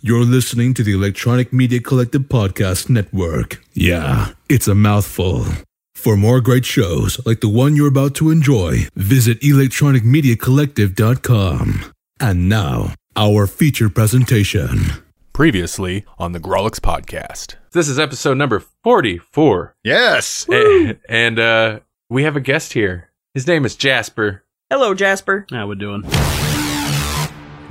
You're 0.00 0.24
listening 0.24 0.74
to 0.74 0.84
the 0.84 0.92
Electronic 0.92 1.52
Media 1.52 1.80
Collective 1.80 2.22
Podcast 2.22 2.88
Network. 2.88 3.60
Yeah, 3.74 4.28
it's 4.48 4.68
a 4.68 4.74
mouthful. 4.76 5.44
For 5.96 6.16
more 6.16 6.40
great 6.40 6.64
shows 6.64 7.18
like 7.26 7.40
the 7.40 7.48
one 7.48 7.74
you're 7.74 7.88
about 7.88 8.14
to 8.16 8.30
enjoy, 8.30 8.86
visit 8.94 9.40
electronicmediacollective.com. 9.40 11.92
And 12.20 12.48
now, 12.48 12.94
our 13.16 13.48
feature 13.48 13.88
presentation. 13.88 14.82
Previously 15.32 16.04
on 16.16 16.30
the 16.30 16.38
Grolix 16.38 16.78
podcast. 16.78 17.56
This 17.72 17.88
is 17.88 17.98
episode 17.98 18.38
number 18.38 18.60
44. 18.84 19.74
Yes. 19.82 20.46
And, 20.52 21.00
and 21.08 21.40
uh, 21.40 21.80
we 22.08 22.22
have 22.22 22.36
a 22.36 22.40
guest 22.40 22.74
here. 22.74 23.10
His 23.34 23.48
name 23.48 23.64
is 23.64 23.74
Jasper. 23.74 24.44
Hello, 24.70 24.94
Jasper. 24.94 25.44
How 25.50 25.66
we 25.66 25.74
doing? 25.74 26.04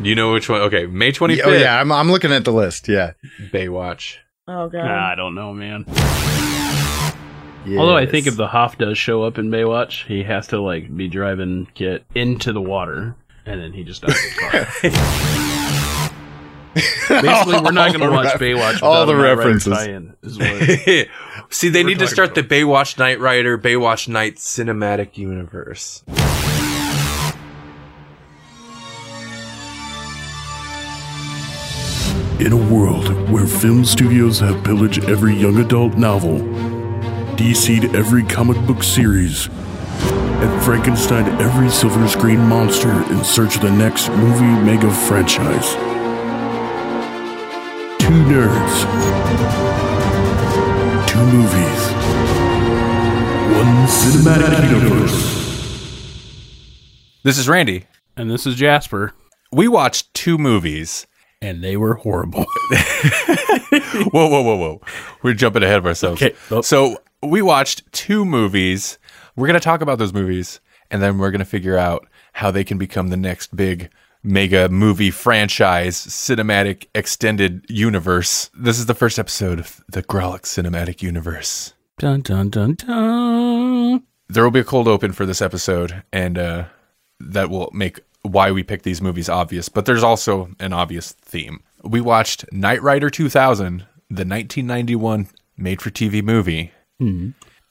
Do 0.02 0.10
you 0.10 0.16
know 0.16 0.34
which 0.34 0.48
one? 0.48 0.62
Okay, 0.62 0.86
May 0.86 1.12
25th. 1.12 1.42
Oh 1.46 1.54
yeah, 1.54 1.80
I'm 1.80 1.92
I'm 1.92 2.12
looking 2.12 2.32
at 2.32 2.46
the 2.46 2.54
list. 2.54 2.88
Yeah. 2.88 3.14
Baywatch. 3.52 4.18
Oh 4.48 4.70
god. 4.70 4.86
I 4.86 5.16
don't 5.16 5.34
know, 5.36 5.54
man. 5.54 5.86
Although 7.78 7.98
I 7.98 8.06
think 8.06 8.28
if 8.28 8.38
the 8.38 8.48
Hoff 8.48 8.78
does 8.78 8.98
show 8.98 9.24
up 9.24 9.38
in 9.38 9.50
Baywatch, 9.50 10.06
he 10.06 10.24
has 10.24 10.48
to 10.48 10.62
like 10.62 10.96
be 10.96 11.08
driving 11.10 11.68
Kit 11.74 12.06
into 12.16 12.54
the 12.54 12.62
water, 12.62 13.16
and 13.46 13.60
then 13.60 13.74
he 13.74 13.84
just 13.84 14.04
dies 14.04 14.16
in 14.24 14.30
the 14.36 14.42
car. 14.92 14.92
Basically, 17.10 17.60
we're 17.60 17.72
not 17.72 17.92
going 17.96 18.02
to 18.02 18.12
watch 18.12 18.40
Baywatch. 18.40 18.84
all 18.84 19.06
the 19.08 19.14
a 19.14 19.18
Knight 19.18 19.24
Rider 19.24 19.38
references. 19.38 20.14
is 20.22 20.38
what- 20.38 21.08
See, 21.50 21.70
they 21.70 21.82
need 21.84 21.96
to 22.00 22.06
talking 22.06 22.14
start 22.14 22.36
the 22.36 22.44
Baywatch 22.44 23.00
Knight 23.00 23.20
Rider, 23.20 23.58
Baywatch 23.58 24.08
Night 24.08 24.36
cinematic 24.36 25.18
universe. 25.18 26.04
In 32.40 32.54
a 32.54 32.72
world 32.72 33.08
where 33.32 33.48
film 33.48 33.84
studios 33.84 34.40
have 34.40 34.64
pillaged 34.64 35.06
every 35.06 35.36
young 35.36 35.58
adult 35.58 35.96
novel, 35.98 36.38
DC'd 37.36 37.96
every 37.96 38.24
comic 38.24 38.58
book 38.68 38.84
series, 38.84 39.48
and 39.48 40.64
Frankenstein 40.64 41.26
every 41.42 41.70
silver 41.70 42.08
screen 42.08 42.40
monster 42.40 42.92
in 43.12 43.24
search 43.24 43.56
of 43.56 43.64
the 43.64 43.72
next 43.72 44.10
movie 44.10 44.44
mega 44.64 44.92
franchise. 45.08 45.74
Two 48.00 48.14
nerds, 48.30 48.76
two 51.10 51.26
movies, 51.26 51.82
one 53.58 53.88
cinematic 53.88 54.70
universe. 54.72 55.34
This 57.24 57.40
is 57.40 57.50
Randy. 57.50 57.86
and 58.16 58.30
this 58.30 58.46
is 58.46 58.56
Jasper, 58.56 59.14
We 59.52 59.68
watched 59.68 60.14
two 60.14 60.38
movies. 60.38 61.08
And 61.42 61.64
they 61.64 61.78
were 61.78 61.96
horrible. 61.96 62.46
Whoa, 64.12 64.28
whoa, 64.28 64.42
whoa, 64.42 64.56
whoa. 64.58 64.82
We're 65.24 65.34
jumping 65.34 65.64
ahead 65.64 65.78
of 65.78 65.86
ourselves. 65.86 66.22
Okay, 66.22 66.36
oh. 66.52 66.62
So 66.62 66.98
we 67.22 67.42
watched 67.42 67.92
two 67.92 68.26
movies. 68.26 68.98
We're 69.36 69.48
going 69.48 69.60
to 69.60 69.64
talk 69.64 69.82
about 69.82 69.98
those 70.00 70.14
movies, 70.14 70.60
and 70.92 71.02
then 71.02 71.18
we're 71.18 71.32
going 71.32 71.40
to 71.40 71.46
figure 71.46 71.78
out 71.78 72.08
how 72.34 72.52
they 72.52 72.64
can 72.64 72.78
become 72.78 73.10
the 73.10 73.18
next 73.18 73.56
big 73.56 73.90
mega 74.24 74.70
movie 74.70 75.12
franchise, 75.12 75.96
cinematic 75.96 76.88
extended 76.96 77.66
universe. 77.70 78.50
This 78.54 78.80
is 78.80 78.86
the 78.86 78.94
first 78.96 79.18
episode 79.20 79.60
of 79.60 79.82
the 79.88 80.04
Grolix 80.04 80.44
Cinematic 80.46 81.02
Universe. 81.02 81.74
dun 81.98 82.22
dun 82.22 82.50
dun 82.50 82.76
dun. 82.76 84.04
There 84.30 84.44
will 84.44 84.52
be 84.52 84.60
a 84.60 84.64
cold 84.66 84.88
open 84.88 85.12
for 85.14 85.26
this 85.26 85.42
episode, 85.42 86.04
and 86.12 86.38
uh, 86.38 86.66
that 87.20 87.50
will 87.50 87.70
make 87.74 88.00
why 88.28 88.52
we 88.52 88.64
pick 88.64 88.84
these 88.84 89.02
movies 89.02 89.30
obvious. 89.30 89.70
But 89.70 89.86
there's 89.86 90.04
also 90.04 90.50
an 90.60 90.74
obvious 90.74 91.12
theme. 91.14 91.62
We 91.84 92.02
watched 92.02 92.46
Knight 92.52 92.82
Rider 92.82 93.10
2000, 93.10 93.80
the 94.10 94.26
1991 94.26 95.28
made-for-TV 95.58 96.24
movie, 96.24 96.72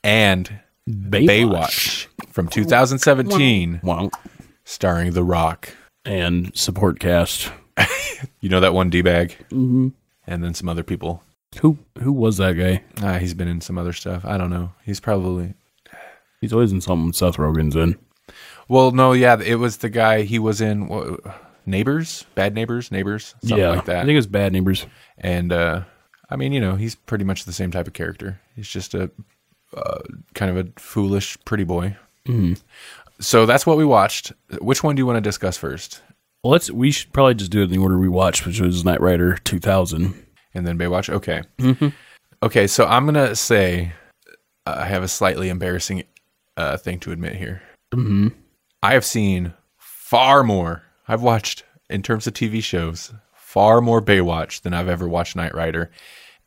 and 0.03 0.61
Baywatch 0.89 2.07
from 2.31 2.49
2017, 2.49 3.81
Wow. 3.83 4.11
starring 4.65 5.13
The 5.13 5.25
Rock. 5.25 5.71
And 6.05 6.57
support 6.57 7.01
cast. 7.01 7.51
You 8.41 8.49
know 8.49 8.61
that 8.61 8.73
one 8.73 8.89
d 8.89 9.03
bag, 9.03 9.37
mm-hmm. 9.51 9.89
and 10.27 10.43
then 10.43 10.55
some 10.55 10.71
other 10.71 10.83
people. 10.83 11.23
Who 11.61 11.77
who 11.99 12.13
was 12.13 12.39
that 12.39 12.55
guy? 12.55 12.83
Ah, 13.03 13.19
he's 13.19 13.35
been 13.35 13.49
in 13.49 13.61
some 13.61 13.77
other 13.77 13.93
stuff. 13.93 14.25
I 14.25 14.39
don't 14.39 14.49
know. 14.49 14.73
He's 14.85 15.01
probably 15.01 15.53
He's 16.41 16.53
always 16.53 16.73
in 16.73 16.81
something 16.81 17.13
Seth 17.13 17.37
Rogen's 17.37 17.77
in. 17.77 17.99
Well, 18.69 18.91
no, 18.91 19.13
yeah, 19.13 19.41
it 19.41 19.57
was 19.57 19.79
the 19.79 19.89
guy. 19.89 20.23
He 20.23 20.39
was 20.39 20.61
in 20.61 20.89
what, 20.89 21.21
Neighbors, 21.67 22.27
Bad 22.35 22.55
Neighbors, 22.55 22.91
Neighbors, 22.91 23.35
something 23.43 23.59
yeah, 23.59 23.71
like 23.71 23.85
that. 23.87 23.97
I 23.97 24.01
think 24.01 24.13
it 24.13 24.17
was 24.17 24.27
Bad 24.27 24.53
Neighbors. 24.53 24.87
and 25.19 25.53
uh, 25.53 25.83
I 26.31 26.37
mean, 26.37 26.53
you 26.53 26.61
know, 26.61 26.77
he's 26.77 26.95
pretty 26.95 27.25
much 27.25 27.45
the 27.45 27.53
same 27.53 27.71
type 27.71 27.87
of 27.87 27.93
character. 27.93 28.41
He's 28.55 28.69
just 28.69 28.95
a 28.95 29.11
uh, 29.77 29.99
kind 30.35 30.57
of 30.57 30.67
a 30.67 30.81
foolish, 30.81 31.37
pretty 31.45 31.65
boy. 31.65 31.97
So 33.21 33.47
that's 33.47 33.67
what 33.67 33.77
we 33.77 33.85
watched. 33.85 34.33
Which 34.61 34.83
one 34.83 34.95
do 34.95 35.01
you 35.01 35.07
want 35.07 35.17
to 35.17 35.21
discuss 35.21 35.57
first? 35.57 36.03
Well, 36.43 36.53
let's. 36.53 36.71
We 36.71 36.91
should 36.91 37.13
probably 37.13 37.35
just 37.35 37.51
do 37.51 37.61
it 37.61 37.65
in 37.65 37.71
the 37.71 37.79
order 37.79 37.99
we 37.99 38.09
watched, 38.09 38.47
which 38.47 38.61
was 38.61 38.85
Knight 38.85 39.01
Rider 39.01 39.37
2000. 39.39 40.27
And 40.55 40.67
then 40.67 40.79
Baywatch. 40.79 41.11
Okay. 41.11 41.43
Okay. 42.43 42.67
So 42.67 42.87
I'm 42.87 43.05
gonna 43.05 43.37
say 43.37 43.93
uh, 44.67 44.77
I 44.79 44.87
have 44.87 45.03
a 45.03 45.09
slightly 45.09 45.49
embarrassing 45.49 46.05
uh, 46.57 46.77
thing 46.77 46.99
to 47.01 47.13
admit 47.13 47.37
here. 47.37 47.63
Mm-hmm. 47.93 48.29
I 48.87 48.93
have 48.93 49.05
seen 49.05 49.53
far 49.79 50.45
more. 50.45 50.85
I've 51.09 51.21
watched 51.21 51.65
in 51.91 52.03
terms 52.05 52.29
of 52.29 52.35
TV 52.35 52.63
shows 52.63 53.13
far 53.35 53.81
more 53.81 54.01
Baywatch 54.01 54.63
than 54.63 54.75
I've 54.75 54.87
ever 54.89 55.09
watched 55.09 55.35
Knight 55.35 55.57
Rider. 55.57 55.91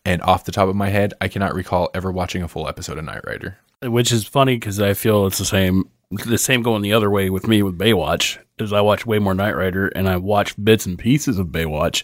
And 0.06 0.22
off 0.22 0.46
the 0.46 0.54
top 0.54 0.70
of 0.70 0.76
my 0.78 0.88
head, 0.88 1.14
I 1.20 1.28
cannot 1.28 1.54
recall 1.54 1.90
ever 1.94 2.14
watching 2.14 2.42
a 2.42 2.48
full 2.48 2.70
episode 2.70 2.98
of 2.98 3.04
Knight 3.04 3.28
Rider. 3.28 3.58
which 3.84 4.14
is 4.14 4.24
funny 4.24 4.56
because 4.56 4.80
I 4.80 4.94
feel 4.94 5.28
it's 5.28 5.38
the 5.38 5.44
same. 5.44 5.90
The 6.12 6.38
same 6.38 6.62
going 6.62 6.82
the 6.82 6.94
other 6.94 7.10
way 7.10 7.30
with 7.30 7.46
me 7.46 7.62
with 7.62 7.78
Baywatch 7.78 8.38
is 8.58 8.72
I 8.72 8.80
watch 8.80 9.06
way 9.06 9.20
more 9.20 9.34
Knight 9.34 9.58
Rider 9.58 9.90
and 9.90 10.08
I 10.08 10.16
watch 10.16 10.56
bits 10.64 10.86
and 10.86 10.98
pieces 10.98 11.40
of 11.40 11.48
Baywatch, 11.48 12.04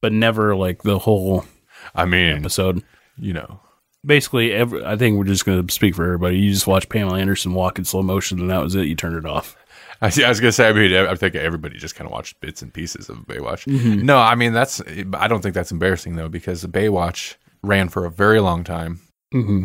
but 0.00 0.12
never 0.12 0.54
like 0.54 0.84
the 0.84 1.00
whole 1.00 1.44
I 1.92 2.04
mean, 2.04 2.36
episode. 2.36 2.84
you 3.18 3.32
know, 3.32 3.58
Basically, 4.04 4.52
every, 4.52 4.84
I 4.84 4.96
think 4.96 5.16
we're 5.16 5.24
just 5.24 5.44
going 5.44 5.64
to 5.64 5.72
speak 5.72 5.94
for 5.94 6.04
everybody. 6.04 6.36
You 6.38 6.52
just 6.52 6.66
watch 6.66 6.88
Pamela 6.88 7.20
Anderson 7.20 7.54
walk 7.54 7.78
in 7.78 7.84
slow 7.84 8.02
motion 8.02 8.40
and 8.40 8.50
that 8.50 8.62
was 8.62 8.74
it. 8.74 8.86
You 8.86 8.96
turned 8.96 9.16
it 9.16 9.26
off. 9.26 9.56
I, 10.18 10.24
I 10.24 10.28
was 10.28 10.40
gonna 10.40 10.52
say. 10.52 10.68
I 10.68 10.72
mean, 10.72 10.92
I 10.94 11.14
think 11.14 11.36
everybody 11.36 11.78
just 11.78 11.94
kind 11.94 12.06
of 12.06 12.12
watched 12.12 12.40
bits 12.40 12.60
and 12.60 12.74
pieces 12.74 13.08
of 13.08 13.18
Baywatch. 13.18 13.66
No, 14.02 14.18
I 14.18 14.34
mean 14.34 14.52
that's. 14.52 14.82
I 15.14 15.28
don't 15.28 15.42
think 15.42 15.54
that's 15.54 15.70
embarrassing 15.70 16.16
though, 16.16 16.28
because 16.28 16.64
Baywatch 16.64 17.36
ran 17.62 17.88
for 17.88 18.04
a 18.04 18.10
very 18.10 18.40
long 18.40 18.64
time. 18.64 19.00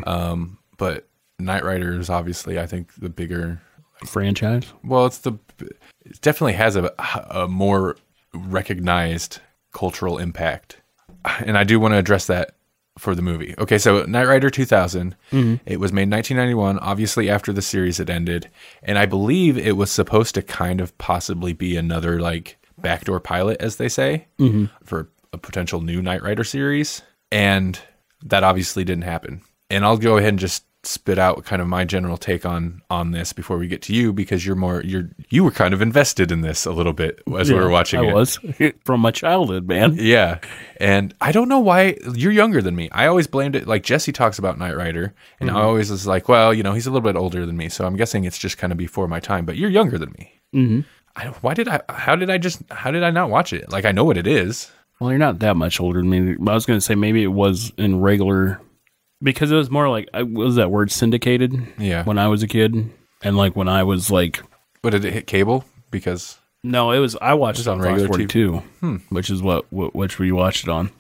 Um, 0.06 0.60
but 0.78 1.08
Knight 1.40 1.64
Rider 1.64 2.00
is 2.00 2.10
obviously, 2.10 2.60
I 2.60 2.68
think, 2.68 2.94
the 2.96 3.10
bigger. 3.10 3.62
Franchise. 4.06 4.72
Well, 4.84 5.08
it's 5.08 5.18
the. 5.18 5.34
It 6.06 6.22
definitely 6.22 6.54
has 6.54 6.76
a, 6.76 6.94
a 7.32 7.48
more 7.48 7.98
recognized 8.34 9.40
cultural 9.74 10.20
impact, 10.20 10.78
and 11.40 11.58
I 11.58 11.64
do 11.64 11.80
want 11.80 11.94
to 11.94 11.98
address 11.98 12.28
that 12.28 12.52
for 12.98 13.16
the 13.16 13.22
movie. 13.22 13.56
Okay, 13.58 13.78
so 13.78 14.04
Knight 14.04 14.28
Rider 14.28 14.50
2000. 14.50 15.16
Mm-hmm. 15.32 15.56
It 15.66 15.80
was 15.80 15.92
made 15.92 16.04
in 16.04 16.10
1991, 16.12 16.80
obviously 16.80 17.30
after 17.30 17.54
the 17.54 17.62
series 17.62 17.98
had 17.98 18.10
ended, 18.10 18.50
and 18.84 18.98
I 18.98 19.06
believe 19.06 19.58
it 19.58 19.78
was 19.78 19.92
supposed 19.92 20.36
to 20.36 20.42
kind 20.42 20.82
of 20.82 20.98
possibly 20.98 21.54
be 21.54 21.76
another 21.76 22.20
like 22.20 22.58
backdoor 22.78 23.20
pilot, 23.20 23.58
as 23.60 23.78
they 23.78 23.90
say, 23.90 24.28
mm-hmm. 24.40 24.66
for 24.84 25.10
a 25.34 25.38
potential 25.38 25.82
new 25.82 26.02
Knight 26.02 26.24
Rider 26.24 26.44
series, 26.44 27.02
and 27.32 27.80
that 28.24 28.44
obviously 28.44 28.84
didn't 28.84 29.04
happen. 29.04 29.42
And 29.70 29.84
I'll 29.84 29.98
go 29.98 30.18
ahead 30.18 30.30
and 30.30 30.40
just 30.40 30.64
spit 30.88 31.20
out 31.20 31.44
kind 31.46 31.62
of 31.62 31.68
my 31.68 31.84
general 31.84 32.18
take 32.18 32.46
on 32.46 32.82
on 32.90 33.12
this 33.12 33.34
before 33.34 33.58
we 33.58 33.68
get 33.68 33.82
to 33.84 33.94
you 33.94 34.14
because 34.14 34.46
you're 34.46 34.56
more 34.56 34.82
you're 34.84 35.10
you 35.30 35.44
were 35.44 35.52
kind 35.52 35.74
of 35.74 35.82
invested 35.82 36.32
in 36.32 36.42
this 36.42 36.66
a 36.66 36.72
little 36.72 36.94
bit 36.94 37.22
as 37.38 37.52
we 37.52 37.56
were 37.58 37.70
watching 37.70 38.00
I 38.00 38.10
it. 38.10 38.14
was 38.14 38.40
from 38.86 39.02
my 39.02 39.12
childhood, 39.12 39.68
man. 39.68 39.96
Yeah. 40.00 40.40
And 40.80 41.14
I 41.22 41.32
don't 41.32 41.50
know 41.50 41.60
why 41.60 41.98
you're 42.14 42.32
younger 42.32 42.62
than 42.62 42.76
me. 42.76 42.90
I 42.92 43.08
always 43.08 43.28
blamed 43.28 43.56
it 43.56 43.68
like 43.68 43.84
Jesse 43.84 44.12
talks 44.12 44.40
about 44.40 44.58
Knight 44.58 44.76
Rider, 44.76 45.14
and 45.40 45.50
I 45.50 45.62
always 45.62 45.92
was 45.92 46.06
like, 46.08 46.30
well, 46.30 46.54
you 46.54 46.64
know, 46.64 46.74
he's 46.74 46.88
a 46.88 46.92
little 46.92 47.02
bit 47.02 47.16
older 47.16 47.46
than 47.46 47.58
me, 47.58 47.70
so 47.70 47.86
I'm 47.86 47.96
guessing 47.96 48.24
it's 48.24 48.38
just 48.38 48.58
kind 48.58 48.72
of 48.72 48.78
before 48.78 49.08
my 49.08 49.20
time. 49.20 49.46
But 49.46 49.58
you're 49.58 49.70
younger 49.70 49.98
than 49.98 50.12
me. 50.18 50.34
Mm-hmm. 50.54 50.82
I, 51.16 51.26
why 51.42 51.54
did 51.54 51.68
I? 51.68 51.82
How 51.90 52.16
did 52.16 52.30
I 52.30 52.38
just? 52.38 52.62
How 52.70 52.92
did 52.92 53.04
I 53.04 53.10
not 53.10 53.30
watch 53.30 53.54
it? 53.54 53.72
Like 53.72 53.86
I 53.86 53.92
know 53.92 54.06
what 54.06 54.18
it 54.18 54.28
is. 54.28 54.72
Well, 55.00 55.10
you're 55.12 55.20
not 55.20 55.40
that 55.40 55.56
much 55.56 55.80
older 55.80 56.00
than 56.00 56.10
me. 56.10 56.36
I 56.48 56.54
was 56.54 56.66
going 56.66 56.78
to 56.78 56.86
say 56.86 56.96
maybe 56.96 57.24
it 57.24 57.28
was 57.28 57.72
in 57.78 58.02
regular 58.02 58.60
because 59.22 59.52
it 59.52 59.56
was 59.56 59.70
more 59.70 59.90
like 59.90 60.10
what 60.14 60.28
was 60.28 60.56
that 60.56 60.72
word 60.72 60.92
syndicated. 60.92 61.56
Yeah. 61.78 62.04
When 62.04 62.18
I 62.18 62.28
was 62.28 62.44
a 62.44 62.48
kid, 62.48 62.92
and 63.22 63.38
like 63.38 63.56
when 63.56 63.68
I 63.68 63.84
was 63.84 64.12
like, 64.12 64.42
But 64.82 64.92
did 64.92 65.06
it 65.06 65.14
hit 65.14 65.28
cable? 65.28 65.66
Because 65.92 66.38
no, 66.64 66.92
it 66.92 67.00
was 67.00 67.16
I 67.22 67.34
watched 67.34 67.62
it 67.62 67.68
on 67.68 67.80
on 67.80 67.84
Fox 67.84 67.92
regular 67.92 68.08
Forty 68.08 68.28
Two, 68.28 68.58
hmm. 68.80 68.98
which 69.10 69.30
is 69.30 69.42
what, 69.42 69.72
what 69.72 69.96
which 69.96 70.20
we 70.20 70.32
watched 70.32 70.64
it 70.66 70.70
on. 70.70 70.92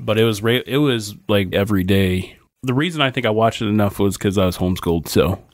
But 0.00 0.18
it 0.18 0.24
was 0.24 0.42
ra- 0.42 0.60
it 0.66 0.78
was 0.78 1.14
like 1.28 1.54
every 1.54 1.84
day. 1.84 2.38
The 2.62 2.74
reason 2.74 3.00
I 3.00 3.10
think 3.10 3.26
I 3.26 3.30
watched 3.30 3.62
it 3.62 3.66
enough 3.66 3.98
was 3.98 4.16
because 4.16 4.38
I 4.38 4.46
was 4.46 4.58
homeschooled, 4.58 5.08
so 5.08 5.44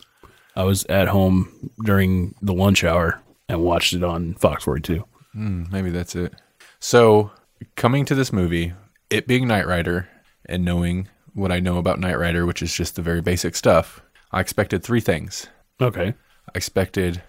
I 0.56 0.64
was 0.64 0.84
at 0.86 1.08
home 1.08 1.70
during 1.84 2.34
the 2.40 2.54
lunch 2.54 2.84
hour 2.84 3.20
and 3.48 3.62
watched 3.62 3.92
it 3.92 4.04
on 4.04 4.34
Fox 4.34 4.64
Forty 4.64 4.80
Two. 4.80 5.04
Hmm, 5.32 5.64
maybe 5.70 5.90
that's 5.90 6.14
it. 6.16 6.34
So 6.80 7.30
coming 7.76 8.04
to 8.06 8.14
this 8.14 8.32
movie, 8.32 8.72
it 9.10 9.26
being 9.26 9.46
Knight 9.46 9.66
Rider, 9.66 10.08
and 10.46 10.64
knowing 10.64 11.08
what 11.40 11.52
I 11.52 11.60
know 11.60 11.78
about 11.78 11.98
Knight 11.98 12.18
Rider, 12.18 12.46
which 12.46 12.62
is 12.62 12.74
just 12.74 12.96
the 12.96 13.02
very 13.02 13.20
basic 13.20 13.56
stuff, 13.56 14.00
I 14.32 14.40
expected 14.40 14.82
three 14.82 15.00
things. 15.00 15.48
Okay. 15.80 16.14
I 16.48 16.52
expected 16.54 17.22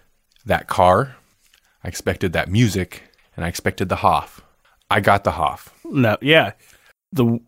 that 0.44 0.68
car, 0.68 1.16
I 1.84 1.88
expected 1.88 2.32
that 2.32 2.48
music, 2.48 3.02
and 3.36 3.44
I 3.44 3.48
expected 3.48 3.88
the 3.88 3.96
Hoff. 3.96 4.42
I 4.90 5.00
got 5.00 5.24
the 5.24 5.32
Hoff. 5.32 5.74
No, 5.84 6.16
yeah. 6.20 6.52
The 7.12 7.40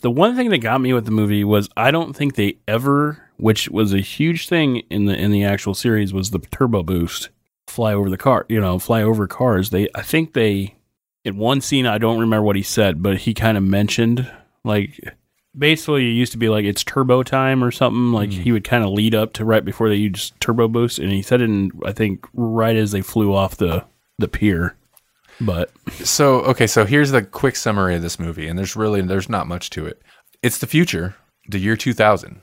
the 0.00 0.10
one 0.10 0.36
thing 0.36 0.50
that 0.50 0.58
got 0.58 0.80
me 0.80 0.92
with 0.92 1.04
the 1.04 1.10
movie 1.10 1.44
was 1.44 1.68
I 1.76 1.90
don't 1.90 2.14
think 2.14 2.34
they 2.34 2.58
ever, 2.66 3.28
which 3.36 3.68
was 3.68 3.92
a 3.92 4.00
huge 4.00 4.48
thing 4.48 4.78
in 4.90 5.06
the 5.06 5.14
in 5.14 5.30
the 5.30 5.44
actual 5.44 5.74
series, 5.74 6.12
was 6.12 6.30
the 6.30 6.38
turbo 6.38 6.82
boost. 6.82 7.28
Fly 7.66 7.94
over 7.94 8.10
the 8.10 8.16
car, 8.16 8.46
you 8.48 8.60
know, 8.60 8.78
fly 8.78 9.02
over 9.02 9.26
cars. 9.26 9.70
They, 9.70 9.88
I 9.94 10.02
think 10.02 10.32
they, 10.32 10.74
in 11.24 11.36
one 11.36 11.60
scene, 11.60 11.86
I 11.86 11.98
don't 11.98 12.18
remember 12.18 12.42
what 12.42 12.56
he 12.56 12.62
said, 12.62 13.02
but 13.02 13.18
he 13.18 13.32
kind 13.34 13.56
of 13.56 13.62
mentioned 13.62 14.30
like 14.64 14.98
basically 15.56 16.06
it 16.08 16.12
used 16.12 16.32
to 16.32 16.38
be 16.38 16.48
like 16.48 16.64
it's 16.64 16.84
turbo 16.84 17.22
time 17.22 17.62
or 17.62 17.70
something. 17.70 18.12
Like 18.12 18.30
mm. 18.30 18.42
he 18.42 18.52
would 18.52 18.64
kind 18.64 18.84
of 18.84 18.90
lead 18.90 19.14
up 19.14 19.32
to 19.34 19.44
right 19.44 19.64
before 19.64 19.88
they 19.88 19.96
used 19.96 20.38
turbo 20.40 20.68
boost, 20.68 20.98
and 20.98 21.10
he 21.10 21.22
said 21.22 21.40
it 21.40 21.44
in 21.44 21.70
I 21.84 21.92
think 21.92 22.26
right 22.32 22.76
as 22.76 22.92
they 22.92 23.02
flew 23.02 23.34
off 23.34 23.56
the 23.56 23.84
the 24.18 24.28
pier. 24.28 24.76
But 25.40 25.70
So, 26.04 26.40
okay, 26.42 26.66
so 26.66 26.84
here's 26.84 27.12
the 27.12 27.22
quick 27.22 27.56
summary 27.56 27.96
of 27.96 28.02
this 28.02 28.18
movie, 28.18 28.46
and 28.46 28.58
there's 28.58 28.76
really 28.76 29.00
there's 29.00 29.28
not 29.28 29.46
much 29.46 29.70
to 29.70 29.86
it. 29.86 30.00
It's 30.42 30.58
the 30.58 30.66
future, 30.66 31.16
the 31.48 31.58
year 31.58 31.76
2000. 31.76 32.42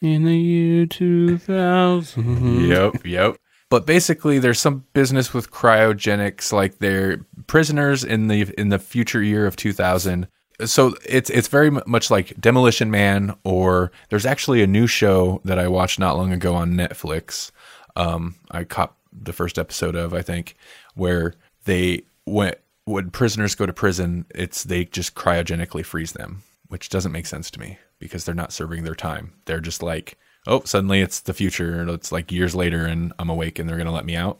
in 0.00 0.24
the 0.24 0.36
year 0.36 0.86
two 0.86 1.38
thousand, 1.38 2.66
Yep, 2.66 3.06
yep. 3.06 3.36
But 3.68 3.86
basically, 3.86 4.40
there's 4.40 4.58
some 4.58 4.84
business 4.94 5.32
with 5.32 5.52
cryogenics, 5.52 6.52
like 6.52 6.78
they're 6.78 7.18
prisoners 7.46 8.02
in 8.02 8.26
the 8.28 8.52
in 8.58 8.70
the 8.70 8.78
future 8.78 9.22
year 9.22 9.46
of 9.46 9.56
2000. 9.56 10.26
So 10.66 10.94
it's 11.04 11.30
it's 11.30 11.48
very 11.48 11.70
much 11.70 12.10
like 12.10 12.38
Demolition 12.40 12.90
Man, 12.90 13.36
or 13.44 13.92
there's 14.08 14.26
actually 14.26 14.62
a 14.62 14.66
new 14.66 14.86
show 14.86 15.40
that 15.44 15.58
I 15.58 15.68
watched 15.68 15.98
not 15.98 16.16
long 16.16 16.32
ago 16.32 16.54
on 16.54 16.74
Netflix. 16.74 17.50
Um, 17.96 18.36
I 18.50 18.64
caught 18.64 18.94
the 19.12 19.32
first 19.32 19.58
episode 19.58 19.96
of, 19.96 20.14
I 20.14 20.22
think, 20.22 20.56
where 20.94 21.34
they 21.64 22.04
went 22.26 22.58
when 22.84 23.10
prisoners 23.10 23.54
go 23.54 23.66
to 23.66 23.72
prison, 23.72 24.26
it's 24.34 24.64
they 24.64 24.84
just 24.84 25.14
cryogenically 25.14 25.84
freeze 25.84 26.12
them, 26.12 26.42
which 26.68 26.88
doesn't 26.88 27.12
make 27.12 27.26
sense 27.26 27.50
to 27.52 27.60
me 27.60 27.78
because 27.98 28.24
they're 28.24 28.34
not 28.34 28.52
serving 28.52 28.84
their 28.84 28.94
time. 28.94 29.32
They're 29.44 29.60
just 29.60 29.82
like, 29.82 30.18
oh, 30.46 30.62
suddenly 30.64 31.00
it's 31.00 31.20
the 31.20 31.34
future. 31.34 31.88
It's 31.88 32.12
like 32.12 32.32
years 32.32 32.54
later, 32.54 32.84
and 32.84 33.12
I'm 33.18 33.30
awake, 33.30 33.58
and 33.58 33.68
they're 33.68 33.78
gonna 33.78 33.92
let 33.92 34.06
me 34.06 34.16
out. 34.16 34.38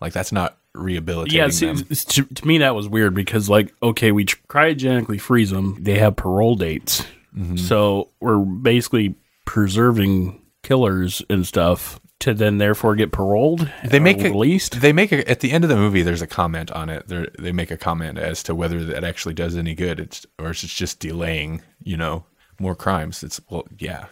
Like 0.00 0.12
that's 0.12 0.32
not 0.32 0.56
rehabilitating 0.74 1.38
yeah. 1.38 1.48
See, 1.48 1.66
them. 1.66 1.84
to, 1.84 2.22
to 2.24 2.46
me, 2.46 2.58
that 2.58 2.74
was 2.74 2.88
weird 2.88 3.14
because, 3.14 3.48
like, 3.48 3.74
okay, 3.82 4.12
we 4.12 4.24
tr- 4.24 4.38
cryogenically 4.48 5.20
freeze 5.20 5.50
them. 5.50 5.76
They 5.82 5.98
have 5.98 6.16
parole 6.16 6.54
dates, 6.56 7.04
Mm-hmm. 7.36 7.56
so 7.56 8.10
we're 8.20 8.38
basically 8.38 9.14
preserving 9.46 10.42
killers 10.62 11.22
and 11.30 11.46
stuff 11.46 11.98
to 12.20 12.34
then 12.34 12.58
therefore 12.58 12.94
get 12.94 13.10
paroled. 13.10 13.70
They 13.84 13.98
make 14.00 14.20
a, 14.20 14.24
released. 14.24 14.80
They 14.80 14.92
make 14.92 15.12
a, 15.12 15.28
at 15.28 15.40
the 15.40 15.50
end 15.50 15.64
of 15.64 15.70
the 15.70 15.76
movie. 15.76 16.02
There's 16.02 16.20
a 16.22 16.26
comment 16.26 16.70
on 16.72 16.88
it. 16.90 17.08
They 17.08 17.26
they 17.38 17.52
make 17.52 17.70
a 17.70 17.76
comment 17.76 18.18
as 18.18 18.42
to 18.44 18.54
whether 18.54 18.84
that 18.84 19.02
actually 19.02 19.34
does 19.34 19.56
any 19.56 19.74
good. 19.74 19.98
It's 19.98 20.26
or 20.38 20.50
it's 20.50 20.60
just 20.60 21.00
delaying, 21.00 21.62
you 21.82 21.96
know, 21.96 22.24
more 22.60 22.74
crimes. 22.76 23.22
It's 23.24 23.40
well, 23.48 23.66
yeah. 23.78 24.06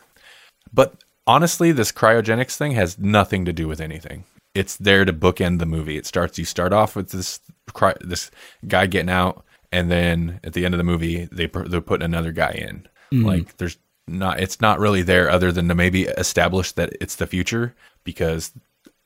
But 0.72 1.04
honestly, 1.26 1.72
this 1.72 1.92
cryogenics 1.92 2.56
thing 2.56 2.72
has 2.72 2.98
nothing 2.98 3.44
to 3.44 3.52
do 3.52 3.68
with 3.68 3.80
anything. 3.80 4.24
It's 4.54 4.76
there 4.76 5.04
to 5.04 5.12
bookend 5.12 5.58
the 5.60 5.66
movie. 5.66 5.96
It 5.96 6.06
starts. 6.06 6.38
You 6.38 6.44
start 6.44 6.72
off 6.72 6.96
with 6.96 7.10
this 7.10 7.40
cry, 7.72 7.94
this 8.00 8.30
guy 8.66 8.86
getting 8.86 9.10
out, 9.10 9.44
and 9.70 9.90
then 9.90 10.40
at 10.42 10.52
the 10.54 10.64
end 10.64 10.74
of 10.74 10.78
the 10.78 10.84
movie, 10.84 11.28
they 11.30 11.46
they're 11.46 11.80
putting 11.80 12.04
another 12.04 12.32
guy 12.32 12.50
in. 12.52 12.86
Like 13.12 13.56
there's 13.58 13.78
not. 14.08 14.40
It's 14.40 14.60
not 14.60 14.78
really 14.80 15.02
there 15.02 15.30
other 15.30 15.52
than 15.52 15.68
to 15.68 15.74
maybe 15.74 16.02
establish 16.04 16.72
that 16.72 16.90
it's 17.00 17.16
the 17.16 17.26
future 17.26 17.74
because 18.04 18.52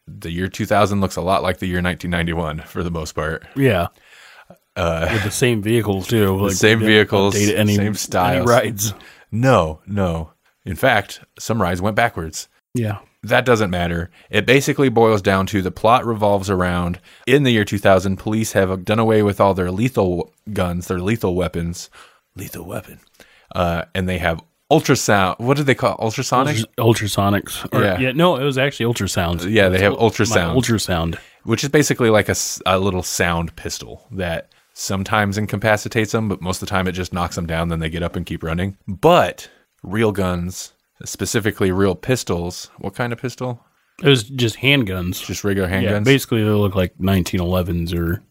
the 0.06 0.30
year 0.30 0.48
2000 0.48 1.00
looks 1.00 1.16
a 1.16 1.22
lot 1.22 1.42
like 1.42 1.58
the 1.58 1.66
year 1.66 1.80
1991 1.82 2.60
for 2.66 2.82
the 2.82 2.90
most 2.90 3.12
part. 3.12 3.46
yeah. 3.56 3.88
With 4.76 5.22
the 5.22 5.30
same 5.30 5.62
vehicles 5.62 6.08
too, 6.08 6.36
like, 6.40 6.50
Uh, 6.52 6.54
same 6.54 6.80
vehicles, 6.80 7.34
any, 7.36 7.76
same 7.76 7.94
any 8.18 8.40
rides. 8.46 8.92
No, 9.30 9.80
no. 9.86 10.32
In 10.64 10.74
fact, 10.76 11.20
some 11.38 11.62
rides 11.62 11.80
went 11.80 11.96
backwards. 11.96 12.48
Yeah, 12.74 12.98
That 13.24 13.44
doesn't 13.44 13.70
matter. 13.70 14.10
It 14.30 14.46
basically 14.46 14.88
boils 14.88 15.22
down 15.22 15.46
to 15.46 15.62
the 15.62 15.70
plot 15.70 16.04
revolves 16.04 16.50
around 16.50 17.00
in 17.26 17.42
the 17.42 17.50
year 17.52 17.64
2000, 17.64 18.16
police 18.18 18.52
have 18.52 18.84
done 18.84 18.98
away 18.98 19.22
with 19.22 19.40
all 19.40 19.54
their 19.54 19.70
lethal 19.70 20.32
guns, 20.52 20.86
their 20.88 21.00
lethal 21.00 21.34
weapons, 21.34 21.88
lethal 22.36 22.64
weapon, 22.66 23.00
uh, 23.54 23.84
and 23.94 24.08
they 24.08 24.18
have 24.18 24.40
ultrasound. 24.70 25.38
What 25.40 25.56
did 25.56 25.66
they 25.66 25.74
call 25.74 25.96
ultrasonic? 25.98 26.56
ultrasonics. 26.78 27.66
Or, 27.72 27.82
Yeah. 27.82 27.98
yeah, 27.98 28.12
no, 28.12 28.36
it 28.36 28.44
was 28.44 28.58
actually 28.58 28.92
ultrasound. 28.92 29.50
Yeah, 29.50 29.68
they 29.70 29.80
have 29.80 29.94
ultrasound. 29.94 30.54
Ultrasound. 30.56 31.18
which 31.44 31.62
is 31.64 31.70
basically 31.70 32.10
like 32.10 32.28
a 32.66 32.78
little 32.78 33.02
sound 33.02 33.56
pistol 33.56 34.06
that 34.10 34.50
sometimes 34.74 35.38
incapacitates 35.38 36.12
them, 36.12 36.28
but 36.28 36.40
most 36.42 36.60
of 36.62 36.68
the 36.68 36.70
time 36.74 36.86
it 36.88 36.92
just 36.92 37.12
knocks 37.12 37.36
them 37.36 37.46
down. 37.46 37.68
Then 37.68 37.78
they 37.78 37.88
get 37.90 38.02
up 38.02 38.16
and 38.16 38.26
keep 38.26 38.42
running. 38.42 38.76
But 38.86 39.48
real 39.82 40.12
guns, 40.12 40.72
specifically 41.04 41.70
real 41.72 41.94
pistols, 41.94 42.70
what 42.78 42.94
kind 42.94 43.12
of 43.12 43.18
pistol? 43.20 43.64
It 44.02 44.08
was 44.08 44.24
just 44.24 44.56
handguns. 44.58 45.24
Just 45.24 45.44
regular 45.44 45.68
yeah, 45.68 45.82
handguns. 45.82 46.04
basically 46.04 46.42
they 46.42 46.50
look 46.50 46.74
like 46.74 46.96
1911s 46.98 47.94
or. 47.96 48.22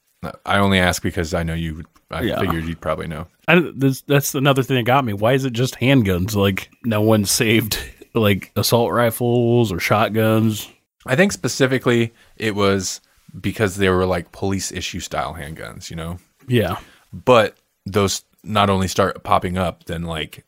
I 0.46 0.58
only 0.60 0.80
ask 0.80 1.02
because 1.04 1.34
I 1.34 1.44
know 1.44 1.54
you. 1.54 1.84
I 2.10 2.22
Yeah. 2.22 2.40
figured 2.40 2.64
you'd 2.66 2.80
probably 2.82 3.08
know. 3.08 3.28
I, 3.48 3.60
this, 3.76 4.02
that's 4.02 4.36
another 4.36 4.64
thing 4.64 4.78
that 4.78 4.84
got 4.84 5.04
me. 5.04 5.12
Why 5.14 5.34
is 5.34 5.44
it 5.46 5.52
just 5.54 5.76
handguns? 5.80 6.36
Like 6.36 6.70
no 6.86 7.02
one 7.02 7.26
saved 7.26 7.78
like 8.14 8.52
assault 8.56 8.92
rifles 8.94 9.72
or 9.72 9.80
shotguns. 9.80 10.70
I 11.06 11.16
think 11.18 11.34
specifically 11.34 12.14
it 12.38 12.56
was 12.56 13.02
because 13.42 13.76
they 13.76 13.90
were 13.90 14.06
like 14.06 14.32
police 14.32 14.72
issue 14.72 15.00
style 15.02 15.34
handguns, 15.34 15.90
you 15.90 15.96
know. 15.98 16.18
Yeah, 16.48 16.78
But 17.12 17.58
those 17.86 18.24
not 18.44 18.70
only 18.70 18.88
start 18.88 19.24
popping 19.24 19.58
up, 19.58 19.86
then 19.86 20.04
like 20.04 20.46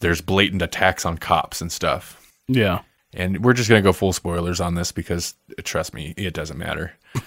there's 0.00 0.20
blatant 0.20 0.62
attacks 0.62 1.04
on 1.06 1.18
cops 1.18 1.60
and 1.60 1.70
stuff. 1.72 2.32
yeah. 2.48 2.80
And 3.14 3.42
we're 3.42 3.54
just 3.54 3.68
gonna 3.70 3.80
go 3.80 3.94
full 3.94 4.12
spoilers 4.12 4.60
on 4.60 4.74
this 4.74 4.92
because 4.92 5.34
uh, 5.58 5.62
trust 5.64 5.94
me, 5.94 6.12
it 6.18 6.34
doesn't 6.34 6.58
matter. 6.58 6.92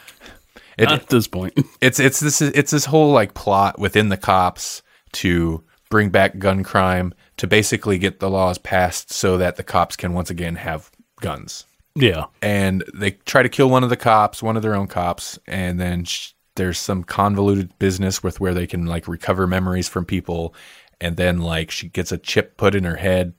It, 0.78 0.90
at 0.90 1.08
this 1.10 1.28
point. 1.28 1.54
it's 1.82 2.00
it's 2.00 2.22
this 2.22 2.42
it's 2.42 2.72
this 2.72 2.86
whole 2.86 3.12
like 3.12 3.34
plot 3.34 3.78
within 3.80 4.08
the 4.08 4.16
cops 4.16 4.82
to 5.14 5.62
bring 5.90 6.10
back 6.10 6.40
gun 6.40 6.64
crime 6.64 7.14
to 7.36 7.48
basically 7.48 7.98
get 7.98 8.20
the 8.22 8.30
laws 8.30 8.58
passed 8.58 9.12
so 9.12 9.38
that 9.40 9.58
the 9.58 9.64
cops 9.64 9.98
can 9.98 10.14
once 10.14 10.30
again 10.30 10.56
have 10.56 10.90
guns. 11.20 11.66
yeah, 11.96 12.26
And 12.42 12.84
they 12.94 13.12
try 13.12 13.44
to 13.44 13.50
kill 13.50 13.70
one 13.70 13.84
of 13.84 13.90
the 13.90 13.98
cops, 13.98 14.42
one 14.42 14.56
of 14.56 14.62
their 14.64 14.76
own 14.76 14.88
cops, 14.88 15.38
and 15.48 15.82
then 15.82 16.06
sh- 16.06 16.32
there's 16.56 16.78
some 16.78 17.04
convoluted 17.04 17.78
business 17.80 18.24
with 18.24 18.40
where 18.40 18.54
they 18.54 18.68
can 18.68 18.86
like 18.86 19.08
recover 19.08 19.48
memories 19.48 19.90
from 19.90 20.06
people, 20.06 20.54
and 21.02 21.18
then 21.18 21.40
like 21.40 21.72
she 21.72 21.88
gets 21.90 22.12
a 22.12 22.18
chip 22.18 22.58
put 22.58 22.76
in 22.76 22.84
her 22.84 22.98
head 22.98 23.34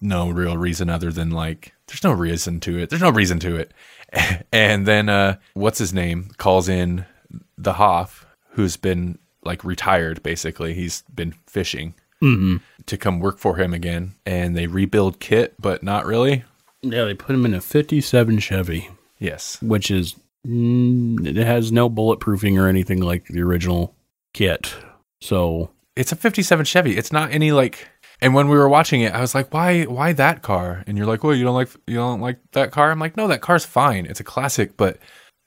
no 0.00 0.30
real 0.30 0.56
reason 0.56 0.88
other 0.88 1.12
than 1.12 1.30
like 1.30 1.72
there's 1.86 2.02
no 2.04 2.12
reason 2.12 2.58
to 2.60 2.78
it. 2.78 2.88
There's 2.90 3.02
no 3.02 3.10
reason 3.10 3.38
to 3.40 3.56
it. 3.56 3.72
And 4.52 4.86
then 4.86 5.08
uh 5.10 5.36
what's 5.54 5.78
his 5.78 5.92
name 5.92 6.30
calls 6.38 6.68
in 6.68 7.04
the 7.58 7.74
Hoff 7.74 8.26
who's 8.52 8.76
been 8.78 9.18
like 9.44 9.62
retired 9.64 10.22
basically. 10.22 10.72
He's 10.74 11.02
been 11.14 11.34
fishing 11.46 11.94
to 12.20 12.96
come 12.98 13.20
work 13.20 13.38
for 13.38 13.56
him 13.56 13.72
again 13.74 14.14
and 14.26 14.56
they 14.56 14.66
rebuild 14.66 15.20
Kit 15.20 15.54
but 15.60 15.82
not 15.82 16.06
really. 16.06 16.44
yeah. 16.82 17.04
They 17.04 17.14
put 17.14 17.34
him 17.36 17.44
in 17.44 17.52
a 17.54 17.60
'57 17.60 18.38
Chevy, 18.38 18.88
Yes. 19.18 19.60
which 19.62 19.90
is 19.90 20.16
mm, 20.46 21.26
it 21.26 21.36
has 21.36 21.70
no 21.70 21.88
bulletproofing 21.90 22.58
or 22.58 22.66
anything 22.68 23.00
like 23.02 23.26
the 23.26 23.42
original 23.42 23.94
kit. 24.32 24.74
So 25.20 25.70
It's 25.98 26.12
a 26.12 26.16
57 26.16 26.64
Chevy. 26.64 26.96
It's 26.96 27.12
not 27.12 27.32
any 27.32 27.52
like 27.52 27.88
and 28.20 28.34
when 28.34 28.48
we 28.48 28.56
were 28.56 28.68
watching 28.68 29.02
it, 29.02 29.12
I 29.12 29.20
was 29.20 29.34
like, 29.34 29.52
"Why 29.52 29.84
why 29.84 30.12
that 30.12 30.42
car?" 30.42 30.82
And 30.86 30.96
you're 30.98 31.06
like, 31.06 31.22
"Well, 31.22 31.34
you 31.34 31.44
don't 31.44 31.54
like 31.54 31.70
you 31.86 31.96
don't 31.96 32.20
like 32.20 32.38
that 32.52 32.72
car?" 32.72 32.90
I'm 32.90 32.98
like, 32.98 33.16
"No, 33.16 33.28
that 33.28 33.40
car's 33.40 33.64
fine. 33.64 34.06
It's 34.06 34.20
a 34.20 34.24
classic, 34.24 34.76
but 34.76 34.98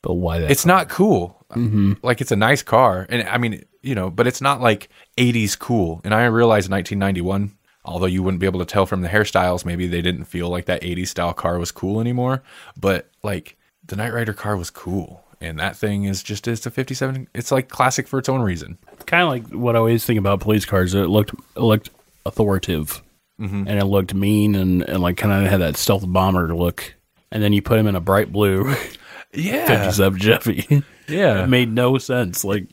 but 0.01 0.13
why 0.13 0.39
that? 0.39 0.51
it's 0.51 0.65
not 0.65 0.89
cool. 0.89 1.45
Mm-hmm. 1.51 1.93
Like 2.01 2.21
it's 2.21 2.31
a 2.31 2.37
nice 2.37 2.63
car, 2.63 3.05
and 3.09 3.27
I 3.27 3.37
mean, 3.37 3.63
you 3.81 3.93
know, 3.95 4.09
but 4.09 4.27
it's 4.27 4.41
not 4.41 4.61
like 4.61 4.89
'80s 5.17 5.59
cool. 5.59 6.01
And 6.05 6.13
I 6.13 6.25
realized 6.25 6.71
1991, 6.71 7.51
although 7.83 8.05
you 8.05 8.23
wouldn't 8.23 8.39
be 8.39 8.45
able 8.45 8.59
to 8.59 8.65
tell 8.65 8.85
from 8.85 9.01
the 9.01 9.09
hairstyles, 9.09 9.65
maybe 9.65 9.87
they 9.87 10.01
didn't 10.01 10.25
feel 10.25 10.49
like 10.49 10.65
that 10.65 10.81
'80s 10.81 11.09
style 11.09 11.33
car 11.33 11.59
was 11.59 11.71
cool 11.71 11.99
anymore. 11.99 12.41
But 12.79 13.09
like 13.21 13.57
the 13.85 13.97
Knight 13.97 14.13
Rider 14.13 14.33
car 14.33 14.55
was 14.55 14.69
cool, 14.69 15.25
and 15.41 15.59
that 15.59 15.75
thing 15.75 16.05
is 16.05 16.23
just 16.23 16.47
it's 16.47 16.65
a 16.65 16.71
'57. 16.71 17.27
It's 17.33 17.51
like 17.51 17.69
classic 17.69 18.07
for 18.07 18.19
its 18.19 18.29
own 18.29 18.41
reason. 18.41 18.77
kind 19.05 19.23
of 19.23 19.29
like 19.29 19.47
what 19.59 19.75
I 19.75 19.79
always 19.79 20.05
think 20.05 20.19
about 20.19 20.39
police 20.39 20.65
cars. 20.65 20.93
It 20.93 21.07
looked 21.07 21.33
it 21.55 21.61
looked 21.61 21.89
authoritative, 22.25 23.01
mm-hmm. 23.39 23.67
and 23.67 23.79
it 23.79 23.85
looked 23.85 24.13
mean, 24.13 24.55
and, 24.55 24.81
and 24.83 25.01
like 25.01 25.17
kind 25.17 25.45
of 25.45 25.51
had 25.51 25.61
that 25.61 25.77
stealth 25.77 26.05
bomber 26.07 26.55
look. 26.55 26.93
And 27.33 27.41
then 27.41 27.53
you 27.53 27.61
put 27.61 27.79
him 27.79 27.87
in 27.87 27.95
a 27.95 28.01
bright 28.01 28.31
blue 28.31 28.75
Yeah, 29.33 29.65
57 29.65 30.19
Chevy 30.19 30.83
yeah, 31.07 31.43
it 31.43 31.47
made 31.47 31.71
no 31.71 31.97
sense. 31.97 32.43
Like 32.43 32.67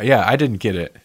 yeah. 0.00 0.24
I 0.26 0.36
didn't 0.36 0.58
get 0.58 0.76
it. 0.76 0.96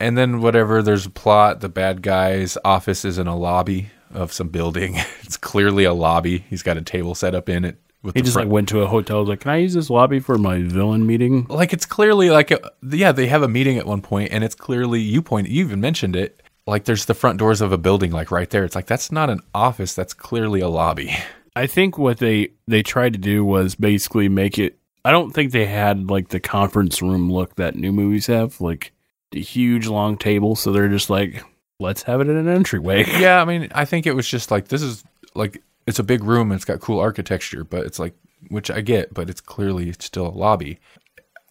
And 0.00 0.16
then 0.16 0.40
whatever, 0.40 0.82
there's 0.82 1.06
a 1.06 1.10
plot. 1.10 1.60
The 1.60 1.68
bad 1.68 2.02
guy's 2.02 2.56
office 2.64 3.04
is 3.04 3.18
in 3.18 3.26
a 3.26 3.36
lobby 3.36 3.90
of 4.12 4.32
some 4.32 4.48
building. 4.48 4.96
It's 5.28 5.36
clearly 5.36 5.84
a 5.84 5.92
lobby. 5.92 6.38
He's 6.48 6.62
got 6.62 6.78
a 6.78 6.82
table 6.82 7.14
set 7.14 7.34
up 7.34 7.50
in 7.50 7.66
it. 7.66 7.76
With 8.02 8.14
He 8.14 8.22
just 8.22 8.36
like 8.36 8.48
went 8.48 8.68
to 8.68 8.82
a 8.82 8.86
hotel. 8.86 9.20
Was 9.20 9.28
like, 9.28 9.40
"Can 9.40 9.50
I 9.50 9.56
use 9.56 9.74
this 9.74 9.90
lobby 9.90 10.20
for 10.20 10.38
my 10.38 10.62
villain 10.62 11.06
meeting?" 11.06 11.46
like 11.48 11.72
it's 11.72 11.86
clearly 11.86 12.30
like 12.30 12.50
a, 12.50 12.70
yeah 12.90 13.12
they 13.12 13.26
have 13.26 13.42
a 13.42 13.48
meeting 13.48 13.76
at 13.78 13.86
one 13.86 14.02
point 14.02 14.32
and 14.32 14.44
it's 14.44 14.54
clearly 14.54 15.00
you 15.00 15.20
point 15.22 15.48
you 15.48 15.64
even 15.64 15.80
mentioned 15.80 16.14
it 16.14 16.40
like 16.66 16.84
there's 16.84 17.06
the 17.06 17.14
front 17.14 17.38
doors 17.38 17.60
of 17.60 17.72
a 17.72 17.78
building 17.78 18.12
like 18.12 18.30
right 18.30 18.50
there 18.50 18.64
it's 18.64 18.74
like 18.74 18.86
that's 18.86 19.10
not 19.10 19.30
an 19.30 19.40
office 19.54 19.94
that's 19.94 20.14
clearly 20.14 20.60
a 20.60 20.68
lobby 20.68 21.16
I 21.56 21.66
think 21.66 21.98
what 21.98 22.18
they 22.18 22.50
they 22.68 22.84
tried 22.84 23.14
to 23.14 23.18
do 23.18 23.44
was 23.44 23.74
basically 23.74 24.28
make 24.28 24.60
it. 24.60 24.78
I 25.04 25.10
don't 25.10 25.32
think 25.32 25.50
they 25.50 25.66
had 25.66 26.08
like 26.08 26.28
the 26.28 26.38
conference 26.38 27.02
room 27.02 27.32
look 27.32 27.56
that 27.56 27.74
new 27.74 27.90
movies 27.90 28.28
have, 28.28 28.60
like 28.60 28.92
the 29.32 29.40
huge 29.40 29.88
long 29.88 30.16
table. 30.16 30.54
So 30.54 30.70
they're 30.70 30.88
just 30.88 31.10
like, 31.10 31.42
let's 31.80 32.04
have 32.04 32.20
it 32.20 32.28
in 32.28 32.36
an 32.36 32.46
entryway. 32.48 33.04
yeah 33.18 33.40
i 33.40 33.44
mean 33.44 33.68
i 33.72 33.84
think 33.84 34.06
it 34.06 34.12
was 34.12 34.28
just 34.28 34.50
like 34.50 34.68
this 34.68 34.82
is 34.82 35.04
like 35.34 35.62
it's 35.88 35.98
a 35.98 36.04
big 36.04 36.22
room 36.22 36.50
and 36.50 36.56
it's 36.58 36.64
got 36.64 36.80
cool 36.80 37.00
architecture 37.00 37.64
but 37.64 37.84
it's 37.84 37.98
like 37.98 38.14
which 38.48 38.70
i 38.70 38.80
get 38.80 39.12
but 39.12 39.28
it's 39.28 39.40
clearly 39.40 39.92
still 39.98 40.28
a 40.28 40.30
lobby 40.30 40.78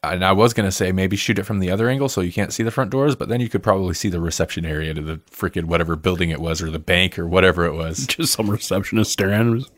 and 0.03 0.23
i 0.23 0.31
was 0.31 0.53
going 0.53 0.67
to 0.67 0.71
say 0.71 0.91
maybe 0.91 1.17
shoot 1.17 1.39
it 1.39 1.43
from 1.43 1.59
the 1.59 1.71
other 1.71 1.89
angle 1.89 2.07
so 2.07 2.21
you 2.21 2.31
can't 2.31 2.53
see 2.53 2.63
the 2.63 2.71
front 2.71 2.91
doors 2.91 3.15
but 3.15 3.29
then 3.29 3.41
you 3.41 3.49
could 3.49 3.63
probably 3.63 3.93
see 3.93 4.09
the 4.09 4.21
reception 4.21 4.65
area 4.65 4.93
to 4.93 5.01
the 5.01 5.17
freaking 5.31 5.65
whatever 5.65 5.95
building 5.95 6.29
it 6.29 6.39
was 6.39 6.61
or 6.61 6.71
the 6.71 6.79
bank 6.79 7.17
or 7.17 7.27
whatever 7.27 7.65
it 7.65 7.73
was 7.73 8.07
just 8.07 8.33
some 8.33 8.49
receptionist 8.49 9.11
staring 9.11 9.53
at 9.53 9.57
us. 9.57 9.71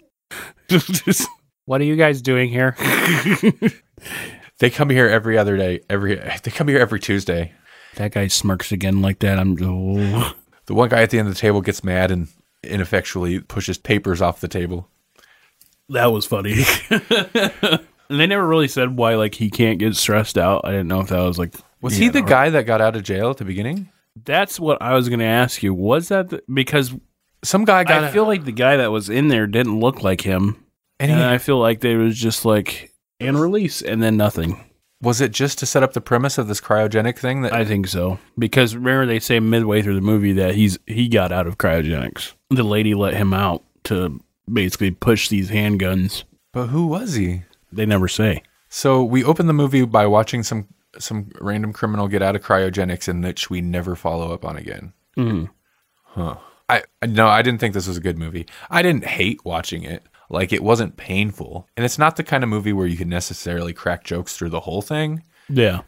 Just, 0.70 1.28
what 1.66 1.82
are 1.82 1.86
you 1.86 1.96
guys 1.96 2.22
doing 2.22 2.50
here? 2.50 2.76
they 4.60 4.70
come 4.70 4.92
here 4.92 5.08
every 5.08 5.36
other 5.36 5.58
day 5.58 5.80
every 5.90 6.18
they 6.44 6.52
come 6.52 6.68
here 6.68 6.78
every 6.78 7.00
tuesday 7.00 7.52
that 7.96 8.12
guy 8.12 8.28
smirks 8.28 8.72
again 8.72 9.02
like 9.02 9.20
that. 9.20 9.40
I'm. 9.40 9.58
Oh. 9.62 10.34
The 10.66 10.74
one 10.74 10.90
guy 10.90 11.02
at 11.02 11.10
the 11.10 11.20
end 11.20 11.28
of 11.28 11.34
the 11.34 11.40
table 11.40 11.62
gets 11.62 11.84
mad 11.84 12.12
and 12.12 12.28
ineffectually 12.64 13.40
pushes 13.40 13.78
papers 13.78 14.22
off 14.22 14.42
the 14.42 14.48
table. 14.48 14.90
That 15.90 16.08
was 16.08 16.26
funny. 16.26 16.64
and 16.90 18.20
they 18.20 18.28
never 18.28 18.48
really 18.48 18.68
said 18.68 18.96
why, 18.96 19.16
like 19.16 19.36
he 19.36 19.50
can't 19.50 19.80
get 19.80 19.96
stressed 19.96 20.38
out. 20.38 20.62
I 20.64 20.72
didn't 20.72 20.88
know 20.88 21.02
if 21.02 21.08
that 21.10 21.22
was 21.22 21.40
like. 21.40 21.56
Was 21.82 21.98
yeah, 21.98 22.06
he 22.06 22.10
the 22.10 22.24
or- 22.24 22.28
guy 22.28 22.50
that 22.50 22.66
got 22.66 22.82
out 22.82 22.96
of 22.96 23.04
jail 23.04 23.30
at 23.30 23.38
the 23.38 23.46
beginning? 23.46 23.90
That's 24.26 24.60
what 24.60 24.82
I 24.82 24.96
was 24.96 25.08
going 25.08 25.20
to 25.20 25.26
ask 25.26 25.64
you. 25.64 25.74
Was 25.74 26.10
that 26.10 26.30
the, 26.30 26.44
because 26.54 26.94
Some 27.44 27.64
guy 27.64 27.84
got 27.86 28.04
I 28.04 28.12
feel 28.12 28.26
like 28.26 28.44
the 28.44 28.52
guy 28.52 28.78
that 28.78 28.92
was 28.92 29.10
in 29.10 29.30
there 29.30 29.48
didn't 29.48 29.80
look 29.80 30.04
like 30.04 30.22
him, 30.22 30.64
and 31.00 31.12
and 31.12 31.22
he, 31.22 31.26
I 31.26 31.38
feel 31.38 31.58
like 31.58 31.80
they 31.80 31.96
was 31.96 32.18
just 32.18 32.44
like 32.44 32.92
and 33.22 33.40
release 33.40 33.82
and 33.82 34.04
then 34.04 34.18
nothing. 34.18 34.64
Was 35.02 35.22
it 35.22 35.32
just 35.32 35.60
to 35.60 35.66
set 35.66 35.84
up 35.84 35.94
the 35.94 36.02
premise 36.02 36.38
of 36.38 36.48
this 36.48 36.60
cryogenic 36.62 37.18
thing 37.18 37.42
that 37.44 37.54
I 37.54 37.64
think 37.66 37.88
so 37.88 38.20
because 38.38 38.76
remember 38.76 39.06
they 39.06 39.20
say 39.20 39.40
midway 39.40 39.82
through 39.82 39.96
the 39.96 40.02
movie 40.02 40.34
that 40.34 40.56
he's 40.56 40.78
he 40.86 41.08
got 41.08 41.32
out 41.32 41.48
of 41.48 41.58
cryogenics. 41.58 42.34
The 42.50 42.64
lady 42.64 42.94
let 42.94 43.14
him 43.14 43.34
out 43.34 43.64
to 43.86 44.20
basically 44.52 44.92
push 44.92 45.30
these 45.30 45.50
handguns. 45.50 46.24
But 46.52 46.68
who 46.68 46.88
was 46.88 47.14
he? 47.14 47.44
They 47.72 47.86
never 47.86 48.08
say. 48.08 48.44
So 48.68 49.04
we 49.04 49.24
open 49.24 49.48
the 49.48 49.54
movie 49.54 49.86
by 49.86 50.06
watching 50.08 50.44
some 50.44 50.68
some 50.98 51.30
random 51.40 51.72
criminal 51.72 52.08
get 52.08 52.22
out 52.22 52.36
of 52.36 52.44
cryogenics 52.44 53.08
in 53.08 53.22
which 53.22 53.50
we 53.50 53.62
never 53.62 53.96
follow 53.96 54.34
up 54.34 54.44
on 54.44 54.58
again. 54.58 54.94
Mhm. 55.18 55.50
Huh. 56.04 56.36
I 56.68 56.84
no, 57.08 57.28
I 57.28 57.42
didn't 57.42 57.60
think 57.60 57.74
this 57.74 57.88
was 57.88 57.98
a 57.98 58.02
good 58.02 58.18
movie. 58.18 58.48
I 58.70 58.82
didn't 58.82 59.06
hate 59.06 59.44
watching 59.46 59.84
it. 59.84 60.04
Like 60.30 60.54
it 60.54 60.64
wasn't 60.64 60.98
painful. 60.98 61.68
And 61.76 61.86
it's 61.86 61.98
not 61.98 62.16
the 62.16 62.24
kind 62.24 62.44
of 62.44 62.50
movie 62.50 62.74
where 62.74 62.88
you 62.88 62.98
can 62.98 63.10
necessarily 63.10 63.74
crack 63.74 64.04
jokes 64.04 64.36
through 64.38 64.50
the 64.50 64.60
whole 64.62 64.82
thing. 64.82 65.24
Yeah. 65.50 65.82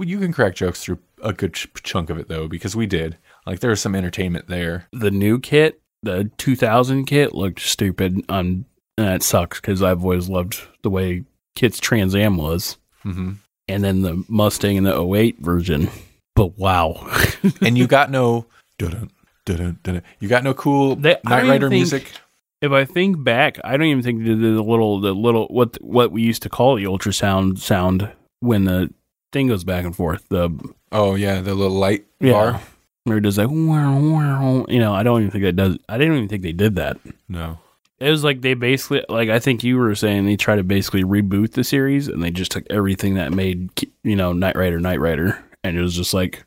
You 0.00 0.18
can 0.18 0.32
crack 0.32 0.54
jokes 0.54 0.82
through 0.82 0.98
a 1.22 1.32
good 1.32 1.52
ch- 1.54 1.68
chunk 1.82 2.08
of 2.10 2.18
it 2.18 2.28
though 2.28 2.48
because 2.48 2.74
we 2.74 2.86
did. 2.86 3.18
Like 3.46 3.60
there 3.60 3.70
was 3.70 3.80
some 3.82 3.94
entertainment 3.94 4.48
there. 4.48 4.88
The 4.92 5.10
new 5.10 5.38
kit, 5.38 5.80
the 6.02 6.30
2000 6.38 7.04
kit, 7.04 7.34
looked 7.34 7.60
stupid. 7.60 8.22
Um, 8.30 8.64
and 8.96 9.06
that 9.08 9.22
sucks 9.22 9.60
because 9.60 9.82
I've 9.82 10.02
always 10.02 10.28
loved 10.28 10.60
the 10.82 10.90
way 10.90 11.24
Kit's 11.54 11.78
Trans 11.78 12.14
Am 12.14 12.36
was. 12.38 12.78
hmm 13.02 13.32
and 13.68 13.84
then 13.84 14.02
the 14.02 14.22
Mustang 14.28 14.76
and 14.76 14.84
the 14.86 15.00
08 15.00 15.38
version. 15.38 15.88
But 16.34 16.58
wow. 16.58 17.06
and 17.60 17.76
you 17.78 17.86
got 17.86 18.10
no 18.10 18.46
dun 18.78 19.10
dun 19.44 19.78
dun 19.82 20.02
you 20.18 20.28
got 20.28 20.42
no 20.44 20.54
cool 20.54 20.96
They- 20.96 21.18
Knight 21.24 21.44
Rider 21.46 21.68
think- 21.68 21.78
music. 21.78 22.10
If 22.62 22.70
I 22.70 22.84
think 22.84 23.22
back, 23.22 23.58
I 23.64 23.76
don't 23.76 23.88
even 23.88 24.02
think 24.02 24.20
they 24.20 24.26
did 24.26 24.40
the 24.40 24.62
little 24.62 25.00
the 25.00 25.12
little 25.12 25.48
what 25.48 25.76
what 25.82 26.12
we 26.12 26.22
used 26.22 26.42
to 26.42 26.48
call 26.48 26.76
the 26.76 26.84
ultrasound 26.84 27.58
sound 27.58 28.10
when 28.40 28.64
the 28.64 28.94
thing 29.32 29.48
goes 29.48 29.64
back 29.64 29.84
and 29.84 29.94
forth. 29.94 30.28
The 30.28 30.56
Oh 30.92 31.16
yeah, 31.16 31.40
the 31.40 31.54
little 31.54 31.76
light 31.76 32.06
yeah. 32.20 32.32
bar. 32.32 32.60
Or 33.04 33.18
does 33.18 33.36
like 33.36 33.48
wow, 33.50 33.98
wow, 33.98 34.64
you 34.68 34.78
know, 34.78 34.94
I 34.94 35.02
don't 35.02 35.20
even 35.20 35.32
think 35.32 35.44
it 35.44 35.56
does 35.56 35.76
I 35.88 35.98
didn't 35.98 36.16
even 36.16 36.28
think 36.28 36.42
they 36.42 36.52
did 36.52 36.76
that. 36.76 36.98
No. 37.28 37.58
It 37.98 38.10
was 38.10 38.22
like 38.22 38.42
they 38.42 38.54
basically 38.54 39.04
like 39.08 39.28
I 39.28 39.40
think 39.40 39.64
you 39.64 39.76
were 39.76 39.94
saying 39.96 40.24
they 40.24 40.36
tried 40.36 40.56
to 40.56 40.64
basically 40.64 41.02
reboot 41.02 41.52
the 41.52 41.64
series 41.64 42.06
and 42.06 42.22
they 42.22 42.30
just 42.30 42.52
took 42.52 42.64
everything 42.70 43.14
that 43.14 43.32
made 43.32 43.70
you 44.04 44.14
know 44.14 44.32
Knight 44.32 44.56
Rider 44.56 44.78
Knight 44.78 45.00
Rider 45.00 45.42
and 45.64 45.76
it 45.76 45.80
was 45.80 45.96
just 45.96 46.14
like 46.14 46.44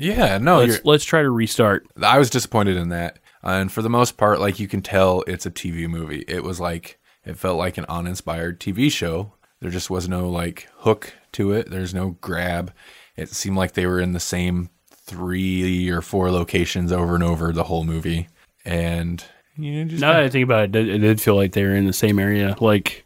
Yeah, 0.00 0.38
no, 0.38 0.58
let's 0.64 0.84
let's 0.84 1.04
try 1.04 1.22
to 1.22 1.30
restart. 1.30 1.86
I 2.02 2.18
was 2.18 2.28
disappointed 2.28 2.76
in 2.76 2.88
that. 2.88 3.20
And 3.44 3.70
for 3.70 3.82
the 3.82 3.90
most 3.90 4.16
part, 4.16 4.40
like 4.40 4.58
you 4.58 4.68
can 4.68 4.82
tell 4.82 5.22
it's 5.26 5.46
a 5.46 5.50
TV 5.50 5.88
movie. 5.88 6.24
It 6.26 6.42
was 6.44 6.60
like 6.60 6.98
it 7.24 7.36
felt 7.38 7.58
like 7.58 7.78
an 7.78 7.86
uninspired 7.88 8.60
TV 8.60 8.90
show. 8.90 9.32
There 9.60 9.70
just 9.70 9.90
was 9.90 10.08
no 10.08 10.28
like 10.28 10.68
hook 10.78 11.12
to 11.32 11.52
it. 11.52 11.70
There's 11.70 11.94
no 11.94 12.10
grab. 12.20 12.72
It 13.16 13.28
seemed 13.30 13.56
like 13.56 13.72
they 13.72 13.86
were 13.86 14.00
in 14.00 14.12
the 14.12 14.20
same 14.20 14.70
three 14.90 15.88
or 15.90 16.00
four 16.02 16.30
locations 16.30 16.90
over 16.92 17.14
and 17.14 17.22
over 17.24 17.52
the 17.52 17.64
whole 17.64 17.84
movie. 17.84 18.28
And 18.64 19.24
you 19.56 19.84
know, 19.84 19.90
just 19.90 20.00
Now 20.00 20.12
that 20.14 20.22
I 20.24 20.28
think 20.28 20.44
about 20.44 20.74
it, 20.74 20.88
it 20.88 20.98
did, 20.98 21.20
feel 21.20 21.36
like 21.36 21.52
they 21.52 21.64
were 21.64 21.76
in 21.76 21.86
the 21.86 21.92
same 21.92 22.18
area. 22.18 22.56
Like 22.60 23.04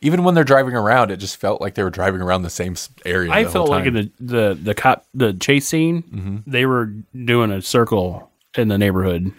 even 0.00 0.24
when 0.24 0.34
they're 0.34 0.44
driving 0.44 0.74
around, 0.74 1.10
it 1.10 1.18
just 1.18 1.36
felt 1.36 1.60
like 1.60 1.74
they 1.74 1.82
were 1.82 1.90
driving 1.90 2.20
around 2.20 2.42
the 2.42 2.50
same 2.50 2.74
area. 3.04 3.30
I 3.30 3.44
the 3.44 3.50
felt 3.50 3.68
like 3.68 3.86
in 3.86 3.94
the 3.94 4.10
the 4.20 4.58
the 4.60 4.74
cop 4.74 5.06
the 5.14 5.32
chase 5.34 5.68
scene, 5.68 6.02
Mm-hmm. 6.02 6.36
they 6.50 6.66
were 6.66 6.86
doing 7.24 7.50
a 7.50 7.62
circle 7.62 8.30
in 8.56 8.68
the 8.68 8.78
neighborhood 8.78 9.32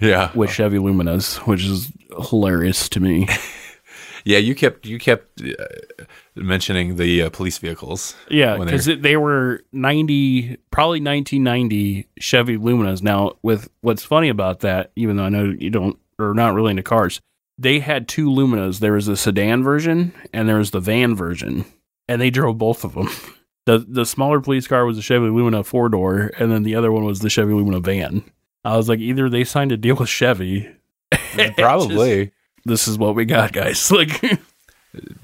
yeah, 0.00 0.30
with 0.34 0.50
Chevy 0.50 0.78
Luminas, 0.78 1.36
which 1.46 1.64
is 1.64 1.92
hilarious 2.30 2.88
to 2.90 3.00
me. 3.00 3.28
yeah. 4.24 4.38
You 4.38 4.54
kept 4.54 4.86
you 4.86 4.98
kept 4.98 5.42
uh, 5.42 6.04
mentioning 6.34 6.96
the 6.96 7.22
uh, 7.22 7.30
police 7.30 7.58
vehicles. 7.58 8.14
Yeah, 8.28 8.56
because 8.58 8.86
they 8.86 9.16
were 9.16 9.62
ninety, 9.72 10.56
probably 10.70 11.00
nineteen 11.00 11.42
ninety 11.42 12.08
Chevy 12.18 12.56
Luminas. 12.56 13.02
Now, 13.02 13.32
with 13.42 13.68
what's 13.80 14.04
funny 14.04 14.28
about 14.28 14.60
that, 14.60 14.92
even 14.96 15.16
though 15.16 15.24
I 15.24 15.28
know 15.30 15.54
you 15.58 15.70
don't 15.70 15.98
or 16.18 16.34
not 16.34 16.54
really 16.54 16.70
into 16.70 16.82
cars, 16.82 17.20
they 17.58 17.78
had 17.80 18.08
two 18.08 18.28
Luminas. 18.28 18.80
There 18.80 18.92
was 18.92 19.06
the 19.06 19.16
sedan 19.16 19.62
version 19.62 20.12
and 20.32 20.48
there 20.48 20.58
was 20.58 20.70
the 20.72 20.80
van 20.80 21.14
version, 21.14 21.64
and 22.08 22.20
they 22.20 22.30
drove 22.30 22.58
both 22.58 22.84
of 22.84 22.94
them. 22.94 23.08
the 23.66 23.78
The 23.78 24.06
smaller 24.06 24.40
police 24.40 24.66
car 24.66 24.84
was 24.84 24.96
the 24.96 25.02
Chevy 25.02 25.26
Lumina 25.26 25.64
four 25.64 25.88
door, 25.88 26.30
and 26.38 26.50
then 26.50 26.62
the 26.62 26.74
other 26.74 26.92
one 26.92 27.04
was 27.04 27.20
the 27.20 27.30
Chevy 27.30 27.54
Lumina 27.54 27.80
van. 27.80 28.24
I 28.64 28.76
was 28.76 28.88
like, 28.88 29.00
either 29.00 29.28
they 29.28 29.44
signed 29.44 29.72
a 29.72 29.76
deal 29.76 29.96
with 29.96 30.08
Chevy. 30.08 30.68
probably 31.56 32.32
This 32.64 32.88
is 32.88 32.98
what 32.98 33.14
we 33.14 33.24
got, 33.24 33.52
guys. 33.52 33.90
Like, 33.90 34.40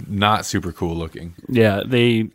not 0.09 0.45
super 0.45 0.73
cool 0.73 0.97
looking. 0.97 1.35
yeah, 1.49 1.83
they 1.87 2.31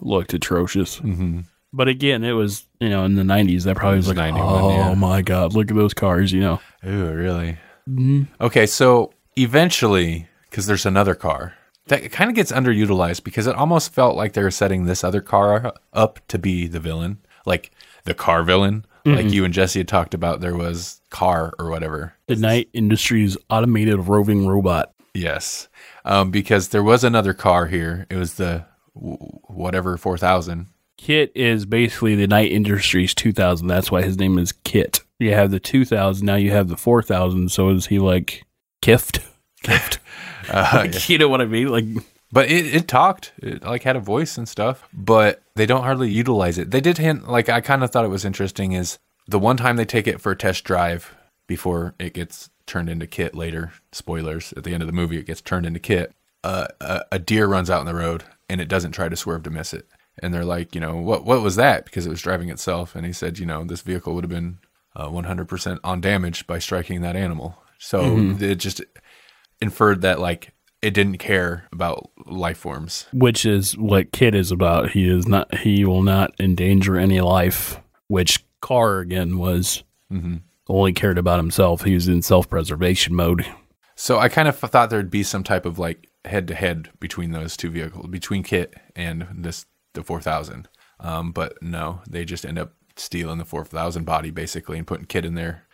looked 0.00 0.32
atrocious. 0.32 1.00
Mm-hmm. 1.00 1.40
But 1.72 1.88
again, 1.88 2.24
it 2.24 2.32
was 2.32 2.66
you 2.80 2.88
know 2.88 3.04
in 3.04 3.16
the 3.16 3.22
'90s. 3.22 3.64
That 3.64 3.76
probably 3.76 3.96
was 3.96 4.08
was 4.08 4.16
like, 4.16 4.34
oh 4.34 4.70
yeah. 4.70 4.94
my 4.94 5.22
god, 5.22 5.54
look 5.54 5.70
at 5.70 5.76
those 5.76 5.92
cars. 5.92 6.32
You 6.32 6.40
know, 6.40 6.60
Ooh, 6.86 7.12
really? 7.12 7.58
Mm-hmm. 7.88 8.22
Okay, 8.40 8.66
so 8.66 9.12
eventually, 9.36 10.28
because 10.48 10.66
there's 10.66 10.86
another 10.86 11.14
car 11.14 11.54
that 11.88 12.10
kind 12.12 12.30
of 12.30 12.36
gets 12.36 12.52
underutilized 12.52 13.24
because 13.24 13.46
it 13.46 13.56
almost 13.56 13.92
felt 13.92 14.16
like 14.16 14.34
they 14.34 14.42
were 14.42 14.50
setting 14.50 14.84
this 14.84 15.02
other 15.02 15.20
car 15.20 15.74
up 15.92 16.20
to 16.28 16.38
be 16.38 16.66
the 16.66 16.80
villain, 16.80 17.18
like 17.44 17.70
the 18.04 18.14
car 18.14 18.42
villain. 18.42 18.84
Like 19.04 19.30
you 19.30 19.44
and 19.44 19.54
Jesse 19.54 19.80
had 19.80 19.88
talked 19.88 20.14
about, 20.14 20.40
there 20.40 20.56
was 20.56 21.00
car 21.10 21.54
or 21.58 21.70
whatever. 21.70 22.14
the 22.26 22.36
Knight 22.36 22.68
Industries 22.72 23.36
automated 23.50 23.98
roving 24.08 24.46
robot. 24.46 24.92
Yes, 25.14 25.68
um, 26.04 26.30
because 26.30 26.68
there 26.68 26.82
was 26.82 27.02
another 27.04 27.32
car 27.34 27.66
here. 27.66 28.06
It 28.10 28.16
was 28.16 28.34
the 28.34 28.64
w- 28.94 29.16
whatever 29.48 29.96
four 29.96 30.18
thousand. 30.18 30.66
Kit 30.96 31.32
is 31.34 31.64
basically 31.64 32.14
the 32.16 32.26
Knight 32.26 32.50
Industries 32.52 33.14
2000. 33.14 33.66
That's 33.68 33.90
why 33.90 34.02
his 34.02 34.18
name 34.18 34.36
is 34.38 34.52
Kit. 34.52 35.00
You 35.20 35.32
have 35.32 35.50
the 35.52 35.60
2000. 35.60 36.26
Now 36.26 36.34
you 36.34 36.50
have 36.50 36.68
the 36.68 36.76
4000. 36.76 37.50
So 37.52 37.68
is 37.70 37.86
he 37.86 37.98
like 38.00 38.42
Kift? 38.82 39.20
Kift. 39.64 39.98
Uh, 40.50 40.68
Like, 40.74 41.08
you 41.08 41.18
know 41.18 41.28
what 41.28 41.40
I 41.40 41.44
mean? 41.46 41.68
Like, 41.68 41.84
But 42.30 42.50
it, 42.50 42.74
it 42.74 42.88
talked, 42.88 43.32
it 43.38 43.62
like 43.62 43.84
had 43.84 43.96
a 43.96 44.00
voice 44.00 44.36
and 44.36 44.48
stuff, 44.48 44.86
but 44.92 45.42
they 45.54 45.64
don't 45.66 45.82
hardly 45.84 46.10
utilize 46.10 46.58
it. 46.58 46.70
They 46.70 46.80
did 46.80 46.98
hint, 46.98 47.28
like, 47.28 47.48
I 47.48 47.60
kind 47.60 47.82
of 47.82 47.90
thought 47.90 48.04
it 48.04 48.08
was 48.08 48.24
interesting 48.24 48.72
is 48.72 48.98
the 49.26 49.38
one 49.38 49.56
time 49.56 49.76
they 49.76 49.84
take 49.86 50.06
it 50.06 50.20
for 50.20 50.32
a 50.32 50.36
test 50.36 50.64
drive 50.64 51.14
before 51.46 51.94
it 51.98 52.12
gets 52.14 52.50
turned 52.66 52.90
into 52.90 53.06
Kit 53.06 53.34
later, 53.34 53.72
spoilers, 53.92 54.52
at 54.58 54.64
the 54.64 54.74
end 54.74 54.82
of 54.82 54.86
the 54.86 54.92
movie, 54.92 55.18
it 55.18 55.26
gets 55.26 55.40
turned 55.40 55.64
into 55.64 55.80
Kit. 55.80 56.12
Uh, 56.44 56.66
a, 56.80 57.00
a 57.12 57.18
deer 57.18 57.46
runs 57.46 57.70
out 57.70 57.80
in 57.80 57.86
the 57.86 57.94
road 57.94 58.24
and 58.50 58.60
it 58.60 58.68
doesn't 58.68 58.92
try 58.92 59.08
to 59.08 59.16
swerve 59.16 59.42
to 59.44 59.50
miss 59.50 59.72
it. 59.72 59.86
and 60.22 60.32
they're 60.34 60.44
like, 60.44 60.74
you 60.74 60.80
know, 60.80 60.96
what 60.96 61.24
what 61.24 61.42
was 61.42 61.56
that? 61.56 61.84
Because 61.84 62.06
it 62.06 62.10
was 62.10 62.22
driving 62.22 62.48
itself, 62.50 62.94
and 62.94 63.06
he 63.06 63.12
said, 63.12 63.38
you 63.38 63.46
know, 63.46 63.64
this 63.64 63.82
vehicle 63.82 64.14
would 64.14 64.24
have 64.24 64.30
been 64.30 64.58
uh, 64.96 65.08
100% 65.08 65.78
undamaged 65.84 66.46
by 66.46 66.58
striking 66.58 67.02
that 67.02 67.16
animal. 67.16 67.62
So 67.78 68.36
it 68.40 68.56
just 68.56 68.82
inferred 69.60 70.02
that 70.02 70.18
like 70.18 70.52
it 70.82 70.94
didn't 70.94 71.18
care 71.18 71.66
about 71.72 72.10
life 72.26 72.58
forms. 72.58 73.06
which 73.12 73.44
is 73.44 73.76
what 73.76 74.12
Kit 74.12 74.34
is 74.34 74.50
about. 74.52 74.90
He 74.90 75.08
is 75.08 75.26
not. 75.26 75.52
He 75.58 75.84
will 75.84 76.02
not 76.02 76.32
endanger 76.38 76.96
any 76.96 77.20
life. 77.20 77.80
Which 78.08 78.44
KARR 78.60 79.00
again 79.00 79.38
was 79.38 79.82
only 80.68 80.92
cared 80.92 81.18
about 81.18 81.38
himself. 81.38 81.82
He 81.82 81.94
was 81.94 82.08
in 82.08 82.22
self 82.22 82.48
preservation 82.48 83.14
mode. 83.14 83.44
So 83.96 84.18
I 84.18 84.28
kind 84.28 84.48
of 84.48 84.56
thought 84.56 84.90
there'd 84.90 85.10
be 85.10 85.22
some 85.24 85.42
type 85.44 85.66
of 85.66 85.78
like 85.78 86.08
head 86.24 86.46
to 86.48 86.54
head 86.54 86.90
between 87.00 87.32
those 87.32 87.56
two 87.56 87.70
vehicles, 87.70 88.06
between 88.08 88.42
Kit 88.42 88.74
and 88.94 89.26
this 89.34 89.66
the 89.94 90.02
4000. 90.02 90.68
Um, 91.00 91.32
but 91.32 91.60
no, 91.62 92.02
they 92.08 92.24
just 92.24 92.46
end 92.46 92.58
up 92.58 92.74
stealing 92.96 93.38
the 93.38 93.44
4000 93.44 94.04
body 94.04 94.30
basically 94.30 94.78
and 94.78 94.86
putting 94.86 95.06
Kit 95.06 95.24
in 95.24 95.34
there 95.34 95.64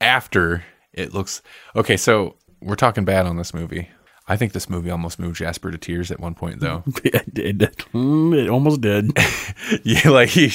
after 0.00 0.64
it 0.92 1.12
looks 1.14 1.42
okay. 1.76 1.96
So 1.96 2.36
we're 2.60 2.74
talking 2.76 3.04
bad 3.04 3.26
on 3.26 3.36
this 3.36 3.52
movie. 3.52 3.88
I 4.32 4.36
think 4.36 4.54
this 4.54 4.70
movie 4.70 4.90
almost 4.90 5.18
moved 5.18 5.36
Jasper 5.36 5.70
to 5.70 5.76
tears 5.76 6.10
at 6.10 6.18
one 6.18 6.34
point, 6.34 6.60
though. 6.60 6.82
it, 7.04 7.34
did. 7.34 7.60
Mm, 7.92 8.34
it 8.34 8.48
almost 8.48 8.80
did. 8.80 9.12
yeah, 9.84 10.08
like 10.08 10.30
he, 10.30 10.50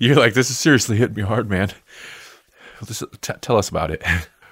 you're 0.00 0.16
like, 0.16 0.34
this 0.34 0.50
is 0.50 0.58
seriously 0.58 0.96
hitting 0.96 1.14
me 1.14 1.22
hard, 1.22 1.48
man. 1.48 1.70
This, 2.84 3.04
t- 3.20 3.32
tell 3.40 3.56
us 3.56 3.68
about 3.68 3.92
it. 3.92 4.02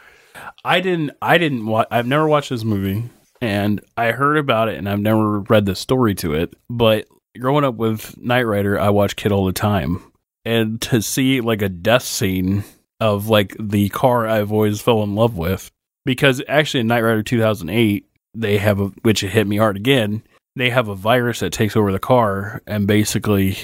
I 0.65 0.79
didn't. 0.81 1.11
I 1.21 1.39
didn't. 1.39 1.67
Wa- 1.67 1.87
I've 1.91 2.07
never 2.07 2.29
watched 2.29 2.51
this 2.51 2.63
movie, 2.63 3.11
and 3.41 3.81
I 3.97 4.13
heard 4.13 4.37
about 4.37 4.69
it, 4.69 4.79
and 4.79 4.89
I've 4.89 5.01
never 5.01 5.41
read 5.41 5.67
the 5.67 5.75
story 5.75 6.15
to 6.17 6.35
it. 6.35 6.55
But 6.71 7.09
growing 7.37 7.65
up 7.65 7.75
with 7.75 8.17
Knight 8.17 8.45
Rider, 8.45 8.79
I 8.79 8.91
watch 8.91 9.17
Kit 9.17 9.33
all 9.33 9.45
the 9.45 9.53
time, 9.53 10.01
and 10.45 10.81
to 10.83 11.03
see 11.03 11.41
like 11.41 11.63
a 11.63 11.69
death 11.69 12.05
scene 12.05 12.63
of 13.01 13.29
like 13.29 13.57
the 13.59 13.89
car 13.89 14.29
I've 14.29 14.53
always 14.53 14.81
fell 14.81 15.03
in 15.03 15.17
love 15.17 15.37
with, 15.37 15.69
because 16.05 16.41
actually 16.47 16.83
in 16.83 16.87
Knight 16.87 17.03
Rider 17.03 17.25
2008, 17.25 18.05
they 18.39 18.59
have 18.59 18.81
a 18.81 18.87
which 19.03 19.23
it 19.23 19.31
hit 19.31 19.47
me 19.47 19.57
hard 19.57 19.77
again. 19.77 20.23
They 20.57 20.71
have 20.71 20.89
a 20.89 20.95
virus 20.95 21.41
that 21.41 21.53
takes 21.53 21.77
over 21.77 21.93
the 21.93 21.99
car, 21.99 22.63
and 22.67 22.87
basically 22.87 23.57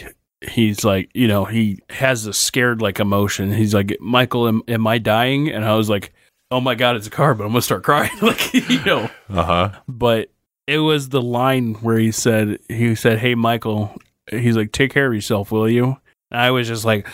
he's 0.48 0.84
like, 0.84 1.10
you 1.14 1.28
know, 1.28 1.44
he 1.44 1.80
has 1.90 2.26
a 2.26 2.32
scared 2.32 2.80
like 2.82 3.00
emotion. 3.00 3.52
He's 3.52 3.74
like, 3.74 3.96
Michael, 4.00 4.48
am, 4.48 4.62
am 4.68 4.86
I 4.86 4.98
dying? 4.98 5.50
And 5.50 5.64
I 5.64 5.74
was 5.74 5.88
like, 5.88 6.12
oh 6.50 6.60
my 6.60 6.74
god, 6.74 6.96
it's 6.96 7.06
a 7.06 7.10
car, 7.10 7.34
but 7.34 7.44
I'm 7.44 7.50
gonna 7.50 7.62
start 7.62 7.82
crying, 7.82 8.12
like 8.22 8.52
you 8.52 8.84
know. 8.84 9.10
Uh 9.28 9.42
huh. 9.44 9.70
But 9.88 10.30
it 10.66 10.78
was 10.78 11.08
the 11.08 11.22
line 11.22 11.74
where 11.74 11.98
he 11.98 12.12
said, 12.12 12.58
he 12.68 12.94
said, 12.94 13.18
hey 13.18 13.34
Michael, 13.34 13.96
he's 14.30 14.56
like, 14.56 14.72
take 14.72 14.92
care 14.92 15.06
of 15.06 15.14
yourself, 15.14 15.50
will 15.50 15.68
you? 15.68 15.98
And 16.30 16.40
I 16.40 16.50
was 16.50 16.68
just 16.68 16.84
like, 16.84 17.06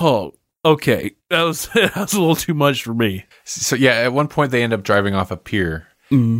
oh, 0.00 0.34
okay, 0.64 1.12
that 1.28 1.42
was 1.42 1.68
that 1.74 1.96
was 1.96 2.14
a 2.14 2.20
little 2.20 2.36
too 2.36 2.54
much 2.54 2.82
for 2.82 2.94
me. 2.94 3.24
So 3.44 3.76
yeah, 3.76 3.92
at 3.92 4.12
one 4.12 4.28
point 4.28 4.50
they 4.50 4.62
end 4.62 4.72
up 4.72 4.82
driving 4.82 5.14
off 5.14 5.30
a 5.30 5.36
pier, 5.36 5.88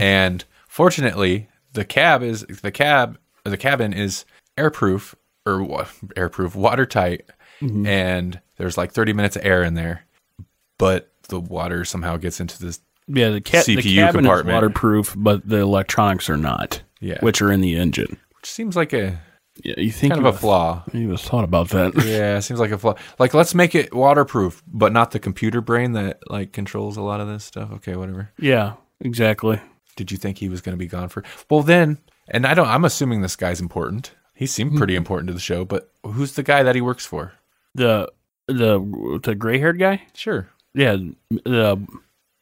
and 0.01 0.45
fortunately, 0.71 1.49
the 1.73 1.85
cab 1.85 2.23
is 2.23 2.47
the 2.63 2.71
cab 2.71 3.19
the 3.45 3.57
cabin 3.57 3.93
is 3.93 4.25
airproof 4.57 5.15
or 5.45 5.63
wa- 5.63 5.87
airproof, 6.17 6.55
watertight, 6.55 7.29
mm-hmm. 7.61 7.87
and 7.87 8.41
there's 8.57 8.79
like 8.79 8.93
30 8.93 9.13
minutes 9.13 9.37
of 9.37 9.45
air 9.45 9.63
in 9.63 9.75
there, 9.75 10.07
but 10.79 11.11
the 11.29 11.41
water 11.41 11.85
somehow 11.85 12.17
gets 12.17 12.41
into 12.41 12.59
this. 12.59 12.81
Yeah, 13.09 13.31
the, 13.31 13.41
ca- 13.41 13.65
the 13.65 13.77
cabin 13.77 14.23
compartment. 14.23 14.49
is 14.49 14.55
waterproof, 14.55 15.15
but 15.19 15.49
the 15.49 15.57
electronics 15.59 16.31
are 16.31 16.37
not. 16.37 16.83
Yeah. 17.01 17.19
which 17.21 17.41
are 17.41 17.51
in 17.51 17.63
the 17.63 17.77
engine. 17.77 18.19
Which 18.37 18.51
seems 18.51 18.77
like 18.77 18.93
a 18.93 19.19
Yeah, 19.65 19.75
you 19.79 19.91
think 19.91 20.13
kind 20.13 20.27
of 20.27 20.35
a 20.35 20.39
flaw. 20.39 20.85
You 20.93 21.09
was 21.09 21.23
thought 21.23 21.45
about 21.45 21.71
that. 21.71 21.95
Yeah, 22.05 22.37
it 22.37 22.43
seems 22.43 22.61
like 22.61 22.73
a 22.73 22.79
flaw. 22.79 22.95
Like, 23.19 23.33
let's 23.33 23.55
make 23.55 23.75
it 23.75 23.95
waterproof, 23.95 24.63
but 24.67 24.93
not 24.93 25.11
the 25.11 25.19
computer 25.19 25.63
brain 25.63 25.93
that 25.93 26.19
like 26.29 26.53
controls 26.53 26.99
a 26.99 27.03
lot 27.03 27.21
of 27.21 27.27
this 27.27 27.43
stuff. 27.43 27.73
Okay, 27.73 27.97
whatever. 27.97 28.31
yeah, 28.39 28.75
exactly. 29.01 29.61
Did 29.97 30.11
you 30.11 30.17
think 30.19 30.39
he 30.39 30.49
was 30.49 30.61
going 30.61 30.75
to 30.75 30.79
be 30.79 30.87
gone 30.87 31.09
for? 31.09 31.23
Well, 31.51 31.63
then, 31.63 31.99
and 32.29 32.47
I 32.47 32.55
don't. 32.55 32.69
I'm 32.69 32.85
assuming 32.85 33.23
this 33.23 33.37
guy's 33.37 33.61
important. 33.61 34.13
He 34.35 34.47
seemed 34.47 34.77
pretty 34.79 34.97
important 34.97 35.29
to 35.29 35.35
the 35.35 35.41
show, 35.41 35.65
but 35.67 35.91
who's 36.03 36.33
the 36.33 36.43
guy 36.43 36.63
that 36.63 36.75
he 36.75 36.81
works 36.81 37.05
for? 37.05 37.33
The 37.75 38.11
the 38.47 39.21
the 39.23 39.35
gray 39.35 39.59
haired 39.59 39.79
guy. 39.79 40.03
Sure, 40.15 40.49
Yeah, 40.75 40.97
the 41.31 41.87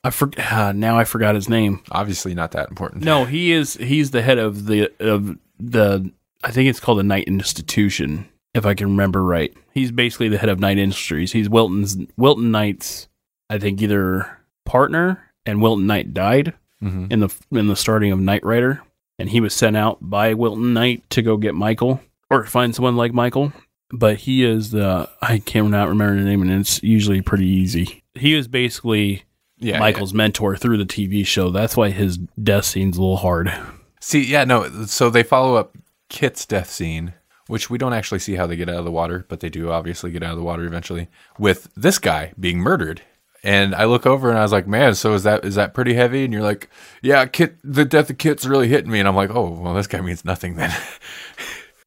I 0.04 0.10
for, 0.10 0.30
uh, 0.38 0.72
now 0.72 0.96
I 0.96 1.02
forgot 1.04 1.34
his 1.34 1.48
name. 1.48 1.82
obviously 1.90 2.34
not 2.34 2.52
that 2.52 2.68
important. 2.68 3.02
No, 3.02 3.24
he 3.24 3.50
is 3.52 3.74
he's 3.74 4.12
the 4.12 4.22
head 4.22 4.38
of 4.38 4.66
the 4.66 4.92
of 5.00 5.36
the 5.58 6.12
I 6.44 6.52
think 6.52 6.68
it's 6.68 6.78
called 6.80 7.00
the 7.00 7.02
Knight 7.02 7.24
Institution, 7.24 8.28
if 8.54 8.64
I 8.64 8.74
can 8.74 8.90
remember 8.90 9.24
right. 9.24 9.52
He's 9.74 9.90
basically 9.90 10.28
the 10.28 10.38
head 10.38 10.48
of 10.48 10.60
Knight 10.60 10.78
Industries. 10.78 11.32
He's 11.32 11.48
Wilton's 11.48 11.96
Wilton 12.16 12.50
Knight's 12.52 13.08
I 13.50 13.58
think 13.58 13.82
either 13.82 14.38
partner 14.64 15.32
and 15.44 15.60
Wilton 15.60 15.86
Knight 15.88 16.14
died 16.14 16.54
Mhm. 16.82 17.12
in 17.12 17.20
the 17.20 17.28
in 17.50 17.66
the 17.68 17.76
starting 17.76 18.12
of 18.12 18.20
Knight 18.20 18.44
Rider 18.44 18.82
and 19.18 19.28
he 19.30 19.40
was 19.40 19.52
sent 19.54 19.76
out 19.76 19.98
by 20.00 20.32
Wilton 20.34 20.72
Knight 20.72 21.02
to 21.10 21.22
go 21.22 21.36
get 21.36 21.54
Michael 21.54 22.00
or 22.30 22.44
find 22.44 22.74
someone 22.74 22.96
like 22.96 23.12
Michael. 23.12 23.52
But 23.90 24.18
he 24.18 24.44
is 24.44 24.70
the 24.70 25.08
I 25.22 25.38
cannot 25.38 25.88
remember 25.88 26.16
the 26.20 26.28
name 26.28 26.42
and 26.42 26.50
it's 26.50 26.82
usually 26.82 27.20
pretty 27.22 27.46
easy. 27.46 28.02
He 28.14 28.34
is 28.34 28.46
basically 28.48 29.24
yeah, 29.60 29.80
Michael's 29.80 30.14
mentor 30.14 30.56
through 30.56 30.76
the 30.78 30.84
TV 30.86 31.26
show. 31.26 31.50
That's 31.50 31.76
why 31.76 31.90
his 31.90 32.16
death 32.18 32.64
scene's 32.66 32.96
a 32.96 33.00
little 33.00 33.16
hard. 33.16 33.52
See, 34.00 34.24
yeah, 34.24 34.44
no. 34.44 34.68
So 34.86 35.10
they 35.10 35.24
follow 35.24 35.56
up 35.56 35.76
Kit's 36.08 36.46
death 36.46 36.70
scene, 36.70 37.14
which 37.48 37.68
we 37.68 37.76
don't 37.76 37.92
actually 37.92 38.20
see 38.20 38.36
how 38.36 38.46
they 38.46 38.54
get 38.54 38.68
out 38.68 38.76
of 38.76 38.84
the 38.84 38.92
water, 38.92 39.26
but 39.28 39.40
they 39.40 39.48
do 39.48 39.72
obviously 39.72 40.12
get 40.12 40.22
out 40.22 40.30
of 40.32 40.38
the 40.38 40.44
water 40.44 40.64
eventually. 40.64 41.08
With 41.40 41.68
this 41.76 41.98
guy 41.98 42.32
being 42.38 42.58
murdered, 42.58 43.02
and 43.48 43.74
I 43.74 43.86
look 43.86 44.04
over 44.04 44.28
and 44.28 44.38
I 44.38 44.42
was 44.42 44.52
like, 44.52 44.66
"Man, 44.66 44.94
so 44.94 45.14
is 45.14 45.22
that 45.22 45.44
is 45.44 45.54
that 45.54 45.72
pretty 45.72 45.94
heavy?" 45.94 46.24
And 46.24 46.32
you're 46.32 46.42
like, 46.42 46.68
"Yeah, 47.02 47.24
Kit, 47.24 47.56
the 47.64 47.86
death 47.86 48.10
of 48.10 48.18
Kit's 48.18 48.46
really 48.46 48.68
hitting 48.68 48.90
me." 48.90 48.98
And 48.98 49.08
I'm 49.08 49.16
like, 49.16 49.30
"Oh, 49.30 49.50
well, 49.50 49.74
this 49.74 49.86
guy 49.86 50.00
means 50.00 50.24
nothing 50.24 50.56
then." 50.56 50.74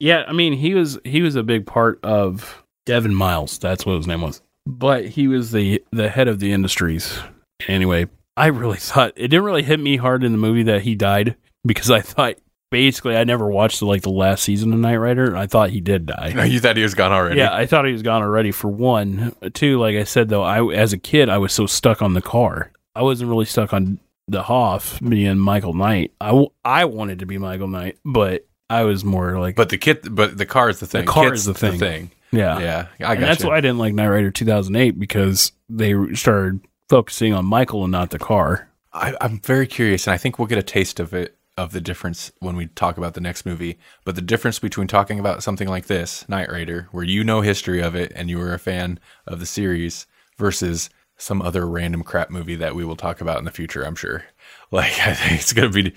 Yeah, 0.01 0.23
I 0.27 0.33
mean 0.33 0.53
he 0.53 0.73
was 0.73 0.97
he 1.03 1.21
was 1.21 1.35
a 1.35 1.43
big 1.43 1.67
part 1.67 1.99
of 2.01 2.63
Devon 2.87 3.13
Miles. 3.13 3.59
That's 3.59 3.85
what 3.85 3.97
his 3.97 4.07
name 4.07 4.21
was. 4.21 4.41
But 4.65 5.05
he 5.05 5.27
was 5.27 5.51
the 5.51 5.83
the 5.91 6.09
head 6.09 6.27
of 6.27 6.39
the 6.39 6.51
industries. 6.51 7.19
Anyway, 7.67 8.07
I 8.35 8.47
really 8.47 8.79
thought 8.79 9.13
it 9.15 9.27
didn't 9.27 9.43
really 9.43 9.61
hit 9.61 9.79
me 9.79 9.97
hard 9.97 10.23
in 10.23 10.31
the 10.31 10.39
movie 10.39 10.63
that 10.63 10.81
he 10.81 10.95
died 10.95 11.35
because 11.63 11.91
I 11.91 12.01
thought 12.01 12.37
basically 12.71 13.15
I 13.15 13.23
never 13.23 13.47
watched 13.47 13.79
the, 13.79 13.85
like 13.85 14.01
the 14.01 14.09
last 14.09 14.43
season 14.43 14.73
of 14.73 14.79
Knight 14.79 14.95
Rider 14.95 15.25
and 15.25 15.37
I 15.37 15.45
thought 15.45 15.69
he 15.69 15.81
did 15.81 16.07
die. 16.07 16.33
no, 16.35 16.41
you 16.43 16.59
thought 16.59 16.77
he 16.77 16.83
was 16.83 16.95
gone 16.95 17.11
already. 17.11 17.37
Yeah, 17.37 17.53
I 17.53 17.67
thought 17.67 17.85
he 17.85 17.91
was 17.91 18.01
gone 18.01 18.23
already 18.23 18.51
for 18.51 18.69
one. 18.69 19.35
Two, 19.53 19.79
like 19.79 19.95
I 19.95 20.05
said 20.05 20.29
though, 20.29 20.41
I 20.41 20.65
as 20.73 20.93
a 20.93 20.97
kid 20.97 21.29
I 21.29 21.37
was 21.37 21.53
so 21.53 21.67
stuck 21.67 22.01
on 22.01 22.15
the 22.15 22.21
car. 22.21 22.71
I 22.95 23.03
wasn't 23.03 23.29
really 23.29 23.45
stuck 23.45 23.73
on 23.73 23.99
the 24.27 24.41
Hoff 24.43 24.99
being 25.01 25.37
Michael 25.37 25.73
Knight. 25.73 26.13
I, 26.19 26.45
I 26.65 26.85
wanted 26.85 27.19
to 27.19 27.25
be 27.25 27.37
Michael 27.37 27.67
Knight, 27.67 27.99
but 28.03 28.47
I 28.69 28.83
was 28.83 29.03
more 29.03 29.39
like 29.39 29.55
But 29.55 29.69
the 29.69 29.77
kit, 29.77 30.13
but 30.13 30.37
the 30.37 30.45
car 30.45 30.69
is 30.69 30.79
the 30.79 30.87
thing. 30.87 31.05
The 31.05 31.11
car 31.11 31.29
Kit's 31.29 31.41
is 31.41 31.45
the 31.45 31.53
thing. 31.53 31.79
Thing. 31.79 32.11
Yeah, 32.31 32.59
yeah. 32.59 32.87
I 33.07 33.15
and 33.15 33.23
that's 33.23 33.43
you. 33.43 33.49
why 33.49 33.57
I 33.57 33.61
didn't 33.61 33.79
like 33.79 33.93
Knight 33.93 34.07
Rider 34.07 34.31
2008 34.31 34.97
because 34.97 35.51
they 35.69 35.93
started 36.13 36.61
focusing 36.87 37.33
on 37.33 37.45
Michael 37.45 37.83
and 37.83 37.91
not 37.91 38.09
the 38.09 38.19
car. 38.19 38.69
I, 38.93 39.15
I'm 39.19 39.39
very 39.39 39.67
curious, 39.67 40.07
and 40.07 40.13
I 40.13 40.17
think 40.17 40.39
we'll 40.39 40.47
get 40.47 40.57
a 40.57 40.63
taste 40.63 40.99
of 40.99 41.13
it 41.13 41.37
of 41.57 41.71
the 41.71 41.81
difference 41.81 42.31
when 42.39 42.55
we 42.55 42.67
talk 42.67 42.97
about 42.97 43.13
the 43.13 43.21
next 43.21 43.45
movie. 43.45 43.77
But 44.05 44.15
the 44.15 44.21
difference 44.21 44.57
between 44.59 44.87
talking 44.87 45.19
about 45.19 45.43
something 45.43 45.67
like 45.67 45.85
this, 45.87 46.27
Knight 46.29 46.49
Raider, 46.51 46.87
where 46.91 47.03
you 47.03 47.23
know 47.23 47.41
history 47.41 47.81
of 47.81 47.93
it 47.95 48.11
and 48.15 48.29
you 48.29 48.37
were 48.37 48.53
a 48.53 48.59
fan 48.59 48.99
of 49.27 49.39
the 49.39 49.45
series, 49.45 50.07
versus 50.37 50.89
some 51.17 51.41
other 51.41 51.67
random 51.67 52.01
crap 52.03 52.31
movie 52.31 52.55
that 52.55 52.73
we 52.73 52.83
will 52.83 52.95
talk 52.95 53.21
about 53.21 53.37
in 53.37 53.45
the 53.45 53.51
future. 53.51 53.83
I'm 53.83 53.95
sure. 53.95 54.23
Like 54.71 54.97
I 55.05 55.13
think 55.13 55.41
it's 55.41 55.51
gonna 55.53 55.69
be 55.69 55.93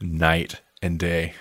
night 0.00 0.62
and 0.80 0.98
day. 0.98 1.34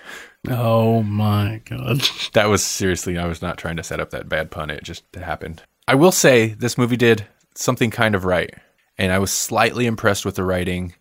Oh 0.49 1.02
my 1.02 1.62
god. 1.63 2.02
That 2.34 2.49
was 2.49 2.62
seriously. 2.63 3.17
I 3.17 3.26
was 3.26 3.41
not 3.41 3.58
trying 3.58 3.78
to 3.78 3.84
set 3.84 4.02
up 4.02 4.10
that 4.10 4.28
bad 4.28 4.52
pun. 4.52 4.69
It 4.69 4.84
just 4.84 5.04
happened. 5.15 5.63
I 5.88 5.95
will 5.95 6.12
say 6.12 6.47
this 6.47 6.78
movie 6.78 6.97
did 6.97 7.26
something 7.56 7.89
kind 7.89 8.15
of 8.15 8.26
right, 8.26 8.54
and 8.97 9.13
I 9.13 9.19
was 9.19 9.32
slightly 9.32 9.86
impressed 9.86 10.26
with 10.26 10.36
the 10.36 10.43
writing. 10.43 10.93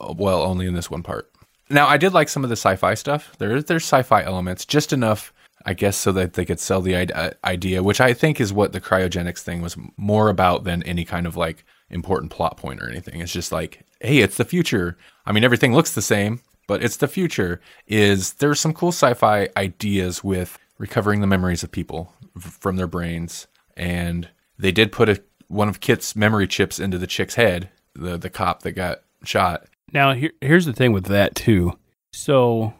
uh, 0.00 0.14
Well, 0.16 0.42
only 0.42 0.66
in 0.66 0.72
this 0.74 0.90
one 0.90 1.02
part. 1.02 1.30
Now, 1.68 1.86
I 1.88 1.96
did 1.96 2.12
like 2.12 2.28
some 2.28 2.44
of 2.44 2.50
the 2.50 2.56
sci-fi 2.56 2.94
stuff. 2.94 3.36
There, 3.38 3.60
there's 3.60 3.84
sci-fi 3.84 4.22
elements, 4.22 4.64
just 4.64 4.92
enough, 4.92 5.32
I 5.64 5.74
guess, 5.74 5.96
so 5.96 6.12
that 6.12 6.34
they 6.34 6.44
could 6.44 6.60
sell 6.60 6.80
the 6.80 6.94
uh, 6.94 7.30
idea, 7.44 7.82
which 7.82 8.00
I 8.00 8.14
think 8.14 8.40
is 8.40 8.52
what 8.52 8.72
the 8.72 8.80
cryogenics 8.80 9.40
thing 9.40 9.62
was 9.62 9.76
more 9.96 10.28
about 10.28 10.64
than 10.64 10.82
any 10.84 11.04
kind 11.04 11.26
of 11.26 11.36
like 11.36 11.64
important 11.90 12.30
plot 12.30 12.56
point 12.56 12.80
or 12.80 12.88
anything. 12.88 13.20
It's 13.20 13.32
just 13.32 13.52
like, 13.52 13.84
hey, 14.00 14.18
it's 14.18 14.36
the 14.36 14.44
future. 14.44 14.96
I 15.24 15.32
mean, 15.32 15.44
everything 15.44 15.74
looks 15.74 15.92
the 15.94 16.02
same, 16.02 16.40
but 16.68 16.84
it's 16.84 16.98
the 16.98 17.08
future. 17.08 17.60
Is 17.86 18.34
there's 18.34 18.60
some 18.60 18.72
cool 18.72 18.92
sci-fi 18.92 19.48
ideas 19.56 20.22
with 20.22 20.58
recovering 20.78 21.20
the 21.20 21.26
memories 21.26 21.62
of 21.64 21.72
people 21.72 22.12
from 22.40 22.76
their 22.76 22.86
brains, 22.86 23.46
and 23.76 24.28
they 24.58 24.72
did 24.72 24.92
put 24.92 25.08
a 25.08 25.22
one 25.48 25.68
of 25.68 25.80
Kit's 25.80 26.14
memory 26.16 26.46
chips 26.46 26.78
into 26.78 26.98
the 26.98 27.06
chick's 27.06 27.34
head, 27.34 27.70
the 27.94 28.16
the 28.16 28.30
cop 28.30 28.62
that 28.62 28.72
got 28.72 29.00
shot. 29.24 29.66
Now 29.92 30.14
here 30.14 30.32
here's 30.40 30.66
the 30.66 30.72
thing 30.72 30.92
with 30.92 31.06
that 31.06 31.34
too. 31.34 31.78
So 32.12 32.74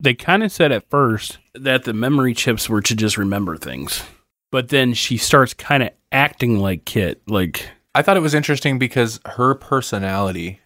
they 0.00 0.14
kind 0.14 0.42
of 0.42 0.52
said 0.52 0.72
at 0.72 0.88
first 0.90 1.38
that 1.54 1.84
the 1.84 1.92
memory 1.92 2.34
chips 2.34 2.68
were 2.68 2.82
to 2.82 2.94
just 2.94 3.16
remember 3.16 3.56
things, 3.56 4.02
but 4.50 4.68
then 4.68 4.94
she 4.94 5.16
starts 5.16 5.54
kind 5.54 5.82
of 5.82 5.90
acting 6.10 6.58
like 6.58 6.84
Kit, 6.84 7.22
like 7.26 7.68
I 7.94 8.02
thought 8.02 8.16
it 8.16 8.20
was 8.20 8.34
interesting 8.34 8.78
because 8.78 9.20
her 9.26 9.54
personality 9.54 10.60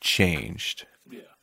changed 0.00 0.86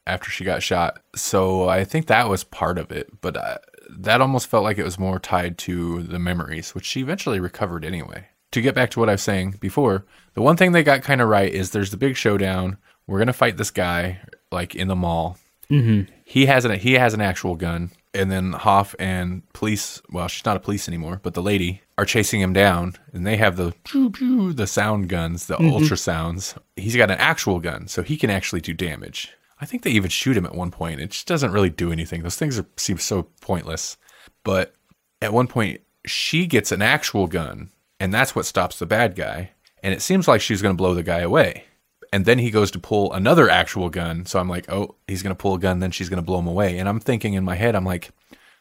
after 0.05 0.31
she 0.31 0.43
got 0.45 0.63
shot. 0.63 1.01
So 1.15 1.67
I 1.67 1.83
think 1.83 2.07
that 2.07 2.29
was 2.29 2.43
part 2.43 2.77
of 2.77 2.91
it, 2.91 3.09
but 3.21 3.35
uh, 3.35 3.57
that 3.89 4.21
almost 4.21 4.47
felt 4.47 4.63
like 4.63 4.77
it 4.77 4.85
was 4.85 4.97
more 4.97 5.19
tied 5.19 5.57
to 5.59 6.03
the 6.03 6.17
memories, 6.17 6.73
which 6.73 6.85
she 6.85 7.01
eventually 7.01 7.39
recovered 7.39 7.83
anyway. 7.83 8.27
To 8.53 8.61
get 8.61 8.73
back 8.73 8.89
to 8.91 8.99
what 8.99 9.09
I 9.09 9.13
was 9.13 9.21
saying 9.21 9.55
before, 9.59 10.05
the 10.33 10.41
one 10.41 10.55
thing 10.55 10.71
they 10.71 10.83
got 10.83 11.03
kind 11.03 11.19
of 11.19 11.27
right 11.27 11.53
is 11.53 11.71
there's 11.71 11.91
the 11.91 11.97
big 11.97 12.15
showdown. 12.15 12.77
We're 13.07 13.19
gonna 13.19 13.33
fight 13.33 13.57
this 13.57 13.71
guy 13.71 14.19
like 14.51 14.75
in 14.75 14.87
the 14.87 14.95
mall. 14.95 15.37
Mm-hmm. 15.69 16.11
He 16.23 16.45
has 16.45 16.65
an 16.65 16.79
he 16.79 16.93
has 16.93 17.13
an 17.13 17.21
actual 17.21 17.55
gun, 17.55 17.91
and 18.13 18.31
then 18.31 18.53
Hoff 18.53 18.95
and 18.99 19.41
police. 19.53 20.01
Well, 20.11 20.27
she's 20.27 20.45
not 20.45 20.57
a 20.57 20.61
police 20.61 20.87
anymore, 20.87 21.19
but 21.23 21.33
the 21.33 21.41
lady 21.41 21.81
are 21.97 22.05
chasing 22.05 22.41
him 22.41 22.53
down, 22.53 22.95
and 23.11 23.25
they 23.25 23.37
have 23.37 23.57
the 23.57 23.73
pew, 23.83 24.09
pew, 24.09 24.53
the 24.53 24.67
sound 24.67 25.09
guns, 25.09 25.47
the 25.47 25.57
ultrasounds. 25.57 26.57
He's 26.75 26.95
got 26.95 27.11
an 27.11 27.17
actual 27.17 27.59
gun, 27.59 27.87
so 27.87 28.03
he 28.03 28.17
can 28.17 28.29
actually 28.29 28.61
do 28.61 28.73
damage. 28.73 29.33
I 29.59 29.65
think 29.65 29.81
they 29.83 29.91
even 29.91 30.09
shoot 30.09 30.37
him 30.37 30.45
at 30.45 30.53
one 30.53 30.71
point. 30.71 31.01
It 31.01 31.11
just 31.11 31.27
doesn't 31.27 31.51
really 31.51 31.71
do 31.71 31.91
anything. 31.91 32.21
Those 32.21 32.35
things 32.35 32.59
are, 32.59 32.65
seem 32.77 32.99
so 32.99 33.23
pointless. 33.41 33.97
But 34.43 34.75
at 35.21 35.33
one 35.33 35.47
point, 35.47 35.81
she 36.05 36.45
gets 36.45 36.71
an 36.71 36.81
actual 36.81 37.27
gun, 37.27 37.71
and 37.99 38.13
that's 38.13 38.35
what 38.35 38.45
stops 38.45 38.77
the 38.77 38.85
bad 38.85 39.15
guy. 39.15 39.51
And 39.81 39.93
it 39.93 40.01
seems 40.01 40.27
like 40.27 40.41
she's 40.41 40.61
going 40.61 40.75
to 40.75 40.77
blow 40.77 40.93
the 40.93 41.03
guy 41.03 41.19
away. 41.19 41.65
And 42.13 42.25
then 42.25 42.39
he 42.39 42.51
goes 42.51 42.71
to 42.71 42.79
pull 42.79 43.11
another 43.13 43.49
actual 43.49 43.89
gun. 43.89 44.25
So 44.25 44.39
I'm 44.39 44.49
like, 44.49 44.71
oh, 44.71 44.95
he's 45.07 45.23
going 45.23 45.35
to 45.35 45.41
pull 45.41 45.55
a 45.55 45.59
gun, 45.59 45.79
then 45.79 45.91
she's 45.91 46.09
going 46.09 46.21
to 46.21 46.25
blow 46.25 46.39
him 46.39 46.47
away. 46.47 46.77
And 46.77 46.87
I'm 46.87 46.99
thinking 46.99 47.33
in 47.33 47.43
my 47.43 47.55
head, 47.55 47.75
I'm 47.75 47.85
like, 47.85 48.11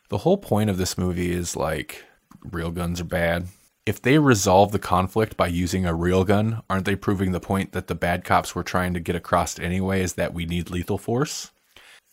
the 0.09 0.19
whole 0.19 0.39
point 0.39 0.71
of 0.71 0.79
this 0.79 0.99
movie 0.99 1.33
is 1.33 1.57
like, 1.57 2.05
real 2.51 2.71
guns 2.71 3.01
are 3.01 3.05
bad. 3.05 3.47
If 3.85 4.03
they 4.03 4.19
resolve 4.19 4.73
the 4.73 4.81
conflict 4.81 5.37
by 5.37 5.47
using 5.47 5.87
a 5.87 5.95
real 5.95 6.25
gun, 6.25 6.63
aren't 6.69 6.87
they 6.87 6.97
proving 6.97 7.31
the 7.31 7.41
point 7.41 7.73
that 7.73 7.87
the 7.87 7.95
bad 7.95 8.25
cops 8.25 8.55
were 8.55 8.65
trying 8.65 8.95
to 8.95 9.01
get 9.01 9.15
across 9.15 9.59
anyway 9.61 10.03
is 10.03 10.15
that 10.15 10.35
we 10.35 10.45
need 10.45 10.71
lethal 10.71 10.99
force? 10.99 11.53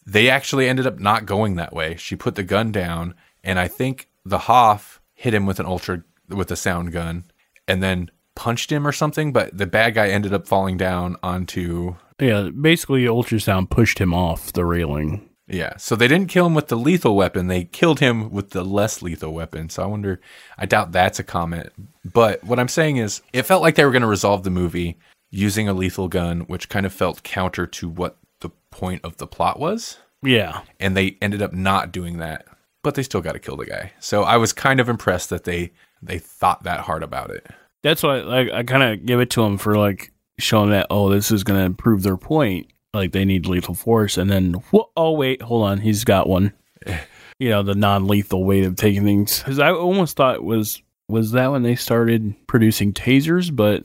They 0.05 0.29
actually 0.29 0.67
ended 0.67 0.85
up 0.85 0.99
not 0.99 1.25
going 1.25 1.55
that 1.55 1.73
way. 1.73 1.95
She 1.95 2.15
put 2.15 2.35
the 2.35 2.43
gun 2.43 2.71
down, 2.71 3.15
and 3.43 3.57
I 3.57 3.67
think 3.67 4.09
the 4.25 4.39
Hoff 4.39 5.01
hit 5.13 5.33
him 5.33 5.45
with 5.45 5.59
an 5.59 5.65
ultra 5.65 6.03
with 6.29 6.51
a 6.51 6.55
sound 6.55 6.91
gun, 6.91 7.23
and 7.67 7.81
then 7.81 8.11
punched 8.35 8.71
him 8.71 8.87
or 8.87 8.91
something. 8.91 9.31
But 9.33 9.57
the 9.57 9.67
bad 9.67 9.95
guy 9.95 10.09
ended 10.09 10.33
up 10.33 10.47
falling 10.47 10.77
down 10.77 11.17
onto 11.23 11.95
yeah, 12.19 12.49
basically 12.49 13.05
ultrasound 13.05 13.69
pushed 13.69 13.99
him 13.99 14.13
off 14.13 14.53
the 14.53 14.65
railing. 14.65 15.29
yeah. 15.47 15.77
So 15.77 15.95
they 15.95 16.07
didn't 16.07 16.29
kill 16.29 16.45
him 16.45 16.53
with 16.53 16.67
the 16.67 16.77
lethal 16.77 17.15
weapon; 17.15 17.47
they 17.47 17.65
killed 17.65 17.99
him 17.99 18.31
with 18.31 18.51
the 18.51 18.63
less 18.63 19.01
lethal 19.01 19.33
weapon. 19.33 19.69
So 19.69 19.83
I 19.83 19.87
wonder. 19.87 20.19
I 20.57 20.65
doubt 20.65 20.91
that's 20.91 21.19
a 21.19 21.23
comment. 21.23 21.69
But 22.05 22.43
what 22.43 22.59
I'm 22.59 22.67
saying 22.67 22.97
is, 22.97 23.21
it 23.33 23.43
felt 23.43 23.61
like 23.61 23.75
they 23.75 23.85
were 23.85 23.91
going 23.91 24.01
to 24.01 24.07
resolve 24.07 24.43
the 24.43 24.49
movie 24.49 24.97
using 25.31 25.67
a 25.67 25.73
lethal 25.73 26.07
gun, 26.07 26.41
which 26.41 26.69
kind 26.69 26.85
of 26.85 26.93
felt 26.93 27.23
counter 27.23 27.65
to 27.65 27.89
what 27.89 28.17
the 28.41 28.51
point 28.69 29.01
of 29.03 29.17
the 29.17 29.25
plot 29.25 29.59
was 29.59 29.97
Yeah, 30.21 30.61
and 30.79 30.95
they 30.95 31.17
ended 31.21 31.41
up 31.41 31.53
not 31.53 31.91
doing 31.91 32.17
that 32.17 32.45
but 32.83 32.95
they 32.95 33.03
still 33.03 33.21
got 33.21 33.31
to 33.31 33.39
kill 33.39 33.57
the 33.57 33.65
guy 33.65 33.91
so 33.99 34.23
i 34.23 34.37
was 34.37 34.53
kind 34.53 34.79
of 34.79 34.89
impressed 34.89 35.29
that 35.29 35.45
they 35.45 35.71
they 36.01 36.19
thought 36.19 36.63
that 36.63 36.81
hard 36.81 37.01
about 37.01 37.31
it 37.31 37.47
that's 37.83 38.01
why 38.03 38.21
like 38.21 38.49
I 38.51 38.63
kind 38.63 38.83
of 38.83 39.05
give 39.05 39.19
it 39.19 39.29
to 39.31 39.43
him 39.43 39.57
for 39.57 39.77
like 39.77 40.11
showing 40.39 40.71
that 40.71 40.87
oh 40.89 41.09
this 41.09 41.31
is 41.31 41.43
gonna 41.43 41.71
prove 41.71 42.03
their 42.03 42.17
point. 42.17 42.67
Like 42.93 43.11
they 43.11 43.25
need 43.25 43.45
lethal 43.47 43.73
force, 43.75 44.17
and 44.17 44.29
then 44.29 44.55
wh- 44.73 44.89
oh 44.95 45.11
wait, 45.11 45.41
hold 45.41 45.63
on, 45.65 45.79
he's 45.79 46.03
got 46.03 46.27
one. 46.29 46.53
you 47.39 47.49
know 47.49 47.63
the 47.63 47.73
non-lethal 47.75 48.43
way 48.45 48.63
of 48.63 48.75
taking 48.75 49.03
things. 49.03 49.39
Because 49.39 49.59
I 49.59 49.71
almost 49.71 50.15
thought 50.15 50.35
it 50.35 50.43
was 50.43 50.81
was 51.07 51.31
that 51.31 51.51
when 51.51 51.63
they 51.63 51.75
started 51.75 52.35
producing 52.47 52.93
tasers, 52.93 53.53
but 53.55 53.83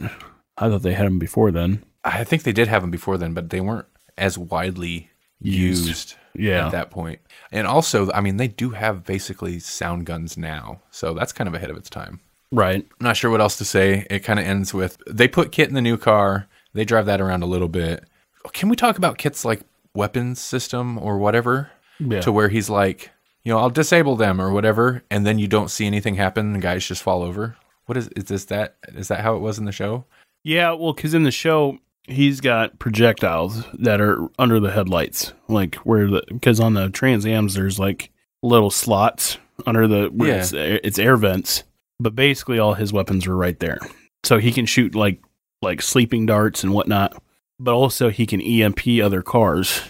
I 0.56 0.68
thought 0.68 0.82
they 0.82 0.92
had 0.94 1.06
them 1.06 1.18
before 1.18 1.50
then. 1.50 1.84
i 2.04 2.22
think 2.24 2.42
they 2.44 2.52
did 2.52 2.68
have 2.68 2.82
them 2.82 2.90
before 2.90 3.16
then 3.18 3.32
but 3.34 3.50
they 3.50 3.60
weren't 3.60 3.86
as 4.16 4.36
widely 4.38 5.10
used, 5.40 5.86
Used. 5.88 6.14
Yeah. 6.34 6.66
at 6.66 6.72
that 6.72 6.90
point 6.90 7.18
and 7.52 7.66
also 7.66 8.10
i 8.12 8.20
mean 8.20 8.36
they 8.38 8.48
do 8.48 8.70
have 8.70 9.04
basically 9.04 9.58
sound 9.58 10.06
guns 10.06 10.36
now 10.36 10.80
so 10.90 11.12
that's 11.14 11.32
kind 11.32 11.48
of 11.48 11.54
ahead 11.54 11.70
of 11.70 11.76
its 11.76 11.90
time 11.90 12.20
Right. 12.50 12.86
I'm 13.00 13.04
not 13.04 13.16
sure 13.16 13.30
what 13.30 13.40
else 13.40 13.56
to 13.58 13.64
say. 13.64 14.06
It 14.10 14.20
kind 14.20 14.38
of 14.38 14.46
ends 14.46 14.72
with 14.72 14.98
they 15.08 15.28
put 15.28 15.52
Kit 15.52 15.68
in 15.68 15.74
the 15.74 15.82
new 15.82 15.96
car. 15.98 16.46
They 16.72 16.84
drive 16.84 17.06
that 17.06 17.20
around 17.20 17.42
a 17.42 17.46
little 17.46 17.68
bit. 17.68 18.04
Can 18.52 18.68
we 18.68 18.76
talk 18.76 18.96
about 18.98 19.18
Kit's 19.18 19.44
like 19.44 19.60
weapons 19.94 20.40
system 20.40 20.98
or 20.98 21.18
whatever? 21.18 21.70
Yeah. 22.00 22.20
To 22.20 22.32
where 22.32 22.48
he's 22.48 22.70
like, 22.70 23.10
you 23.44 23.52
know, 23.52 23.58
I'll 23.58 23.70
disable 23.70 24.14
them 24.16 24.40
or 24.40 24.52
whatever, 24.52 25.02
and 25.10 25.26
then 25.26 25.38
you 25.38 25.48
don't 25.48 25.70
see 25.70 25.84
anything 25.86 26.14
happen. 26.14 26.46
And 26.46 26.54
the 26.56 26.60
guys 26.60 26.86
just 26.86 27.02
fall 27.02 27.22
over. 27.22 27.56
What 27.86 27.96
is 27.98 28.08
is 28.16 28.24
this? 28.24 28.44
That 28.46 28.76
is 28.88 29.08
that 29.08 29.20
how 29.20 29.34
it 29.34 29.40
was 29.40 29.58
in 29.58 29.64
the 29.64 29.72
show? 29.72 30.04
Yeah, 30.44 30.72
well, 30.72 30.92
because 30.92 31.14
in 31.14 31.24
the 31.24 31.30
show 31.30 31.78
he's 32.06 32.40
got 32.40 32.78
projectiles 32.78 33.64
that 33.74 34.00
are 34.00 34.28
under 34.38 34.60
the 34.60 34.70
headlights, 34.70 35.32
like 35.48 35.74
where 35.76 36.08
the 36.08 36.22
because 36.28 36.60
on 36.60 36.74
the 36.74 36.88
Trans 36.88 37.26
Ams 37.26 37.54
there's 37.54 37.78
like 37.78 38.10
little 38.42 38.70
slots 38.70 39.38
under 39.66 39.88
the 39.88 40.06
where 40.06 40.28
Yeah. 40.28 40.36
it's, 40.40 40.52
it's 40.54 40.98
air 40.98 41.16
vents, 41.16 41.64
but 42.00 42.14
basically 42.14 42.58
all 42.58 42.74
his 42.74 42.92
weapons 42.92 43.26
were 43.26 43.36
right 43.36 43.58
there, 43.58 43.78
so 44.24 44.38
he 44.38 44.52
can 44.52 44.66
shoot 44.66 44.94
like 44.94 45.20
like 45.62 45.82
sleeping 45.82 46.26
darts 46.26 46.62
and 46.62 46.72
whatnot, 46.72 47.20
but 47.58 47.74
also 47.74 48.10
he 48.10 48.26
can 48.26 48.40
EMP 48.40 48.86
other 49.02 49.22
cars. 49.22 49.82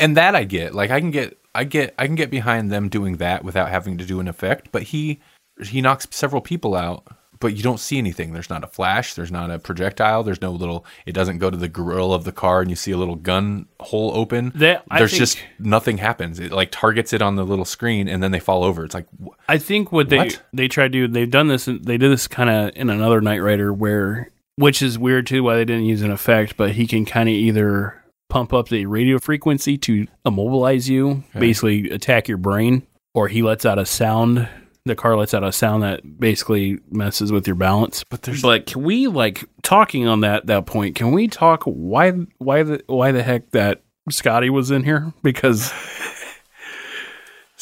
and 0.00 0.16
that 0.16 0.34
I 0.34 0.44
get. 0.44 0.74
Like 0.74 0.90
I 0.90 1.00
can 1.00 1.10
get 1.10 1.38
I 1.54 1.64
get 1.64 1.94
I 1.98 2.06
can 2.06 2.14
get 2.14 2.30
behind 2.30 2.70
them 2.70 2.88
doing 2.88 3.16
that 3.18 3.44
without 3.44 3.68
having 3.68 3.98
to 3.98 4.04
do 4.04 4.20
an 4.20 4.28
effect, 4.28 4.70
but 4.72 4.84
he 4.84 5.20
he 5.62 5.80
knocks 5.80 6.06
several 6.10 6.40
people 6.40 6.74
out, 6.74 7.06
but 7.42 7.54
you 7.54 7.62
don't 7.62 7.78
see 7.80 7.98
anything. 7.98 8.32
There's 8.32 8.48
not 8.48 8.64
a 8.64 8.66
flash, 8.66 9.12
there's 9.12 9.30
not 9.30 9.50
a 9.50 9.58
projectile, 9.58 10.22
there's 10.22 10.40
no 10.40 10.50
little 10.52 10.86
it 11.04 11.12
doesn't 11.12 11.36
go 11.38 11.50
to 11.50 11.56
the 11.58 11.68
grill 11.68 12.14
of 12.14 12.24
the 12.24 12.32
car 12.32 12.62
and 12.62 12.70
you 12.70 12.76
see 12.76 12.92
a 12.92 12.96
little 12.96 13.16
gun 13.16 13.66
hole 13.80 14.12
open. 14.14 14.52
That- 14.54 14.84
there's 14.96 15.10
think- 15.10 15.18
just 15.18 15.38
nothing 15.58 15.98
happens. 15.98 16.40
It 16.40 16.52
like 16.52 16.70
targets 16.70 17.12
it 17.12 17.20
on 17.20 17.36
the 17.36 17.44
little 17.44 17.66
screen 17.66 18.08
and 18.08 18.22
then 18.22 18.30
they 18.30 18.40
fall 18.40 18.64
over. 18.64 18.84
It's 18.86 18.94
like 18.94 19.06
wh- 19.22 19.28
I 19.48 19.58
think 19.58 19.92
what 19.92 20.08
they 20.08 20.16
What? 20.16 20.42
they 20.54 20.68
try 20.68 20.84
to 20.84 20.88
do 20.88 21.06
they've 21.08 21.30
done 21.30 21.48
this 21.48 21.66
they 21.66 21.98
did 21.98 22.10
this 22.10 22.26
kind 22.26 22.48
of 22.48 22.70
in 22.76 22.88
another 22.88 23.20
Knight 23.20 23.40
Rider 23.42 23.72
where 23.72 24.30
which 24.56 24.80
is 24.80 24.98
weird 24.98 25.26
too 25.26 25.42
why 25.42 25.56
they 25.56 25.64
didn't 25.64 25.84
use 25.84 26.02
an 26.02 26.10
effect 26.10 26.56
but 26.56 26.70
he 26.72 26.86
can 26.86 27.04
kind 27.04 27.28
of 27.28 27.34
either 27.34 28.02
pump 28.30 28.52
up 28.54 28.68
the 28.68 28.86
radio 28.86 29.18
frequency 29.18 29.76
to 29.76 30.06
immobilize 30.24 30.88
you 30.88 31.22
basically 31.38 31.90
attack 31.90 32.28
your 32.28 32.38
brain 32.38 32.86
or 33.14 33.28
he 33.28 33.42
lets 33.42 33.66
out 33.66 33.78
a 33.78 33.84
sound 33.84 34.48
the 34.84 34.96
car 34.96 35.16
lets 35.16 35.32
out 35.34 35.44
a 35.44 35.52
sound 35.52 35.82
that 35.82 36.18
basically 36.18 36.78
messes 36.90 37.30
with 37.30 37.46
your 37.46 37.54
balance 37.56 38.02
But 38.04 38.22
there's- 38.22 38.42
but 38.42 38.66
can 38.66 38.82
we 38.82 39.06
like 39.06 39.44
talking 39.62 40.08
on 40.08 40.20
that 40.22 40.46
that 40.46 40.66
point 40.66 40.96
can 40.96 41.12
we 41.12 41.28
talk 41.28 41.62
why 41.64 42.10
why 42.38 42.62
the 42.64 42.82
why 42.86 43.12
the 43.12 43.22
heck 43.22 43.50
that 43.52 43.82
Scotty 44.10 44.50
was 44.50 44.72
in 44.72 44.82
here 44.82 45.12
because 45.22 45.70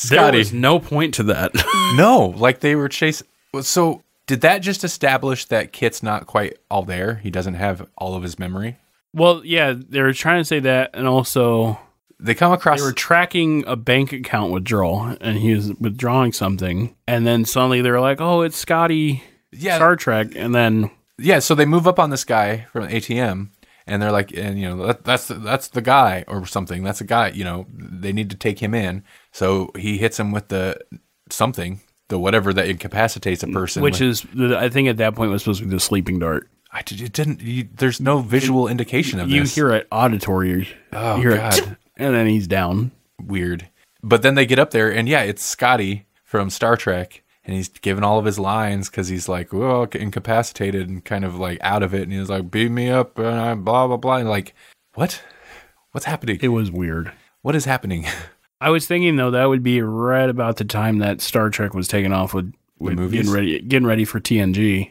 there 0.08 0.18
Scotty. 0.18 0.38
was 0.38 0.52
no 0.52 0.78
point 0.78 1.14
to 1.14 1.22
that 1.24 1.52
no, 1.96 2.34
like 2.36 2.60
they 2.60 2.74
were 2.74 2.88
chasing. 2.88 3.26
So 3.60 4.02
did 4.26 4.40
that 4.42 4.58
just 4.58 4.84
establish 4.84 5.44
that 5.46 5.72
Kit's 5.72 6.02
not 6.02 6.26
quite 6.26 6.58
all 6.70 6.84
there? 6.84 7.16
He 7.16 7.30
doesn't 7.30 7.54
have 7.54 7.86
all 7.98 8.14
of 8.14 8.22
his 8.22 8.38
memory. 8.38 8.76
Well, 9.12 9.42
yeah, 9.44 9.74
they 9.76 10.00
were 10.00 10.12
trying 10.12 10.40
to 10.40 10.44
say 10.44 10.60
that, 10.60 10.90
and 10.94 11.06
also 11.06 11.78
They 12.22 12.34
come 12.34 12.52
across 12.52 12.78
they 12.80 12.84
were 12.84 12.92
tracking 12.92 13.64
a 13.66 13.76
bank 13.76 14.12
account 14.12 14.52
withdrawal, 14.52 15.16
and 15.20 15.38
he 15.38 15.54
was 15.54 15.72
withdrawing 15.80 16.32
something, 16.32 16.94
and 17.08 17.26
then 17.26 17.44
suddenly 17.44 17.80
they 17.80 17.90
were 17.90 18.00
like, 18.00 18.20
"Oh, 18.20 18.42
it's 18.42 18.56
Scotty 18.56 19.22
yeah, 19.52 19.76
Star 19.76 19.96
Trek," 19.96 20.28
and 20.36 20.54
then 20.54 20.90
yeah. 21.18 21.38
So 21.38 21.54
they 21.54 21.64
move 21.64 21.86
up 21.86 21.98
on 21.98 22.10
this 22.10 22.24
guy 22.24 22.66
from 22.72 22.84
the 22.86 22.94
ATM, 22.94 23.48
and 23.86 24.02
they're 24.02 24.12
like, 24.12 24.36
and 24.36 24.60
you 24.60 24.68
know, 24.68 24.86
that, 24.88 25.04
that's 25.04 25.28
that's 25.28 25.68
the 25.68 25.80
guy 25.82 26.24
or 26.28 26.44
something. 26.46 26.82
That's 26.84 27.00
a 27.00 27.04
guy. 27.06 27.28
You 27.30 27.44
know, 27.44 27.66
they 27.72 28.12
need 28.12 28.30
to 28.30 28.36
take 28.36 28.58
him 28.58 28.74
in. 28.74 29.02
So 29.32 29.70
he 29.76 29.96
hits 29.98 30.20
him 30.20 30.30
with 30.30 30.48
the 30.48 30.78
something, 31.30 31.80
the 32.08 32.18
whatever 32.18 32.52
that 32.52 32.68
incapacitates 32.68 33.42
a 33.42 33.48
person. 33.48 33.82
which 33.82 34.00
Like, 34.00 34.08
is 34.10 34.26
I 34.54 34.68
think 34.68 34.88
at 34.88 34.96
that 34.98 35.14
point 35.14 35.30
was 35.30 35.42
supposed 35.42 35.60
to 35.60 35.66
be 35.66 35.70
the 35.70 35.80
sleeping 35.80 36.18
dart. 36.18 36.48
I 36.72 36.82
did, 36.82 37.00
it 37.00 37.12
didn't. 37.12 37.40
You, 37.40 37.68
there's 37.74 38.00
no 38.00 38.18
visual 38.20 38.68
indication 38.68 39.18
of 39.18 39.28
You 39.28 39.40
this. 39.40 39.56
hear 39.56 39.70
it 39.72 39.88
auditory, 39.90 40.68
Oh, 40.92 41.16
you 41.16 41.22
hear 41.22 41.36
God. 41.36 41.58
it, 41.58 41.68
and 42.00 42.14
then 42.14 42.26
he's 42.26 42.46
down. 42.46 42.90
weird. 43.22 43.68
But 44.02 44.22
then 44.22 44.34
they 44.34 44.46
get 44.46 44.58
up 44.58 44.70
there, 44.70 44.90
and 44.90 45.08
yeah, 45.08 45.22
it's 45.22 45.44
Scotty 45.44 46.06
from 46.24 46.48
Star 46.48 46.76
Trek, 46.76 47.22
and 47.44 47.54
he's 47.54 47.68
giving 47.68 48.02
all 48.02 48.18
of 48.18 48.24
his 48.24 48.38
lines 48.38 48.88
because 48.88 49.08
he's 49.08 49.28
like, 49.28 49.52
well, 49.52 49.84
incapacitated 49.92 50.88
and 50.88 51.04
kind 51.04 51.24
of 51.24 51.38
like 51.38 51.58
out 51.60 51.82
of 51.82 51.94
it, 51.94 52.02
and 52.02 52.12
he's 52.12 52.30
like, 52.30 52.50
beat 52.50 52.70
me 52.70 52.88
up, 52.88 53.18
and 53.18 53.38
I 53.38 53.54
blah 53.54 53.86
blah 53.86 53.98
blah, 53.98 54.16
and 54.16 54.28
like, 54.28 54.54
what? 54.94 55.22
What's 55.92 56.06
happening? 56.06 56.38
It 56.40 56.48
was 56.48 56.70
weird. 56.70 57.12
What 57.42 57.54
is 57.54 57.64
happening? 57.66 58.06
I 58.62 58.70
was 58.70 58.86
thinking 58.86 59.16
though 59.16 59.30
that 59.30 59.46
would 59.46 59.62
be 59.62 59.80
right 59.82 60.28
about 60.28 60.56
the 60.56 60.64
time 60.64 60.98
that 60.98 61.20
Star 61.20 61.50
Trek 61.50 61.74
was 61.74 61.88
taking 61.88 62.12
off 62.12 62.32
with, 62.32 62.54
with 62.78 62.94
movies? 62.94 63.20
getting 63.20 63.32
ready, 63.32 63.60
getting 63.60 63.86
ready 63.86 64.04
for 64.04 64.20
TNG. 64.20 64.90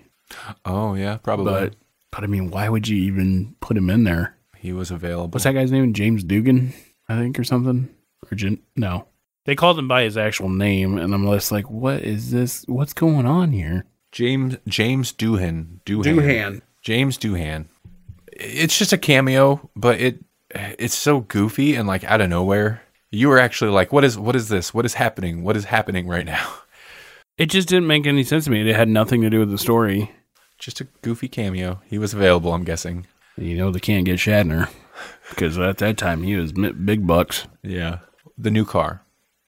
oh 0.65 0.93
yeah, 0.93 1.17
probably. 1.17 1.51
But 1.51 1.75
but 2.11 2.23
I 2.23 2.27
mean, 2.27 2.51
why 2.51 2.69
would 2.69 2.87
you 2.87 2.97
even 2.97 3.55
put 3.59 3.77
him 3.77 3.89
in 3.89 4.03
there? 4.03 4.35
he 4.59 4.73
was 4.73 4.91
available. 4.91 5.29
What's 5.29 5.45
that 5.45 5.53
guy's 5.53 5.71
name? 5.71 5.93
James 5.93 6.23
Dugan, 6.23 6.73
I 7.09 7.17
think, 7.17 7.39
or 7.39 7.43
something. 7.43 7.89
Or 8.31 8.35
Jen- 8.35 8.61
no, 8.75 9.07
They 9.45 9.55
called 9.55 9.79
him 9.79 9.87
by 9.87 10.03
his 10.03 10.17
actual 10.17 10.49
name, 10.49 10.97
and 10.97 11.13
I'm 11.13 11.25
just 11.25 11.51
like, 11.51 11.69
what 11.69 12.03
is 12.03 12.31
this? 12.31 12.63
What's 12.67 12.93
going 12.93 13.25
on 13.25 13.51
here? 13.51 13.85
James 14.11 14.57
James 14.67 15.11
Doohan. 15.11 15.81
Doohan. 15.85 16.03
Doohan. 16.03 16.61
James 16.81 17.17
Doohan. 17.17 17.65
It's 18.31 18.77
just 18.77 18.93
a 18.93 18.97
cameo, 18.97 19.69
but 19.75 19.99
it 19.99 20.23
it's 20.51 20.95
so 20.95 21.21
goofy 21.21 21.75
and 21.75 21.87
like 21.87 22.03
out 22.03 22.21
of 22.21 22.29
nowhere. 22.29 22.81
You 23.11 23.29
were 23.29 23.39
actually 23.39 23.71
like, 23.71 23.91
what 23.91 24.03
is 24.03 24.17
what 24.17 24.35
is 24.35 24.49
this? 24.49 24.73
What 24.73 24.85
is 24.85 24.93
happening? 24.95 25.43
What 25.43 25.57
is 25.57 25.65
happening 25.65 26.07
right 26.07 26.25
now? 26.25 26.47
It 27.37 27.49
just 27.49 27.69
didn't 27.69 27.87
make 27.87 28.05
any 28.05 28.25
sense 28.25 28.43
to 28.43 28.51
me. 28.51 28.69
It 28.69 28.75
had 28.75 28.89
nothing 28.89 29.21
to 29.21 29.29
do 29.29 29.39
with 29.39 29.49
the 29.49 29.57
story. 29.57 30.11
Just 30.57 30.81
a 30.81 30.87
goofy 31.01 31.29
cameo. 31.29 31.79
He 31.85 31.97
was 31.97 32.13
available, 32.13 32.53
I'm 32.53 32.65
guessing. 32.65 33.07
You 33.37 33.55
know, 33.55 33.71
they 33.71 33.79
can't 33.79 34.03
get 34.03 34.19
Shatner 34.19 34.67
because 35.29 35.57
at 35.57 35.77
that 35.79 35.97
time 35.97 36.23
he 36.23 36.35
was 36.35 36.51
big 36.51 37.05
bucks. 37.07 37.47
Yeah. 37.63 37.99
The 38.37 38.51
new 38.51 38.65
car. 38.65 39.01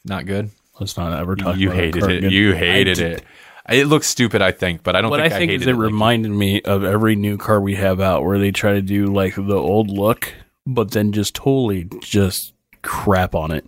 Not 0.05 0.25
good. 0.25 0.49
Let's 0.79 0.97
not 0.97 1.17
ever 1.19 1.35
talk. 1.35 1.57
you 1.57 1.69
about 1.69 1.79
hated 1.79 2.03
it. 2.03 2.17
again. 2.19 2.31
You 2.31 2.53
hated 2.53 2.99
it. 2.99 3.23
It 3.69 3.85
looks 3.87 4.07
stupid, 4.07 4.41
I 4.41 4.51
think, 4.51 4.83
but 4.83 4.95
I 4.95 5.01
don't 5.01 5.11
What 5.11 5.19
think 5.21 5.31
I 5.31 5.35
I, 5.35 5.39
think 5.39 5.51
hated 5.51 5.61
is 5.61 5.67
it 5.67 5.71
it. 5.71 5.75
like- 5.75 5.83
reminded 5.85 6.31
me 6.31 6.61
of 6.63 6.83
every 6.83 7.15
new 7.15 7.37
car 7.37 7.61
we 7.61 7.75
have 7.75 8.01
out, 8.01 8.23
where 8.25 8.39
they 8.39 8.51
try 8.51 8.73
to 8.73 8.81
do 8.81 9.05
like 9.07 9.35
the 9.35 9.55
old 9.55 9.89
look, 9.89 10.33
but 10.65 10.91
then 10.91 11.11
just 11.11 11.35
totally 11.35 11.87
just 12.01 12.53
crap 12.81 13.35
on 13.35 13.51
it. 13.51 13.65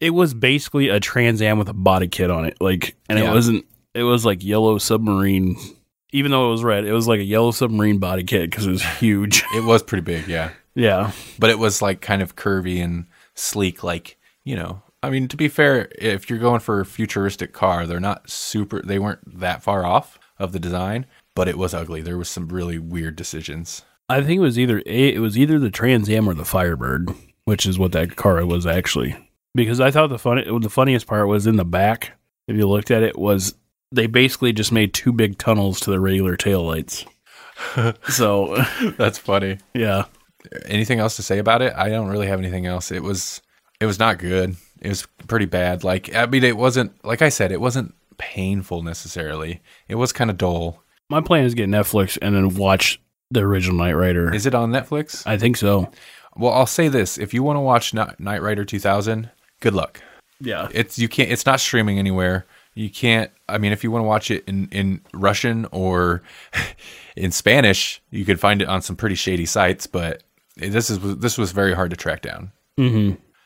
It 0.00 0.10
was 0.10 0.34
basically 0.34 0.88
a 0.88 0.98
Trans 0.98 1.40
Am 1.42 1.58
with 1.58 1.68
a 1.68 1.74
body 1.74 2.08
kit 2.08 2.30
on 2.30 2.46
it, 2.46 2.56
like, 2.60 2.96
and 3.08 3.18
Yeah. 3.18 3.30
it 3.30 3.34
wasn't. 3.34 3.66
It 3.94 4.02
was 4.02 4.24
like 4.24 4.42
yellow 4.42 4.78
submarine, 4.78 5.56
even 6.12 6.30
though 6.32 6.48
it 6.48 6.50
was 6.52 6.64
red. 6.64 6.84
It 6.84 6.92
was 6.92 7.06
like 7.06 7.20
a 7.20 7.24
yellow 7.24 7.50
submarine 7.52 7.98
body 7.98 8.24
kit 8.24 8.50
because 8.50 8.66
it 8.66 8.70
was 8.70 8.82
huge. 8.98 9.44
it 9.54 9.64
was 9.64 9.82
pretty 9.82 10.02
big, 10.02 10.26
yeah. 10.26 10.50
Yeah, 10.74 11.12
but 11.38 11.50
it 11.50 11.58
was 11.58 11.82
like 11.82 12.00
kind 12.00 12.22
of 12.22 12.36
curvy 12.36 12.82
and 12.82 13.06
sleek 13.34 13.82
like 13.82 14.16
you 14.44 14.54
know 14.54 14.80
i 15.02 15.10
mean 15.10 15.26
to 15.26 15.36
be 15.36 15.48
fair 15.48 15.88
if 15.98 16.30
you're 16.30 16.38
going 16.38 16.60
for 16.60 16.78
a 16.78 16.86
futuristic 16.86 17.52
car 17.52 17.84
they're 17.84 17.98
not 17.98 18.30
super 18.30 18.80
they 18.82 18.96
weren't 18.96 19.40
that 19.40 19.60
far 19.60 19.84
off 19.84 20.20
of 20.38 20.52
the 20.52 20.60
design 20.60 21.04
but 21.34 21.48
it 21.48 21.58
was 21.58 21.74
ugly 21.74 22.00
there 22.00 22.16
was 22.16 22.28
some 22.28 22.46
really 22.46 22.78
weird 22.78 23.16
decisions 23.16 23.82
I 24.08 24.22
think 24.22 24.38
it 24.38 24.42
was 24.42 24.58
either 24.58 24.82
it 24.84 25.20
was 25.20 25.38
either 25.38 25.58
the 25.58 25.70
Trans 25.70 26.10
Am 26.10 26.28
or 26.28 26.34
the 26.34 26.44
Firebird, 26.44 27.10
which 27.44 27.66
is 27.66 27.78
what 27.78 27.92
that 27.92 28.16
car 28.16 28.44
was 28.44 28.66
actually. 28.66 29.16
Because 29.54 29.80
I 29.80 29.90
thought 29.90 30.08
the 30.08 30.18
funny 30.18 30.44
the 30.60 30.70
funniest 30.70 31.06
part 31.06 31.28
was 31.28 31.46
in 31.46 31.56
the 31.56 31.64
back. 31.64 32.12
If 32.46 32.56
you 32.56 32.68
looked 32.68 32.90
at 32.90 33.02
it, 33.02 33.18
was 33.18 33.54
they 33.90 34.06
basically 34.06 34.52
just 34.52 34.72
made 34.72 34.92
two 34.92 35.12
big 35.12 35.38
tunnels 35.38 35.80
to 35.80 35.90
the 35.90 36.00
regular 36.00 36.36
taillights. 36.36 37.06
so 38.10 38.56
that's 38.98 39.16
funny 39.16 39.58
yeah, 39.74 40.06
anything 40.66 40.98
else 41.00 41.16
to 41.16 41.22
say 41.22 41.38
about 41.38 41.62
it? 41.62 41.72
I 41.76 41.88
don't 41.88 42.08
really 42.08 42.26
have 42.26 42.38
anything 42.38 42.66
else. 42.66 42.90
It 42.90 43.02
was 43.02 43.42
it 43.80 43.86
was 43.86 43.98
not 43.98 44.18
good. 44.18 44.56
It 44.80 44.88
was 44.88 45.06
pretty 45.28 45.46
bad. 45.46 45.84
Like 45.84 46.14
i 46.14 46.26
mean 46.26 46.44
it 46.44 46.56
wasn't 46.56 46.92
like 47.04 47.22
i 47.22 47.28
said 47.28 47.52
it 47.52 47.60
wasn't 47.60 47.94
painful 48.18 48.82
necessarily. 48.82 49.60
It 49.88 49.96
was 49.96 50.12
kind 50.12 50.30
of 50.30 50.38
dull. 50.38 50.82
My 51.10 51.20
plan 51.20 51.44
is 51.44 51.52
to 51.52 51.56
get 51.56 51.68
Netflix 51.68 52.18
and 52.22 52.34
then 52.34 52.54
watch 52.54 53.00
the 53.30 53.40
original 53.40 53.76
Knight 53.78 53.92
Rider. 53.94 54.32
is 54.32 54.46
it 54.46 54.54
on 54.54 54.70
netflix? 54.70 55.26
I 55.26 55.36
think 55.38 55.56
so. 55.56 55.90
well 56.36 56.52
i'll 56.52 56.66
say 56.66 56.88
this. 56.88 57.18
If 57.18 57.34
you 57.34 57.42
want 57.42 57.56
to 57.56 57.60
watch 57.60 57.94
Knight 57.94 58.20
Knight 58.20 58.42
rider 58.42 58.64
2000 58.64 59.30
good 59.60 59.74
luck. 59.74 60.00
Yeah, 60.40 60.68
it's 60.72 60.98
you 60.98 61.08
can't 61.08 61.30
it's 61.30 61.46
not 61.46 61.60
streaming 61.60 61.98
anywhere. 61.98 62.46
You 62.74 62.90
can't 62.90 63.30
i 63.48 63.58
mean 63.58 63.72
if 63.72 63.84
you 63.84 63.90
want 63.90 64.02
to 64.02 64.06
watch 64.08 64.30
it 64.30 64.44
in 64.46 64.68
in 64.72 65.00
russian 65.12 65.66
or 65.70 66.22
in 67.16 67.30
spanish 67.30 68.02
you 68.10 68.24
could 68.24 68.40
find 68.40 68.60
it 68.62 68.68
on 68.68 68.82
some 68.82 68.96
pretty 68.96 69.14
shady 69.14 69.46
sites 69.46 69.86
but 69.86 70.22
this 70.56 70.90
is 70.90 70.98
this 71.18 71.38
was 71.38 71.52
very 71.52 71.74
hard 71.74 71.90
to 71.90 71.96
track 71.96 72.22
down. 72.22 72.52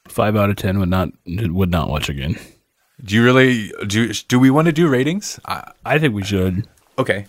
Five 0.09 0.37
out 0.37 0.51
of 0.51 0.57
ten 0.57 0.79
would 0.79 0.89
not 0.89 1.11
would 1.27 1.71
not 1.71 1.89
watch 1.89 2.09
again. 2.09 2.39
do 3.05 3.15
you 3.15 3.25
really 3.25 3.73
do 3.87 4.13
do 4.13 4.39
we 4.39 4.51
want 4.51 4.67
to 4.67 4.73
do 4.73 4.89
ratings? 4.89 5.39
I, 5.45 5.73
I 5.85 5.99
think 5.99 6.15
we 6.15 6.25
should. 6.25 6.67
okay. 6.99 7.27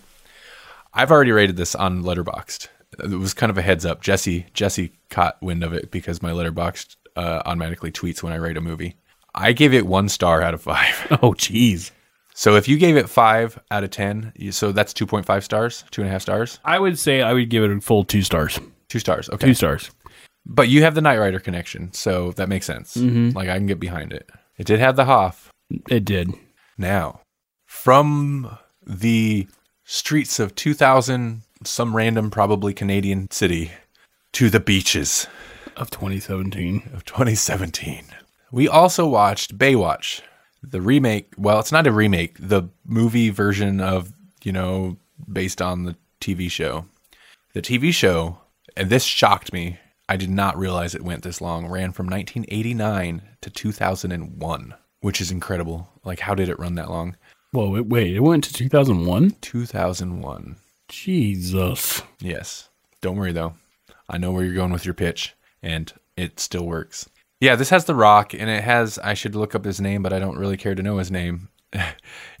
I've 0.92 1.12
already 1.12 1.30
rated 1.30 1.56
this 1.56 1.76
on 1.76 2.02
Letterboxd 2.02 2.68
it 2.98 3.10
was 3.18 3.34
kind 3.34 3.50
of 3.50 3.58
a 3.58 3.62
heads 3.62 3.86
up. 3.86 4.02
Jesse 4.02 4.46
jesse 4.54 4.92
caught 5.08 5.40
wind 5.42 5.62
of 5.62 5.72
it 5.72 5.90
because 5.90 6.22
my 6.22 6.30
Letterboxd 6.30 6.96
uh, 7.16 7.42
automatically 7.44 7.90
tweets 7.90 8.22
when 8.22 8.32
i 8.32 8.36
rate 8.36 8.56
a 8.56 8.60
movie. 8.60 8.96
I 9.34 9.52
gave 9.52 9.74
it 9.74 9.86
one 9.86 10.08
star 10.08 10.42
out 10.42 10.54
of 10.54 10.62
five. 10.62 11.06
Oh, 11.22 11.32
jeez. 11.32 11.90
So 12.34 12.56
if 12.56 12.68
you 12.68 12.78
gave 12.78 12.96
it 12.96 13.08
five 13.08 13.58
out 13.70 13.84
of 13.84 13.90
ten, 13.90 14.32
so 14.50 14.72
that's 14.72 14.92
two 14.92 15.06
point 15.06 15.26
five 15.26 15.44
stars, 15.44 15.84
two 15.90 16.02
and 16.02 16.08
a 16.08 16.12
half 16.12 16.22
stars, 16.22 16.58
I 16.64 16.78
would 16.78 16.98
say 16.98 17.22
I 17.22 17.32
would 17.32 17.50
give 17.50 17.64
it 17.64 17.70
a 17.70 17.80
full 17.80 18.04
two 18.04 18.22
stars. 18.22 18.58
Two 18.90 18.98
stars. 18.98 19.30
Okay, 19.30 19.46
Two 19.46 19.54
stars. 19.54 19.90
but 20.44 20.68
you 20.68 20.82
have 20.82 20.94
the 20.94 21.00
Knight 21.00 21.18
Rider 21.18 21.40
connection, 21.40 21.92
so 21.94 22.32
that 22.32 22.48
makes 22.50 22.66
sense. 22.66 22.96
Mm-hmm. 22.96 23.30
Like 23.36 23.48
I 23.48 23.56
can 23.56 23.66
get 23.66 23.80
behind 23.80 24.12
it. 24.12 24.28
It 24.58 24.66
did 24.66 24.78
have 24.80 24.96
the 24.96 25.06
Hoff. 25.06 25.50
It 25.88 26.04
did. 26.04 26.32
Now, 26.76 27.20
from 27.66 28.58
the 28.86 29.46
streets 29.84 30.38
of 30.38 30.54
two 30.54 30.74
thousand, 30.74 31.42
some 31.64 31.96
random, 31.96 32.30
probably 32.30 32.74
Canadian 32.74 33.30
city, 33.30 33.70
to 34.32 34.50
the 34.50 34.60
beaches 34.60 35.26
Of 35.76 35.90
2017. 35.90 36.90
of 36.94 37.04
2017, 37.04 38.04
we 38.52 38.66
also 38.68 39.06
watched 39.06 39.56
Baywatch, 39.58 40.20
the 40.62 40.80
remake. 40.80 41.32
Well, 41.38 41.58
it's 41.60 41.72
not 41.72 41.86
a 41.86 41.92
remake, 41.92 42.36
the 42.40 42.64
movie 42.84 43.30
version 43.30 43.80
of, 43.80 44.12
you 44.42 44.52
know, 44.52 44.96
based 45.30 45.60
on 45.62 45.84
the 45.84 45.96
TV 46.20 46.50
show. 46.50 46.86
The 47.54 47.62
TV 47.62 47.92
show, 47.92 48.38
and 48.76 48.90
this 48.90 49.04
shocked 49.04 49.52
me. 49.52 49.78
I 50.08 50.16
did 50.16 50.30
not 50.30 50.58
realize 50.58 50.94
it 50.94 51.04
went 51.04 51.22
this 51.22 51.40
long. 51.40 51.68
Ran 51.68 51.92
from 51.92 52.06
1989 52.06 53.22
to 53.42 53.50
2001, 53.50 54.74
which 55.00 55.20
is 55.20 55.30
incredible. 55.30 55.88
Like, 56.04 56.20
how 56.20 56.34
did 56.34 56.48
it 56.48 56.58
run 56.58 56.74
that 56.74 56.90
long? 56.90 57.16
Whoa, 57.52 57.70
wait, 57.70 57.86
wait, 57.86 58.16
it 58.16 58.20
went 58.20 58.44
to 58.44 58.52
2001? 58.52 59.36
2001. 59.40 60.56
Jesus. 60.88 62.02
Yes. 62.20 62.68
Don't 63.00 63.16
worry 63.16 63.32
though. 63.32 63.54
I 64.08 64.18
know 64.18 64.32
where 64.32 64.44
you're 64.44 64.54
going 64.54 64.72
with 64.72 64.84
your 64.84 64.94
pitch, 64.94 65.36
and 65.62 65.92
it 66.16 66.40
still 66.40 66.66
works. 66.66 67.08
Yeah, 67.40 67.56
this 67.56 67.70
has 67.70 67.84
The 67.86 67.94
Rock, 67.94 68.34
and 68.34 68.50
it 68.50 68.64
has. 68.64 68.98
I 68.98 69.14
should 69.14 69.34
look 69.34 69.54
up 69.54 69.64
his 69.64 69.80
name, 69.80 70.02
but 70.02 70.12
I 70.12 70.18
don't 70.18 70.36
really 70.36 70.56
care 70.56 70.74
to 70.74 70.82
know 70.82 70.98
his 70.98 71.10
name. 71.10 71.48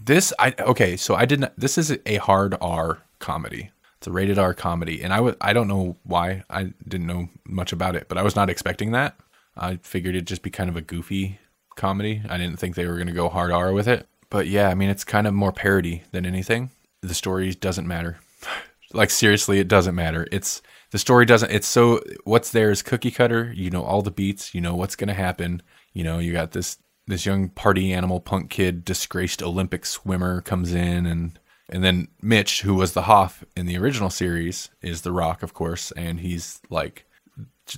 this, 0.00 0.32
I 0.38 0.54
okay. 0.58 0.96
So 0.96 1.14
I 1.14 1.24
didn't. 1.24 1.58
This 1.58 1.78
is 1.78 1.96
a 2.04 2.16
hard 2.16 2.56
R 2.60 3.02
comedy. 3.18 3.70
It's 4.00 4.06
a 4.06 4.12
rated 4.12 4.38
R 4.38 4.54
comedy, 4.54 5.02
and 5.02 5.12
I 5.12 5.20
would. 5.20 5.36
I 5.42 5.52
don't 5.52 5.68
know 5.68 5.98
why. 6.04 6.42
I 6.48 6.72
didn't 6.88 7.06
know 7.06 7.28
much 7.46 7.70
about 7.70 7.94
it, 7.94 8.08
but 8.08 8.16
I 8.16 8.22
was 8.22 8.34
not 8.34 8.48
expecting 8.48 8.92
that. 8.92 9.14
I 9.54 9.76
figured 9.82 10.14
it'd 10.14 10.26
just 10.26 10.40
be 10.40 10.48
kind 10.48 10.70
of 10.70 10.76
a 10.76 10.80
goofy 10.80 11.38
comedy. 11.76 12.22
I 12.26 12.38
didn't 12.38 12.58
think 12.58 12.76
they 12.76 12.86
were 12.86 12.94
going 12.94 13.08
to 13.08 13.12
go 13.12 13.28
hard 13.28 13.52
R 13.52 13.74
with 13.74 13.86
it. 13.86 14.08
But 14.30 14.46
yeah, 14.46 14.68
I 14.70 14.74
mean, 14.74 14.88
it's 14.88 15.04
kind 15.04 15.26
of 15.26 15.34
more 15.34 15.52
parody 15.52 16.02
than 16.12 16.24
anything. 16.24 16.70
The 17.02 17.12
story 17.12 17.52
doesn't 17.52 17.86
matter. 17.86 18.20
like 18.94 19.10
seriously, 19.10 19.58
it 19.58 19.68
doesn't 19.68 19.94
matter. 19.94 20.26
It's 20.32 20.62
the 20.92 20.98
story 20.98 21.26
doesn't. 21.26 21.52
It's 21.52 21.68
so 21.68 22.00
what's 22.24 22.52
there 22.52 22.70
is 22.70 22.80
cookie 22.80 23.10
cutter. 23.10 23.52
You 23.54 23.68
know 23.68 23.82
all 23.82 24.00
the 24.00 24.10
beats. 24.10 24.54
You 24.54 24.62
know 24.62 24.74
what's 24.74 24.96
going 24.96 25.08
to 25.08 25.14
happen. 25.14 25.60
You 25.92 26.04
know 26.04 26.20
you 26.20 26.32
got 26.32 26.52
this 26.52 26.78
this 27.06 27.26
young 27.26 27.50
party 27.50 27.92
animal 27.92 28.20
punk 28.20 28.48
kid, 28.48 28.82
disgraced 28.82 29.42
Olympic 29.42 29.84
swimmer, 29.84 30.40
comes 30.40 30.72
in 30.72 31.04
and. 31.04 31.38
And 31.70 31.84
then 31.84 32.08
Mitch, 32.20 32.62
who 32.62 32.74
was 32.74 32.92
the 32.92 33.02
Hoff 33.02 33.44
in 33.56 33.66
the 33.66 33.78
original 33.78 34.10
series, 34.10 34.70
is 34.82 35.02
the 35.02 35.12
Rock, 35.12 35.42
of 35.42 35.54
course, 35.54 35.92
and 35.92 36.20
he's 36.20 36.60
like 36.68 37.04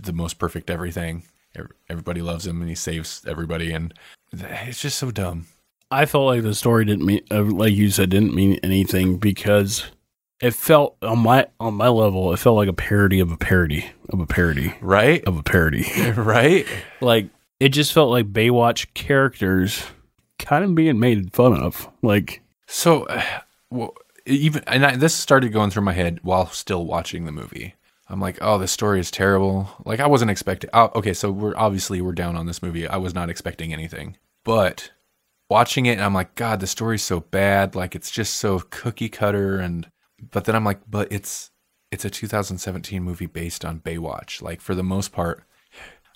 the 0.01 0.13
most 0.13 0.39
perfect 0.39 0.71
everything. 0.71 1.25
Everybody 1.91 2.23
loves 2.23 2.47
him, 2.47 2.61
and 2.61 2.69
he 2.71 2.75
saves 2.75 3.23
everybody, 3.29 3.73
and 3.73 3.93
it's 4.33 4.81
just 4.81 4.99
so 4.99 5.11
dumb. 5.11 5.47
I 5.91 6.07
felt 6.07 6.25
like 6.25 6.43
the 6.43 6.55
story 6.55 6.87
didn't 6.87 7.05
mean, 7.05 7.21
uh, 7.31 7.43
like 7.43 7.75
you 7.75 7.91
said, 7.91 8.09
didn't 8.09 8.35
mean 8.35 8.59
anything 8.63 9.19
because 9.19 9.85
it 10.41 10.55
felt 10.55 10.97
on 11.03 11.19
my 11.19 11.47
on 11.61 11.75
my 11.75 11.89
level, 11.89 12.33
it 12.33 12.39
felt 12.39 12.57
like 12.57 12.71
a 12.71 12.73
parody 12.73 13.21
of 13.21 13.31
a 13.31 13.37
parody 13.37 13.91
of 14.09 14.19
a 14.19 14.27
parody 14.27 14.75
Right? 14.81 15.23
of 15.25 15.37
a 15.37 15.43
parody. 15.43 15.85
right? 16.17 16.67
like 17.03 17.29
it 17.61 17.69
just 17.69 17.93
felt 17.93 18.11
like 18.11 18.33
Baywatch 18.33 18.95
characters 18.95 19.85
kind 20.39 20.65
of 20.65 20.75
being 20.75 20.99
made 20.99 21.35
fun 21.35 21.53
of. 21.53 21.89
Like 22.01 22.41
So, 22.67 23.05
uh, 23.05 23.23
well, 23.73 23.95
even 24.27 24.63
and 24.67 24.85
I, 24.85 24.97
this 24.97 25.15
started 25.15 25.53
going 25.53 25.71
through 25.71 25.83
my 25.83 25.93
head 25.93 26.21
while 26.23 26.47
still 26.47 26.87
watching 26.87 27.25
the 27.25 27.33
movie. 27.33 27.75
I'm 28.09 28.21
like, 28.21 28.39
oh, 28.43 28.59
this 28.59 28.73
story 28.73 29.01
is 29.01 29.11
terrible. 29.11 29.71
Like 29.85 30.01
I 30.01 30.07
wasn't 30.07 30.31
expecting. 30.31 30.71
Oh, 30.75 30.91
okay, 30.95 31.15
so 31.15 31.31
we're 31.31 31.57
obviously 31.57 32.01
we're 32.01 32.13
down 32.13 32.37
on 32.37 32.47
this 32.47 32.63
movie. 32.63 32.87
I 32.87 32.99
was 32.99 33.15
not 33.15 33.31
expecting 33.31 33.73
anything, 33.73 34.17
but 34.45 34.91
watching 35.49 35.87
it, 35.87 35.99
I'm 35.99 36.15
like, 36.15 36.35
God, 36.35 36.61
the 36.61 36.67
story's 36.67 37.03
so 37.03 37.21
bad. 37.21 37.75
Like 37.75 37.95
it's 37.95 38.11
just 38.11 38.35
so 38.35 38.61
cookie 38.71 39.09
cutter. 39.09 39.59
And 39.59 39.91
but 40.31 40.45
then 40.45 40.55
I'm 40.55 40.65
like, 40.65 40.81
but 40.89 41.11
it's 41.11 41.51
it's 41.91 42.05
a 42.05 42.11
2017 42.11 43.03
movie 43.03 43.27
based 43.27 43.65
on 43.65 43.81
Baywatch. 43.81 44.43
Like 44.43 44.61
for 44.61 44.75
the 44.75 44.83
most 44.83 45.13
part, 45.13 45.45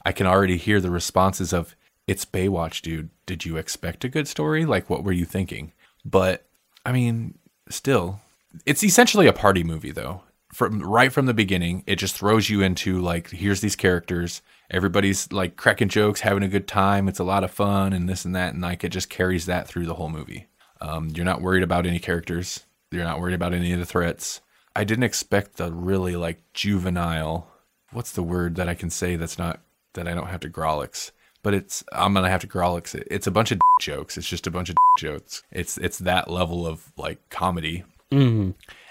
I 0.04 0.12
can 0.12 0.26
already 0.26 0.56
hear 0.56 0.80
the 0.80 0.90
responses 0.90 1.52
of 1.52 1.76
it's 2.06 2.24
Baywatch, 2.24 2.82
dude. 2.82 3.10
Did 3.26 3.44
you 3.44 3.56
expect 3.56 4.04
a 4.04 4.08
good 4.08 4.28
story? 4.28 4.64
Like 4.64 4.90
what 4.90 5.02
were 5.04 5.12
you 5.12 5.24
thinking? 5.24 5.72
But 6.04 6.46
I 6.84 6.92
mean, 6.92 7.38
still, 7.68 8.20
it's 8.64 8.84
essentially 8.84 9.26
a 9.26 9.32
party 9.32 9.64
movie 9.64 9.92
though. 9.92 10.22
from 10.52 10.80
right 10.80 11.12
from 11.12 11.26
the 11.26 11.34
beginning, 11.34 11.82
it 11.86 11.96
just 11.96 12.16
throws 12.16 12.48
you 12.48 12.62
into 12.62 13.00
like, 13.00 13.30
here's 13.30 13.60
these 13.60 13.76
characters. 13.76 14.42
Everybody's 14.70 15.30
like 15.32 15.56
cracking 15.56 15.88
jokes, 15.88 16.20
having 16.20 16.42
a 16.42 16.48
good 16.48 16.66
time. 16.66 17.08
It's 17.08 17.18
a 17.18 17.24
lot 17.24 17.44
of 17.44 17.50
fun 17.50 17.92
and 17.92 18.08
this 18.08 18.24
and 18.24 18.34
that. 18.34 18.54
And 18.54 18.62
like, 18.62 18.82
it 18.84 18.88
just 18.88 19.10
carries 19.10 19.46
that 19.46 19.68
through 19.68 19.86
the 19.86 19.94
whole 19.94 20.08
movie. 20.08 20.46
Um, 20.80 21.10
you're 21.14 21.24
not 21.24 21.42
worried 21.42 21.62
about 21.62 21.86
any 21.86 21.98
characters. 21.98 22.64
You're 22.90 23.04
not 23.04 23.20
worried 23.20 23.34
about 23.34 23.54
any 23.54 23.72
of 23.72 23.78
the 23.78 23.86
threats. 23.86 24.40
I 24.74 24.84
didn't 24.84 25.04
expect 25.04 25.56
the 25.56 25.72
really 25.72 26.16
like 26.16 26.40
juvenile. 26.52 27.48
What's 27.92 28.12
the 28.12 28.22
word 28.22 28.56
that 28.56 28.68
I 28.68 28.74
can 28.74 28.90
say 28.90 29.16
that's 29.16 29.38
not 29.38 29.60
that 29.94 30.06
I 30.06 30.14
don't 30.14 30.28
have 30.28 30.40
to 30.40 30.50
grolix? 30.50 31.12
But 31.42 31.54
it's 31.54 31.84
I'm 31.92 32.14
gonna 32.14 32.28
have 32.28 32.42
to 32.42 32.46
grolix 32.46 32.94
it. 32.94 33.06
It's 33.10 33.26
a 33.26 33.30
bunch 33.30 33.52
of 33.52 33.60
jokes. 33.80 34.18
It's 34.18 34.28
just 34.28 34.46
a 34.46 34.50
bunch 34.50 34.68
of 34.68 34.76
jokes. 34.96 35.42
It's 35.50 35.78
it's 35.78 35.98
that 35.98 36.30
level 36.30 36.66
of 36.66 36.92
like 36.96 37.28
comedy. 37.30 37.84
Mm-hmm. 38.10 38.50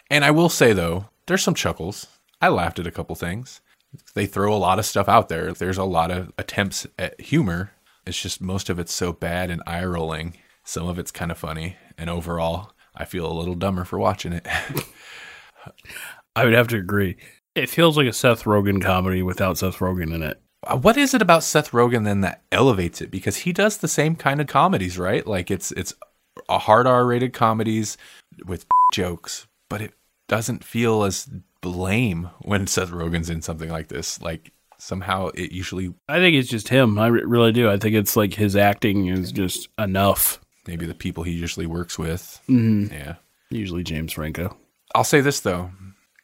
And 0.09 0.25
I 0.25 0.31
will 0.31 0.49
say 0.49 0.73
though, 0.73 1.09
there's 1.27 1.43
some 1.43 1.55
chuckles. 1.55 2.07
I 2.41 2.49
laughed 2.49 2.79
at 2.79 2.87
a 2.87 2.91
couple 2.91 3.15
things. 3.15 3.61
They 4.13 4.25
throw 4.25 4.53
a 4.53 4.57
lot 4.57 4.79
of 4.79 4.85
stuff 4.85 5.07
out 5.07 5.29
there. 5.29 5.53
There's 5.53 5.77
a 5.77 5.83
lot 5.83 6.11
of 6.11 6.31
attempts 6.37 6.85
at 6.99 7.19
humor. 7.19 7.71
It's 8.05 8.21
just 8.21 8.41
most 8.41 8.69
of 8.69 8.77
it's 8.77 8.93
so 8.93 9.13
bad 9.13 9.49
and 9.49 9.63
eye 9.65 9.85
rolling. 9.85 10.37
Some 10.63 10.87
of 10.87 10.99
it's 10.99 11.11
kind 11.11 11.31
of 11.31 11.37
funny, 11.37 11.77
and 11.97 12.09
overall, 12.09 12.71
I 12.95 13.05
feel 13.05 13.31
a 13.31 13.33
little 13.33 13.55
dumber 13.55 13.83
for 13.83 13.99
watching 13.99 14.33
it. 14.33 14.47
I 16.35 16.43
would 16.43 16.53
have 16.53 16.67
to 16.69 16.77
agree. 16.77 17.17
It 17.53 17.69
feels 17.69 17.97
like 17.97 18.07
a 18.07 18.13
Seth 18.13 18.43
Rogen 18.43 18.81
comedy 18.81 19.21
without 19.21 19.57
Seth 19.57 19.77
Rogen 19.77 20.13
in 20.13 20.23
it. 20.23 20.41
Uh, 20.65 20.77
what 20.77 20.97
is 20.97 21.13
it 21.13 21.21
about 21.21 21.43
Seth 21.43 21.71
Rogen 21.71 22.03
then 22.05 22.21
that 22.21 22.41
elevates 22.51 23.01
it? 23.01 23.11
Because 23.11 23.37
he 23.37 23.53
does 23.53 23.77
the 23.77 23.87
same 23.87 24.15
kind 24.15 24.41
of 24.41 24.47
comedies, 24.47 24.97
right? 24.97 25.25
Like 25.25 25.51
it's 25.51 25.71
it's 25.73 25.93
a 26.49 26.59
hard 26.59 26.87
R-rated 26.87 27.33
comedies 27.33 27.97
with 28.45 28.65
jokes, 28.93 29.47
but 29.69 29.81
it 29.81 29.93
doesn't 30.27 30.63
feel 30.63 31.03
as 31.03 31.29
lame 31.63 32.29
when 32.41 32.67
Seth 32.67 32.91
Rogen's 32.91 33.29
in 33.29 33.41
something 33.41 33.69
like 33.69 33.87
this. 33.87 34.21
Like 34.21 34.51
somehow 34.77 35.27
it 35.29 35.51
usually 35.51 35.93
I 36.09 36.19
think 36.19 36.35
it's 36.35 36.49
just 36.49 36.69
him. 36.69 36.97
I 36.99 37.07
really 37.07 37.51
do. 37.51 37.69
I 37.69 37.77
think 37.77 37.95
it's 37.95 38.15
like 38.15 38.33
his 38.33 38.55
acting 38.55 39.07
is 39.07 39.31
just 39.31 39.69
enough. 39.79 40.39
maybe 40.67 40.85
the 40.85 40.93
people 40.95 41.23
he 41.23 41.31
usually 41.31 41.65
works 41.67 41.97
with. 41.97 42.41
Mm-hmm. 42.49 42.93
Yeah. 42.93 43.15
Usually 43.49 43.83
James 43.83 44.13
Franco. 44.13 44.57
I'll 44.93 45.03
say 45.03 45.21
this 45.21 45.39
though, 45.41 45.71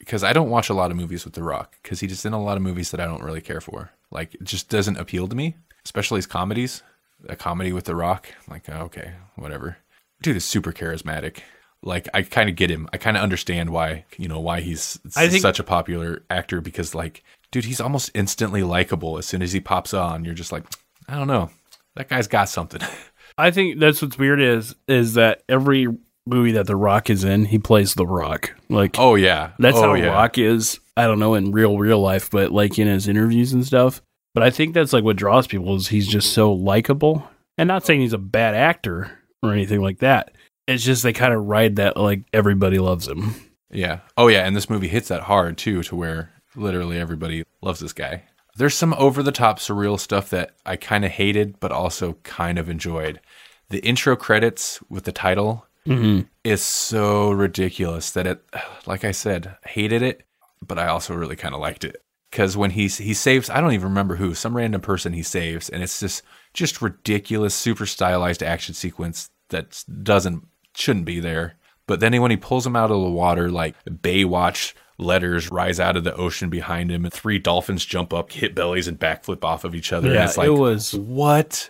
because 0.02 0.24
I 0.24 0.34
don't 0.34 0.50
watch 0.50 0.70
a 0.70 0.74
lot 0.74 0.90
of 0.90 0.98
movies 0.98 1.26
with 1.26 1.36
The 1.36 1.44
Rock, 1.44 1.76
because 1.84 2.00
he's 2.00 2.10
just 2.10 2.26
in 2.26 2.34
a 2.34 2.44
lot 2.44 2.58
of 2.58 2.64
movies 2.64 2.90
that 2.90 3.00
I 3.00 3.06
don't 3.06 3.24
really 3.24 3.40
care 3.40 3.62
for. 3.62 3.92
Like, 4.10 4.34
it 4.34 4.44
just 4.44 4.68
doesn't 4.68 4.98
appeal 4.98 5.28
to 5.28 5.36
me, 5.36 5.56
especially 5.86 6.18
his 6.18 6.26
comedies. 6.26 6.82
A 7.30 7.36
comedy 7.36 7.72
with 7.72 7.86
The 7.86 7.96
Rock, 7.96 8.30
I'm 8.36 8.52
like, 8.52 8.68
oh, 8.70 8.86
okay, 8.86 9.14
whatever. 9.36 9.78
Dude 10.24 10.38
is 10.38 10.44
super 10.44 10.74
charismatic. 10.74 11.42
Like, 11.84 12.10
I 12.16 12.24
kind 12.24 12.50
of 12.50 12.56
get 12.56 12.72
him. 12.72 12.90
I 12.92 12.98
kind 12.98 13.16
of 13.16 13.22
understand 13.22 13.70
why, 13.70 14.06
you 14.18 14.28
know, 14.28 14.40
why 14.40 14.62
he's 14.62 14.98
think- 15.10 15.42
such 15.42 15.60
a 15.60 15.64
popular 15.64 16.24
actor, 16.32 16.62
because, 16.62 16.96
like, 16.96 17.24
dude, 17.52 17.66
he's 17.66 17.80
almost 17.80 18.10
instantly 18.16 18.64
likable. 18.64 19.20
As 19.20 19.28
soon 19.28 19.44
as 19.44 19.54
he 19.54 19.60
pops 19.60 19.94
on, 19.94 20.26
you're 20.26 20.34
just 20.34 20.52
like, 20.52 20.64
I 21.08 21.16
don't 21.16 21.28
know. 21.28 21.52
That 21.96 22.10
guy's 22.10 22.28
got 22.28 22.50
something. 22.50 22.82
I 23.38 23.52
think 23.52 23.80
that's 23.80 24.02
what's 24.02 24.18
weird 24.18 24.42
is 24.42 24.76
is 24.88 25.14
that 25.14 25.44
every 25.48 25.88
movie 26.26 26.52
that 26.54 26.68
The 26.68 26.76
Rock 26.76 27.10
is 27.10 27.24
in, 27.24 27.46
he 27.46 27.60
plays 27.60 27.94
The 27.94 28.06
Rock. 28.06 28.56
Like 28.70 28.96
oh, 28.98 29.16
yeah. 29.16 29.52
that's 29.60 29.78
oh, 29.78 29.82
how 29.82 29.94
yeah. 29.94 30.08
Rock 30.08 30.38
is. 30.38 30.80
I 30.96 31.06
don't 31.06 31.20
know 31.20 31.36
in 31.36 31.52
real 31.52 31.78
real 31.78 32.00
life, 32.00 32.30
but 32.30 32.52
like 32.52 32.78
in 32.78 32.88
his 32.88 33.08
interviews 33.08 33.54
and 33.54 33.66
stuff. 33.66 34.02
But 34.34 34.44
I 34.44 34.50
think 34.50 34.74
that's 34.74 34.94
like 34.94 35.04
what 35.04 35.18
draws 35.18 35.48
people 35.48 35.76
is 35.76 35.88
he's 35.88 36.08
just 36.08 36.34
so 36.34 36.54
likable. 36.54 37.28
And 37.58 37.68
not 37.68 37.86
saying 37.86 38.02
he's 38.02 38.14
a 38.14 38.18
bad 38.18 38.56
actor 38.56 39.20
or 39.44 39.52
anything 39.52 39.82
like 39.82 40.00
that. 40.00 40.32
It's 40.68 40.84
just 40.84 41.04
they 41.04 41.14
kind 41.14 41.34
of 41.34 41.46
ride 41.46 41.76
that 41.78 41.98
like 41.98 42.22
everybody 42.34 42.80
loves 42.80 43.08
him. 43.08 43.36
Yeah. 43.74 44.00
Oh 44.18 44.28
yeah, 44.28 44.46
and 44.46 44.54
this 44.56 44.70
movie 44.70 44.90
hits 44.90 45.08
that 45.08 45.22
hard 45.22 45.58
too, 45.58 45.82
to 45.84 45.96
where 45.96 46.32
literally 46.56 46.98
everybody 46.98 47.46
loves 47.62 47.80
this 47.80 47.94
guy. 47.94 48.24
There's 48.58 48.76
some 48.76 48.94
over 48.96 49.24
the 49.24 49.32
top 49.32 49.60
surreal 49.60 49.98
stuff 49.98 50.30
that 50.32 50.58
I 50.66 50.76
kind 50.76 51.06
of 51.06 51.12
hated, 51.12 51.60
but 51.62 51.72
also 51.72 52.18
kind 52.24 52.60
of 52.60 52.70
enjoyed. 52.70 53.22
The 53.70 53.80
intro 53.80 54.18
credits 54.18 54.82
with 54.90 55.06
the 55.06 55.14
title 55.14 55.66
Mm-hmm. 55.88 56.28
is 56.44 56.62
so 56.64 57.32
ridiculous 57.32 58.12
that 58.12 58.28
it, 58.28 58.44
like 58.86 59.04
I 59.04 59.12
said, 59.12 59.56
hated 59.66 60.02
it, 60.04 60.24
but 60.66 60.78
I 60.78 60.88
also 60.88 61.16
really 61.16 61.36
kind 61.36 61.56
of 61.56 61.62
liked 61.62 61.84
it. 61.84 62.04
Because 62.30 62.56
when 62.56 62.72
he 62.72 62.88
he 62.88 63.14
saves, 63.14 63.50
I 63.50 63.60
don't 63.60 63.74
even 63.74 63.90
remember 63.90 64.16
who, 64.16 64.34
some 64.34 64.56
random 64.56 64.80
person 64.82 65.12
he 65.14 65.24
saves, 65.24 65.70
and 65.70 65.84
it's 65.84 66.00
just 66.00 66.24
just 66.54 66.82
ridiculous, 66.82 67.54
super 67.54 67.86
stylized 67.86 68.42
action 68.44 68.74
sequence 68.74 69.30
that 69.50 69.84
doesn't 70.04 70.48
shouldn't 70.76 71.06
be 71.06 71.20
there. 71.20 71.56
But 71.88 72.00
then 72.00 72.22
when 72.22 72.32
he 72.32 72.38
pulls 72.38 72.66
him 72.66 72.76
out 72.78 72.90
of 72.92 73.02
the 73.02 73.10
water, 73.10 73.50
like 73.52 73.76
Baywatch 73.86 74.74
letters 74.98 75.52
rise 75.52 75.80
out 75.80 75.98
of 75.98 76.04
the 76.06 76.16
ocean 76.16 76.50
behind 76.50 76.90
him, 76.92 77.04
and 77.04 77.14
three 77.14 77.40
dolphins 77.40 77.84
jump 77.84 78.14
up, 78.14 78.32
hit 78.32 78.56
bellies, 78.56 78.88
and 78.88 79.00
backflip 79.00 79.44
off 79.44 79.64
of 79.66 79.76
each 79.76 79.92
other. 79.92 80.08
and 80.08 80.16
Yeah, 80.16 80.26
it's 80.26 80.38
like, 80.38 80.48
it 80.48 80.52
was- 80.52 80.94
what? 80.94 81.70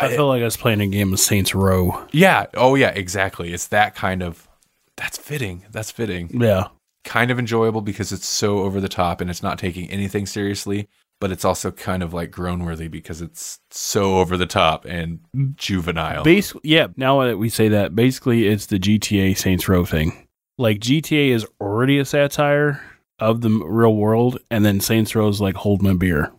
I 0.00 0.08
feel 0.08 0.28
like 0.28 0.42
I 0.42 0.44
was 0.44 0.56
playing 0.56 0.80
a 0.80 0.86
game 0.86 1.12
of 1.12 1.20
Saints 1.20 1.54
Row. 1.54 2.06
Yeah. 2.12 2.46
Oh 2.54 2.74
yeah. 2.74 2.90
Exactly. 2.90 3.52
It's 3.52 3.68
that 3.68 3.94
kind 3.94 4.22
of. 4.22 4.48
That's 4.96 5.18
fitting. 5.18 5.64
That's 5.70 5.90
fitting. 5.90 6.40
Yeah. 6.40 6.68
Kind 7.04 7.30
of 7.30 7.38
enjoyable 7.38 7.80
because 7.80 8.12
it's 8.12 8.26
so 8.26 8.58
over 8.58 8.80
the 8.80 8.88
top 8.88 9.20
and 9.20 9.30
it's 9.30 9.42
not 9.42 9.58
taking 9.58 9.88
anything 9.90 10.26
seriously, 10.26 10.88
but 11.20 11.30
it's 11.30 11.44
also 11.44 11.70
kind 11.70 12.02
of 12.02 12.12
like 12.12 12.30
groan 12.30 12.64
worthy 12.64 12.88
because 12.88 13.22
it's 13.22 13.60
so 13.70 14.18
over 14.18 14.36
the 14.36 14.46
top 14.46 14.84
and 14.84 15.20
juvenile. 15.56 16.22
Basically, 16.24 16.60
yeah. 16.64 16.88
Now 16.96 17.24
that 17.24 17.38
we 17.38 17.48
say 17.48 17.68
that, 17.68 17.94
basically, 17.94 18.46
it's 18.48 18.66
the 18.66 18.78
GTA 18.78 19.36
Saints 19.36 19.68
Row 19.68 19.84
thing. 19.84 20.28
Like 20.58 20.80
GTA 20.80 21.30
is 21.30 21.46
already 21.60 21.98
a 21.98 22.04
satire 22.04 22.82
of 23.20 23.40
the 23.40 23.50
real 23.50 23.94
world, 23.94 24.38
and 24.50 24.64
then 24.64 24.80
Saints 24.80 25.14
Row 25.14 25.28
is 25.28 25.40
like 25.40 25.54
hold 25.54 25.82
my 25.82 25.94
beer. 25.94 26.32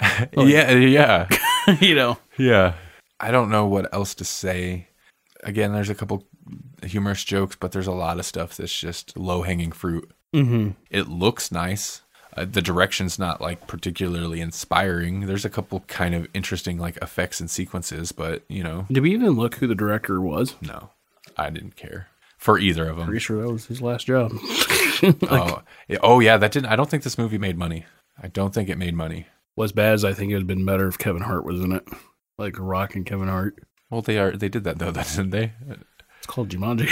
yeah. 0.36 0.72
Yeah. 0.72 1.28
you 1.80 1.94
know, 1.94 2.18
Yeah. 2.36 2.74
I 3.20 3.30
don't 3.30 3.50
know 3.50 3.66
what 3.66 3.92
else 3.94 4.14
to 4.16 4.24
say. 4.24 4.88
Again, 5.42 5.72
there's 5.72 5.90
a 5.90 5.94
couple 5.94 6.24
humorous 6.82 7.22
jokes, 7.24 7.56
but 7.58 7.72
there's 7.72 7.86
a 7.86 7.92
lot 7.92 8.18
of 8.18 8.26
stuff 8.26 8.56
that's 8.56 8.78
just 8.78 9.16
low 9.16 9.42
hanging 9.42 9.72
fruit. 9.72 10.10
mm-hmm. 10.34 10.70
It 10.90 11.08
looks 11.08 11.52
nice. 11.52 12.02
Uh, 12.36 12.44
the 12.44 12.62
direction's 12.62 13.18
not 13.18 13.40
like 13.40 13.66
particularly 13.66 14.40
inspiring. 14.40 15.26
There's 15.26 15.44
a 15.44 15.50
couple 15.50 15.80
kind 15.88 16.14
of 16.14 16.28
interesting 16.32 16.78
like 16.78 16.96
effects 16.98 17.40
and 17.40 17.50
sequences, 17.50 18.12
but 18.12 18.42
you 18.48 18.62
know, 18.62 18.86
Did 18.90 19.02
we 19.02 19.12
even 19.12 19.32
look 19.32 19.56
who 19.56 19.66
the 19.66 19.74
director 19.74 20.20
was? 20.20 20.54
no, 20.60 20.90
I 21.36 21.50
didn't 21.50 21.76
care 21.76 22.08
for 22.38 22.58
either 22.58 22.88
of 22.88 22.96
them. 22.96 23.06
Pretty 23.06 23.20
sure 23.20 23.42
that 23.42 23.50
was 23.52 23.66
his 23.66 23.82
last 23.82 24.06
job. 24.06 24.32
oh, 25.28 25.62
yeah, 25.88 25.98
oh 26.02 26.20
yeah, 26.20 26.36
that 26.36 26.52
didn't. 26.52 26.70
I 26.70 26.76
don't 26.76 26.88
think 26.88 27.02
this 27.02 27.18
movie 27.18 27.38
made 27.38 27.58
money. 27.58 27.84
I 28.22 28.28
don't 28.28 28.54
think 28.54 28.68
it 28.68 28.78
made 28.78 28.94
money. 28.94 29.26
was 29.56 29.72
bad 29.72 29.94
as 29.94 30.04
I 30.04 30.12
think 30.12 30.30
it 30.30 30.34
would 30.34 30.42
have 30.42 30.46
been 30.46 30.64
better 30.64 30.86
if 30.86 30.98
Kevin 30.98 31.22
Hart 31.22 31.44
was 31.44 31.60
in 31.60 31.72
it, 31.72 31.86
like 32.40 32.58
Rock 32.58 32.96
and 32.96 33.06
Kevin 33.06 33.28
Hart. 33.28 33.62
Well, 33.90 34.02
they 34.02 34.18
are. 34.18 34.36
They 34.36 34.48
did 34.48 34.64
that 34.64 34.78
though, 34.78 34.92
didn't 34.92 35.30
they? 35.30 35.52
It's 36.18 36.26
called 36.26 36.48
Jumanji. 36.48 36.88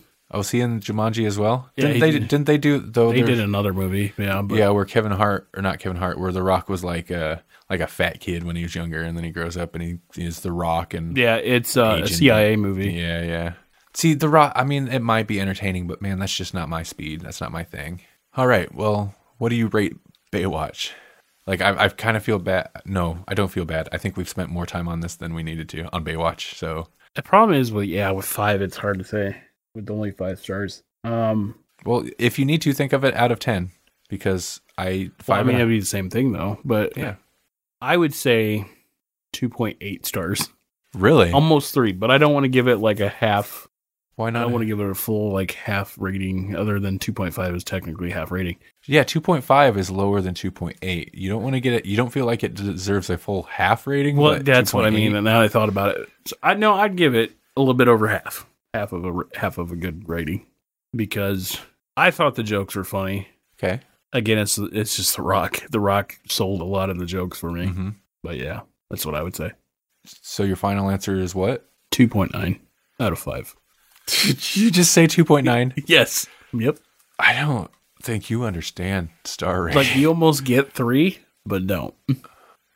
Oh, 0.30 0.38
was 0.38 0.50
he 0.50 0.60
in 0.60 0.80
Jumanji 0.80 1.26
as 1.26 1.38
well? 1.38 1.70
Yeah, 1.74 1.86
didn't 1.86 2.00
they? 2.00 2.10
did. 2.10 2.28
Didn't 2.28 2.46
they 2.46 2.58
do 2.58 2.80
though? 2.80 3.12
they 3.12 3.22
did 3.22 3.40
another 3.40 3.72
movie, 3.72 4.12
yeah, 4.18 4.42
but 4.42 4.58
yeah, 4.58 4.68
where 4.68 4.84
Kevin 4.84 5.10
Hart 5.10 5.48
or 5.56 5.62
not 5.62 5.78
Kevin 5.78 5.96
Hart, 5.96 6.20
where 6.20 6.32
The 6.32 6.42
Rock 6.42 6.68
was 6.68 6.84
like 6.84 7.10
a 7.10 7.42
like 7.70 7.80
a 7.80 7.86
fat 7.86 8.20
kid 8.20 8.44
when 8.44 8.54
he 8.54 8.62
was 8.62 8.74
younger, 8.74 9.02
and 9.02 9.16
then 9.16 9.24
he 9.24 9.30
grows 9.30 9.56
up 9.56 9.74
and 9.74 9.82
he 9.82 10.22
is 10.22 10.40
The 10.40 10.52
Rock, 10.52 10.92
and 10.92 11.16
yeah, 11.16 11.36
it's 11.36 11.78
uh, 11.78 12.02
a 12.04 12.06
CIA 12.06 12.56
movie. 12.56 12.90
yeah, 12.90 13.22
yeah. 13.22 13.52
See, 13.94 14.12
The 14.12 14.28
Rock. 14.28 14.52
I 14.54 14.64
mean, 14.64 14.88
it 14.88 15.00
might 15.00 15.26
be 15.26 15.40
entertaining, 15.40 15.86
but 15.86 16.02
man, 16.02 16.18
that's 16.18 16.34
just 16.34 16.52
not 16.52 16.68
my 16.68 16.82
speed. 16.82 17.22
That's 17.22 17.40
not 17.40 17.50
my 17.50 17.64
thing. 17.64 18.02
All 18.36 18.46
right, 18.46 18.72
well, 18.74 19.14
what 19.38 19.48
do 19.48 19.56
you 19.56 19.68
rate 19.68 19.96
Baywatch? 20.30 20.90
Like, 21.48 21.60
I, 21.62 21.84
I 21.84 21.88
kind 21.88 22.16
of 22.16 22.22
feel 22.22 22.38
bad. 22.38 22.68
No, 22.84 23.24
I 23.26 23.34
don't 23.34 23.48
feel 23.50 23.64
bad. 23.64 23.88
I 23.90 23.98
think 23.98 24.16
we've 24.16 24.28
spent 24.28 24.50
more 24.50 24.66
time 24.66 24.86
on 24.86 25.00
this 25.00 25.16
than 25.16 25.34
we 25.34 25.42
needed 25.42 25.68
to 25.70 25.88
on 25.94 26.04
Baywatch. 26.04 26.54
So, 26.54 26.88
The 27.14 27.22
problem 27.22 27.58
is, 27.58 27.72
well, 27.72 27.82
yeah, 27.82 28.10
with 28.12 28.26
five, 28.26 28.60
it's 28.62 28.76
hard 28.76 28.98
to 28.98 29.04
say 29.04 29.36
with 29.74 29.90
only 29.90 30.10
five 30.12 30.38
stars. 30.38 30.82
Um, 31.04 31.54
well, 31.84 32.04
if 32.18 32.38
you 32.38 32.44
need 32.44 32.60
to 32.62 32.72
think 32.72 32.92
of 32.92 33.02
it 33.02 33.14
out 33.14 33.32
of 33.32 33.38
ten, 33.38 33.70
because 34.08 34.60
I 34.76 35.10
well, 35.26 35.38
I 35.38 35.38
five. 35.38 35.46
mean, 35.46 35.54
and 35.56 35.62
a- 35.62 35.64
it'd 35.66 35.74
be 35.76 35.80
the 35.80 35.86
same 35.86 36.10
thing 36.10 36.32
though, 36.32 36.58
but 36.64 36.96
yeah, 36.96 37.14
I 37.80 37.96
would 37.96 38.12
say 38.14 38.66
two 39.32 39.48
point 39.48 39.78
eight 39.80 40.04
stars, 40.04 40.50
really. 40.94 41.30
almost 41.32 41.72
three. 41.72 41.92
But 41.92 42.10
I 42.10 42.18
don't 42.18 42.34
want 42.34 42.44
to 42.44 42.48
give 42.48 42.68
it 42.68 42.76
like 42.78 43.00
a 43.00 43.08
half. 43.08 43.68
Why 44.18 44.26
I 44.26 44.30
not? 44.30 44.42
don't 44.42 44.52
want 44.52 44.62
to 44.62 44.66
give 44.66 44.80
it 44.80 44.90
a 44.90 44.94
full 44.96 45.32
like 45.32 45.52
half 45.52 45.96
rating. 45.96 46.56
Other 46.56 46.80
than 46.80 46.98
two 46.98 47.12
point 47.12 47.32
five 47.34 47.54
is 47.54 47.62
technically 47.62 48.10
half 48.10 48.32
rating. 48.32 48.56
Yeah, 48.86 49.04
2.5 49.04 49.76
is 49.76 49.90
lower 49.90 50.20
than 50.20 50.34
2.8. 50.34 51.10
You 51.12 51.28
don't 51.28 51.42
want 51.42 51.54
to 51.54 51.60
get 51.60 51.74
it. 51.74 51.86
You 51.86 51.96
don't 51.96 52.10
feel 52.12 52.24
like 52.26 52.42
it 52.42 52.54
deserves 52.54 53.10
a 53.10 53.18
full 53.18 53.44
half 53.44 53.86
rating. 53.86 54.16
Well, 54.16 54.40
that's 54.42 54.74
what 54.74 54.86
I 54.86 54.90
mean. 54.90 55.14
And 55.14 55.24
now 55.24 55.40
I 55.40 55.46
thought 55.48 55.68
about 55.68 55.96
it, 55.96 56.08
so 56.26 56.34
I 56.42 56.54
know 56.54 56.74
I'd 56.74 56.96
give 56.96 57.14
it 57.14 57.32
a 57.56 57.60
little 57.60 57.74
bit 57.74 57.86
over 57.86 58.08
half, 58.08 58.46
half 58.74 58.92
of 58.92 59.04
a 59.04 59.12
half 59.38 59.58
of 59.58 59.70
a 59.72 59.76
good 59.76 60.08
rating, 60.08 60.46
because 60.96 61.58
I 61.96 62.10
thought 62.10 62.34
the 62.34 62.42
jokes 62.42 62.74
were 62.74 62.84
funny. 62.84 63.28
Okay. 63.62 63.80
Again, 64.12 64.38
it's 64.38 64.58
it's 64.58 64.96
just 64.96 65.16
the 65.16 65.22
Rock. 65.22 65.62
The 65.70 65.80
Rock 65.80 66.18
sold 66.28 66.60
a 66.60 66.64
lot 66.64 66.90
of 66.90 66.98
the 66.98 67.06
jokes 67.06 67.38
for 67.38 67.52
me. 67.52 67.66
hmm 67.66 67.90
But 68.22 68.36
yeah, 68.36 68.60
that's 68.90 69.04
what 69.06 69.14
I 69.14 69.22
would 69.22 69.36
say. 69.36 69.52
So 70.06 70.42
your 70.44 70.56
final 70.56 70.90
answer 70.90 71.16
is 71.18 71.34
what? 71.34 71.68
Two 71.90 72.08
point 72.08 72.32
nine 72.32 72.58
out 72.98 73.12
of 73.12 73.18
five. 73.18 73.54
Did 74.08 74.56
you 74.56 74.70
just 74.70 74.92
say 74.92 75.06
2.9? 75.06 75.84
Yes. 75.86 76.26
Yep. 76.52 76.78
I 77.18 77.34
don't. 77.34 77.70
think 78.02 78.30
you 78.30 78.44
understand 78.44 79.10
star 79.24 79.64
rating. 79.64 79.76
Like 79.76 79.96
you 79.96 80.08
almost 80.08 80.44
get 80.44 80.72
three, 80.72 81.18
but 81.44 81.66
don't. 81.66 81.94
you 82.08 82.16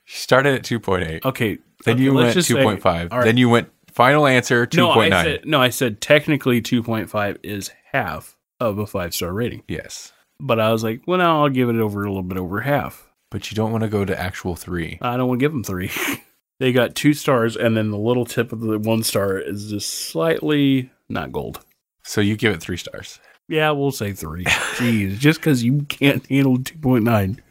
started 0.07 0.55
at 0.55 0.62
2.8. 0.62 1.24
Okay. 1.24 1.59
Then 1.85 1.95
okay, 1.95 2.03
you 2.03 2.14
went 2.14 2.37
2.5. 2.37 2.85
all 3.11 3.18
right. 3.18 3.24
Then 3.24 3.37
you 3.37 3.49
went 3.49 3.70
final 3.93 4.26
answer 4.26 4.68
no, 4.74 4.93
I 4.93 5.09
2.9. 5.09 5.22
said 5.22 5.47
no. 5.47 5.61
I 5.61 5.68
said 5.70 6.01
technically 6.01 6.61
two 6.61 6.83
point 6.83 7.11
five 7.11 7.39
is 7.43 7.70
half 7.93 8.37
of 8.61 8.78
a 8.78 8.87
five 8.87 9.14
star 9.14 9.33
rating, 9.33 9.62
yes. 9.68 10.12
but 10.41 10.61
I 10.61 10.72
was 10.72 10.85
like, 10.85 11.03
well, 11.07 11.18
now 11.18 11.43
I'll 11.43 11.49
give 11.49 11.68
it 11.68 11.76
over 11.76 12.05
a 12.05 12.09
little 12.09 12.22
bit 12.22 12.39
over 12.39 12.61
half. 12.61 13.09
But 13.30 13.51
you 13.51 13.55
don't 13.55 13.72
want 13.72 13.83
to 13.83 13.89
go 13.89 14.05
to 14.05 14.20
actual 14.20 14.57
3. 14.57 14.99
I 15.01 15.16
don't 15.16 15.26
want 15.26 15.41
to 15.41 15.45
give 15.45 15.53
them 15.53 15.64
three. 15.64 15.91
they 16.61 16.70
got 16.70 16.95
two 16.95 17.14
stars, 17.14 17.57
and 17.57 17.74
then 17.74 17.91
the 17.91 17.97
little 17.99 18.26
tip 18.26 18.53
of 18.53 18.61
the 18.61 18.78
one 18.78 19.03
star 19.03 19.39
is 19.39 19.70
just 19.70 19.89
slightly 19.89 20.91
not 21.13 21.33
gold. 21.33 21.65
So 22.05 22.21
you 22.21 22.37
give 22.37 22.53
it 22.53 22.61
3 22.61 22.77
stars. 22.77 23.21
Yeah, 23.49 23.71
we'll 23.73 23.93
say 23.93 24.13
three. 24.13 24.45
Jeez, 24.77 25.19
just 25.19 25.41
because 25.41 25.63
you 25.63 25.83
can't 25.83 26.27
handle 26.27 26.63
two 26.63 26.79
point 26.79 27.05
nine. 27.05 27.43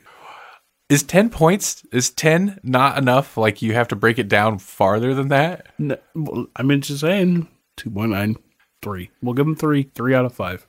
Is 0.90 1.04
10 1.04 1.30
points 1.30 1.86
is 1.94 2.10
10 2.10 2.60
not 2.64 2.98
enough? 2.98 3.38
Like 3.38 3.62
you 3.62 3.74
have 3.74 3.88
to 3.90 3.96
break 3.96 4.20
it 4.20 4.28
down 4.28 4.58
farther 4.58 5.14
than 5.14 5.30
that? 5.30 5.68
No, 5.78 5.98
well, 6.16 6.48
I 6.56 6.64
mean, 6.64 6.82
just 6.82 7.02
saying, 7.02 7.48
two 7.78 7.92
point 7.92 8.12
nine, 8.12 8.36
three. 8.82 9.12
We'll 9.22 9.36
give 9.36 9.46
them 9.46 9.56
three, 9.56 9.84
three 9.94 10.16
out 10.16 10.26
of 10.26 10.34
five. 10.34 10.68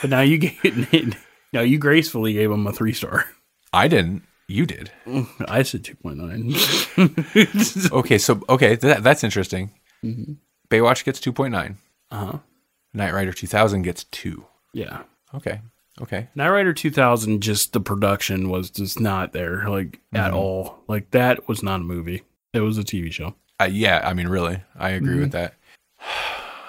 But 0.00 0.10
now 0.10 0.20
you 0.20 0.38
get 0.38 1.16
now 1.52 1.62
you 1.62 1.78
gracefully 1.78 2.34
gave 2.34 2.50
them 2.50 2.66
a 2.66 2.72
three 2.72 2.92
star. 2.92 3.26
I 3.72 3.88
didn't. 3.88 4.22
You 4.48 4.64
did. 4.66 4.92
Mm, 5.06 5.28
I 5.48 5.62
said 5.62 5.84
two 5.84 5.96
point 5.96 6.18
nine. 6.18 6.54
Okay, 7.92 8.18
so 8.18 8.42
okay, 8.48 8.76
that, 8.76 9.02
that's 9.02 9.24
interesting. 9.24 9.70
Mm-hmm. 10.04 10.34
Baywatch 10.68 11.04
gets 11.04 11.20
2.9. 11.20 11.76
Uh 12.10 12.24
huh. 12.26 12.38
Knight 12.94 13.12
Rider 13.12 13.32
2000 13.32 13.82
gets 13.82 14.04
2. 14.04 14.44
Yeah. 14.72 15.02
Okay. 15.34 15.60
Okay. 16.00 16.28
Knight 16.34 16.50
Rider 16.50 16.72
2000, 16.72 17.40
just 17.42 17.72
the 17.72 17.80
production 17.80 18.48
was 18.48 18.70
just 18.70 19.00
not 19.00 19.32
there, 19.32 19.68
like 19.68 20.00
at 20.14 20.32
all. 20.32 20.78
Like 20.88 21.10
that 21.12 21.48
was 21.48 21.62
not 21.62 21.80
a 21.80 21.84
movie. 21.84 22.22
It 22.52 22.60
was 22.60 22.78
a 22.78 22.82
TV 22.84 23.12
show. 23.12 23.34
Uh, 23.60 23.68
yeah, 23.70 24.02
I 24.04 24.12
mean, 24.12 24.28
really, 24.28 24.62
I 24.78 24.90
agree 24.90 25.18
with 25.18 25.32
that. 25.32 25.54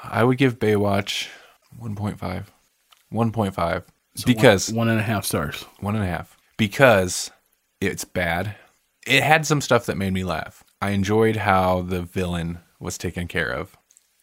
I 0.04 0.24
would 0.24 0.38
give 0.38 0.60
Baywatch 0.60 1.28
1.5. 1.82 2.46
1.5. 3.14 3.84
because 4.26 4.70
one, 4.70 4.78
one 4.78 4.90
and 4.90 5.00
a 5.00 5.04
half 5.04 5.26
stars. 5.26 5.64
one 5.80 5.96
and 5.96 6.04
a 6.04 6.08
half. 6.08 6.38
Because 6.58 7.30
it's 7.82 8.06
bad. 8.06 8.56
It 9.06 9.24
had 9.24 9.46
some 9.46 9.62
stuff 9.62 9.86
that 9.86 9.98
made 9.98 10.14
me 10.14 10.24
laugh. 10.24 10.64
I 10.82 10.92
enjoyed 10.92 11.38
how 11.38 11.82
the 11.82 12.02
villain 12.02 12.60
was 12.80 12.98
taken 12.98 13.28
care 13.28 13.52
of. 13.52 13.76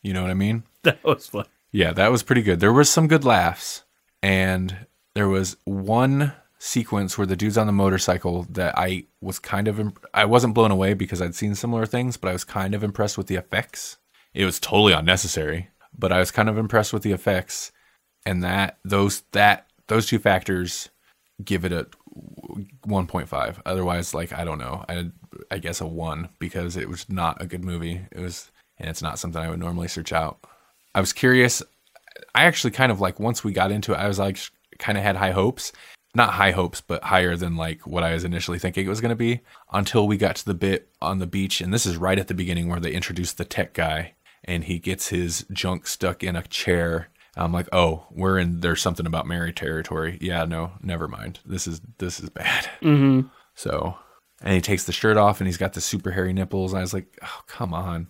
You 0.03 0.12
know 0.12 0.23
what 0.23 0.31
I 0.31 0.35
mean? 0.35 0.65
That 1.03 1.03
was 1.05 1.26
fun. 1.26 1.47
Yeah, 1.72 1.93
that 1.93 2.12
was 2.12 2.22
pretty 2.22 2.43
good. 2.43 2.61
There 2.61 2.72
was 2.72 2.91
some 2.91 3.09
good 3.09 3.24
laughs, 3.24 3.82
and 4.22 4.87
there 5.14 5.28
was 5.28 5.57
one 5.64 6.32
sequence 6.59 7.18
where 7.18 7.26
the 7.26 7.37
dude's 7.37 7.59
on 7.59 7.66
the 7.66 7.72
motorcycle 7.72 8.47
that 8.51 8.76
I 8.78 9.05
was 9.20 9.39
kind 9.39 9.66
of 9.68 9.80
imp- 9.80 10.05
I 10.14 10.24
wasn't 10.24 10.55
blown 10.55 10.70
away 10.70 10.95
because 10.95 11.20
I'd 11.20 11.35
seen 11.35 11.55
similar 11.55 11.85
things, 11.85 12.16
but 12.16 12.28
I 12.28 12.32
was 12.32 12.45
kind 12.45 12.74
of 12.74 12.85
impressed 12.85 13.18
with 13.18 13.26
the 13.26 13.35
effects. 13.35 13.99
It 14.35 14.45
was 14.45 14.61
totally 14.61 14.93
unnecessary, 14.93 15.68
but 15.99 16.12
I 16.12 16.18
was 16.18 16.30
kind 16.30 16.49
of 16.49 16.59
impressed 16.59 16.93
with 16.93 17.03
the 17.03 17.12
effects, 17.12 17.72
and 18.24 18.43
that 18.45 18.78
those 18.85 19.22
that 19.32 19.66
those 19.89 20.07
two 20.07 20.18
factors 20.18 20.91
give 21.45 21.64
it 21.64 21.72
a 21.72 21.87
1.5. 22.87 23.61
Otherwise, 23.66 24.14
like 24.14 24.32
I 24.32 24.45
don't 24.45 24.59
know, 24.59 24.85
I 24.89 25.11
I 25.51 25.59
guess 25.59 25.80
a 25.80 25.87
one 25.87 26.28
because 26.39 26.76
it 26.76 26.89
was 26.89 27.09
not 27.09 27.43
a 27.43 27.47
good 27.47 27.64
movie. 27.64 28.07
It 28.12 28.20
was, 28.20 28.51
and 28.78 28.89
it's 28.89 29.03
not 29.03 29.18
something 29.18 29.41
I 29.43 29.51
would 29.51 29.61
normally 29.61 29.89
search 29.89 30.12
out. 30.12 30.39
I 30.95 31.01
was 31.01 31.12
curious. 31.12 31.62
I 32.34 32.45
actually 32.45 32.70
kind 32.72 32.92
of 32.92 33.01
like 33.01 33.18
once 33.18 33.42
we 33.42 33.53
got 33.53 33.72
into 33.72 33.92
it, 33.92 33.99
I 33.99 34.09
was 34.09 34.18
like 34.18 34.38
kind 34.78 34.99
of 34.99 35.05
had 35.05 35.16
high 35.16 35.32
hopes. 35.32 35.72
Not 36.16 36.34
high 36.34 36.53
hopes, 36.53 36.80
but 36.80 37.03
higher 37.03 37.34
than 37.34 37.57
like 37.57 37.88
what 37.88 38.05
I 38.05 38.14
was 38.14 38.22
initially 38.22 38.61
thinking 38.61 38.86
it 38.86 38.88
was 38.88 39.01
going 39.01 39.09
to 39.09 39.16
be 39.16 39.40
until 39.72 40.07
we 40.07 40.16
got 40.16 40.36
to 40.36 40.45
the 40.45 40.55
bit 40.55 40.88
on 41.03 41.18
the 41.18 41.26
beach. 41.26 41.61
And 41.61 41.74
this 41.74 41.86
is 41.86 41.97
right 41.97 42.20
at 42.20 42.28
the 42.28 42.34
beginning 42.34 42.68
where 42.68 42.78
they 42.78 42.92
introduce 42.92 43.32
the 43.32 43.45
tech 43.45 43.74
guy 43.74 44.14
and 44.45 44.62
he 44.62 44.78
gets 44.78 45.09
his 45.09 45.45
junk 45.53 45.88
stuck 45.88 46.22
in 46.22 46.36
a 46.36 46.42
chair. 46.42 47.09
I'm 47.36 47.53
like, 47.53 47.68
oh, 47.72 48.07
we're 48.12 48.38
in, 48.38 48.61
there's 48.61 48.80
something 48.80 49.07
about 49.07 49.26
Mary 49.26 49.53
territory. 49.53 50.18
Yeah, 50.20 50.45
no, 50.45 50.74
never 50.80 51.09
mind. 51.09 51.40
This 51.45 51.66
is, 51.66 51.80
this 51.99 52.20
is 52.20 52.30
bad. 52.30 52.70
Mm-hmm. 52.80 53.26
So, 53.57 53.97
and 54.40 54.55
he 54.55 54.61
takes 54.61 54.84
the 54.84 54.92
shirt 54.92 55.16
off 55.16 55.40
and 55.40 55.49
he's 55.49 55.57
got 55.57 55.72
the 55.72 55.80
super 55.80 56.12
hairy 56.12 56.32
nipples. 56.32 56.74
I 56.74 56.80
was 56.80 56.95
like, 56.95 57.18
oh, 57.24 57.40
come 57.49 57.74
on. 57.74 58.09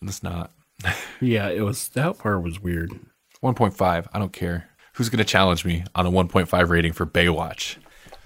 Let's 0.00 0.22
not. 0.22 0.52
Yeah, 1.20 1.48
it 1.48 1.62
was 1.62 1.88
that 1.90 2.18
part 2.18 2.42
was 2.42 2.60
weird. 2.60 2.90
1.5. 3.42 4.06
I 4.12 4.18
don't 4.18 4.32
care. 4.32 4.68
Who's 4.94 5.08
going 5.08 5.18
to 5.18 5.24
challenge 5.24 5.64
me 5.64 5.84
on 5.94 6.06
a 6.06 6.10
1.5 6.10 6.68
rating 6.68 6.92
for 6.92 7.04
Baywatch? 7.06 7.76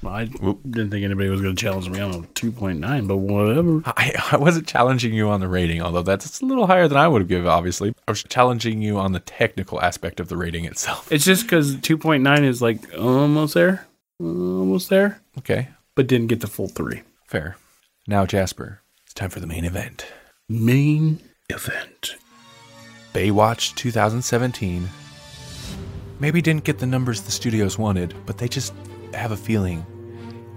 I 0.07 0.27
didn't 0.27 0.91
think 0.91 1.05
anybody 1.05 1.29
was 1.29 1.41
going 1.41 1.57
to 1.57 1.61
challenge 1.61 1.89
me 1.89 1.99
on 1.99 2.15
a 2.15 2.27
two 2.29 2.53
point 2.53 2.79
nine, 2.79 3.09
but 3.09 3.17
whatever. 3.17 3.83
I, 3.87 4.13
I 4.31 4.37
wasn't 4.37 4.69
challenging 4.69 5.13
you 5.13 5.29
on 5.29 5.41
the 5.41 5.49
rating, 5.49 5.83
although 5.83 6.03
that's 6.03 6.41
a 6.41 6.45
little 6.47 6.69
higher 6.69 6.87
than 6.87 6.97
I 6.99 7.09
would 7.09 7.27
give, 7.27 7.47
obviously. 7.49 7.93
I 8.07 8.11
was 8.13 8.23
challenging 8.23 8.81
you 8.81 8.97
on 8.99 9.11
the 9.11 9.19
technical 9.19 9.81
aspect 9.83 10.21
of 10.21 10.29
the 10.29 10.37
rating 10.37 10.67
itself. 10.67 11.11
It's 11.11 11.25
just 11.25 11.43
because 11.45 11.75
two 11.81 11.99
point 11.99 12.23
nine 12.23 12.45
is 12.45 12.63
like 12.63 12.79
almost 12.97 13.55
there, 13.55 13.89
almost 14.21 14.89
there, 14.89 15.21
Okay, 15.39 15.69
but 15.97 16.07
didn't 16.07 16.29
get 16.29 16.41
the 16.43 16.47
full 16.47 16.69
three. 16.69 17.03
fair. 17.27 17.57
Now, 18.07 18.25
Jasper, 18.25 18.81
it's 19.05 19.15
time 19.15 19.31
for 19.31 19.41
the 19.41 19.47
main 19.49 19.65
event. 19.65 20.07
Main 20.49 21.19
event. 21.51 22.15
Baywatch 23.13 23.75
2017 23.75 24.89
maybe 26.21 26.43
didn't 26.43 26.65
get 26.65 26.79
the 26.79 26.87
numbers 26.87 27.23
the 27.23 27.31
studios 27.31 27.79
wanted, 27.79 28.15
but 28.27 28.39
they 28.39 28.49
just 28.49 28.75
have 29.15 29.33
a 29.33 29.37
feeling 29.37 29.87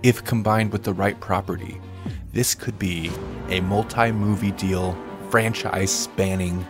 if 0.04 0.24
combined 0.24 0.72
with 0.72 0.84
the 0.84 0.94
right 0.94 1.20
property, 1.20 1.80
this 2.34 2.56
could 2.56 2.78
be 2.80 3.12
a 3.50 3.62
multi 3.62 4.12
movie 4.12 4.52
deal, 4.52 4.98
franchise 5.30 5.92
spanning 5.92 6.66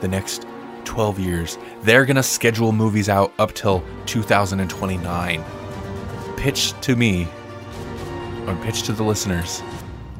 the 0.00 0.08
next 0.08 0.46
12 0.84 1.18
years. 1.18 1.58
They're 1.82 2.04
going 2.04 2.16
to 2.16 2.22
schedule 2.22 2.72
movies 2.72 3.08
out 3.08 3.32
up 3.38 3.52
till 3.54 3.84
2029. 4.06 5.44
Pitch 6.36 6.80
to 6.80 6.96
me, 6.96 7.26
or 8.46 8.56
pitch 8.56 8.82
to 8.84 8.92
the 8.92 9.02
listeners, 9.02 9.62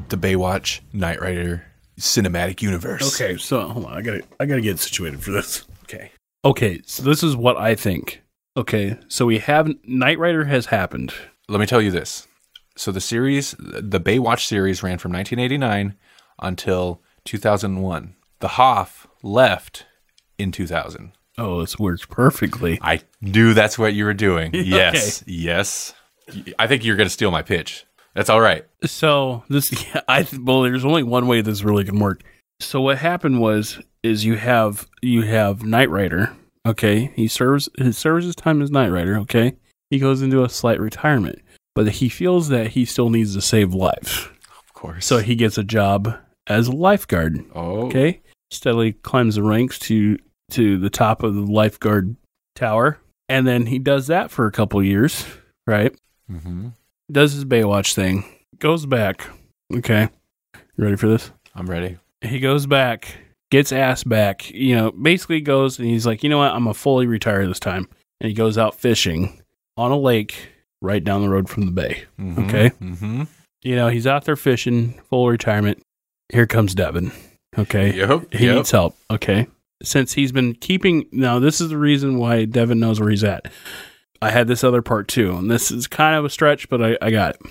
the 0.09 0.17
Baywatch 0.17 0.79
Knight 0.93 1.21
Rider 1.21 1.65
cinematic 1.99 2.61
universe. 2.61 3.15
Okay, 3.19 3.37
so 3.37 3.61
hold 3.67 3.85
on, 3.85 3.93
I 3.93 4.01
gotta 4.01 4.23
I 4.39 4.45
gotta 4.45 4.61
get 4.61 4.79
situated 4.79 5.21
for 5.23 5.31
this. 5.31 5.65
Okay. 5.83 6.11
Okay, 6.45 6.81
so 6.85 7.03
this 7.03 7.23
is 7.23 7.35
what 7.35 7.57
I 7.57 7.75
think. 7.75 8.21
Okay, 8.55 8.97
so 9.07 9.25
we 9.25 9.39
have 9.39 9.69
Knight 9.83 10.19
Rider 10.19 10.45
has 10.45 10.67
happened. 10.67 11.13
let 11.49 11.59
me 11.59 11.65
tell 11.65 11.81
you 11.81 11.91
this. 11.91 12.27
So 12.75 12.91
the 12.91 13.01
series, 13.01 13.55
the 13.59 13.99
Baywatch 13.99 14.45
series, 14.45 14.83
ran 14.83 14.99
from 14.99 15.11
1989 15.13 15.95
until 16.41 17.01
2001. 17.25 18.15
The 18.39 18.47
Hoff 18.49 19.07
left 19.23 19.85
in 20.37 20.51
2000. 20.51 21.11
Oh, 21.39 21.61
this 21.61 21.79
works 21.79 22.05
perfectly. 22.05 22.77
I 22.81 23.01
knew 23.19 23.53
that's 23.55 23.79
what 23.79 23.93
you 23.95 24.05
were 24.05 24.13
doing. 24.13 24.51
Yes, 24.53 25.23
yes. 25.25 25.93
I 26.59 26.67
think 26.67 26.83
you're 26.85 26.95
going 26.97 27.07
to 27.07 27.13
steal 27.13 27.31
my 27.31 27.41
pitch. 27.41 27.85
That's 28.17 28.31
all 28.31 28.41
right. 28.41 28.65
So 28.83 29.43
this, 29.47 29.71
yeah, 29.93 30.01
I 30.07 30.27
well, 30.41 30.63
there's 30.63 30.83
only 30.83 31.03
one 31.03 31.27
way 31.27 31.41
this 31.41 31.61
really 31.63 31.83
can 31.85 31.99
work. 31.99 32.23
So 32.59 32.81
what 32.81 32.97
happened 32.97 33.39
was, 33.39 33.79
is 34.01 34.25
you 34.25 34.35
have 34.37 34.87
you 35.03 35.21
have 35.21 35.63
Knight 35.63 35.91
Rider. 35.91 36.35
Okay, 36.67 37.11
he 37.15 37.27
serves 37.27 37.69
his 37.77 37.95
serves 37.95 38.25
his 38.25 38.35
time 38.35 38.61
as 38.63 38.71
Knight 38.71 38.89
Rider. 38.89 39.17
Okay, 39.19 39.53
he 39.91 39.99
goes 39.99 40.23
into 40.23 40.43
a 40.43 40.49
slight 40.49 40.79
retirement, 40.79 41.39
but 41.75 41.87
he 41.87 42.09
feels 42.09 42.49
that 42.49 42.71
he 42.71 42.85
still 42.85 43.11
needs 43.11 43.35
to 43.35 43.41
save 43.41 43.75
lives. 43.75 44.27
Of 44.67 44.73
course. 44.73 45.05
So 45.05 45.19
he 45.19 45.35
gets 45.35 45.59
a 45.59 45.63
job 45.63 46.17
as 46.47 46.67
a 46.67 46.71
lifeguard. 46.71 47.45
oh, 47.53 47.85
Okay, 47.87 48.21
steadily 48.49 48.93
climbs 48.93 49.35
the 49.35 49.43
ranks 49.43 49.77
to 49.79 50.17
to 50.51 50.79
the 50.79 50.89
top 50.89 51.21
of 51.21 51.35
the 51.35 51.41
lifeguard 51.41 52.15
tower, 52.55 52.99
and 53.29 53.45
then 53.45 53.67
he 53.67 53.77
does 53.77 54.07
that 54.07 54.31
for 54.31 54.47
a 54.47 54.51
couple 54.51 54.81
years. 54.83 55.23
Right, 55.67 55.95
hmm 56.27 56.69
does 57.11 57.33
his 57.33 57.45
Baywatch 57.45 57.93
thing, 57.93 58.23
goes 58.59 58.85
back. 58.85 59.27
Okay, 59.73 60.09
you 60.55 60.83
ready 60.83 60.95
for 60.95 61.07
this? 61.07 61.31
I'm 61.55 61.69
ready. 61.69 61.97
He 62.21 62.39
goes 62.39 62.65
back, 62.65 63.17
gets 63.51 63.71
ass 63.71 64.03
back. 64.03 64.49
You 64.51 64.75
know, 64.75 64.91
basically 64.91 65.41
goes 65.41 65.79
and 65.79 65.87
he's 65.87 66.05
like, 66.05 66.23
you 66.23 66.29
know 66.29 66.37
what? 66.39 66.51
I'm 66.51 66.63
gonna 66.63 66.73
fully 66.73 67.07
retire 67.07 67.47
this 67.47 67.59
time, 67.59 67.87
and 68.21 68.27
he 68.29 68.33
goes 68.33 68.57
out 68.57 68.75
fishing 68.75 69.41
on 69.75 69.91
a 69.91 69.97
lake 69.97 70.49
right 70.81 71.03
down 71.03 71.21
the 71.21 71.29
road 71.29 71.49
from 71.49 71.65
the 71.65 71.71
bay. 71.71 72.03
Mhm, 72.19 72.47
Okay. 72.47 72.69
mhm. 72.81 73.27
You 73.63 73.75
know, 73.75 73.89
he's 73.89 74.05
out 74.07 74.25
there 74.25 74.35
fishing, 74.35 74.99
full 75.09 75.27
retirement. 75.29 75.81
Here 76.31 76.45
comes 76.47 76.75
Devon. 76.75 77.11
Okay. 77.57 77.93
Yep. 77.93 78.33
He 78.33 78.45
yep. 78.45 78.55
needs 78.57 78.71
help. 78.71 78.95
Okay. 79.09 79.47
Since 79.83 80.13
he's 80.13 80.31
been 80.31 80.53
keeping, 80.53 81.05
now 81.11 81.39
this 81.39 81.59
is 81.61 81.69
the 81.69 81.77
reason 81.77 82.17
why 82.17 82.45
Devon 82.45 82.79
knows 82.79 82.99
where 82.99 83.09
he's 83.09 83.23
at. 83.23 83.51
I 84.21 84.31
had 84.31 84.47
this 84.47 84.63
other 84.63 84.81
part 84.81 85.07
too, 85.07 85.35
and 85.35 85.49
this 85.49 85.71
is 85.71 85.87
kind 85.87 86.15
of 86.15 86.25
a 86.25 86.29
stretch, 86.29 86.69
but 86.69 86.81
I, 86.81 86.97
I 87.01 87.11
got 87.11 87.35
it. 87.35 87.41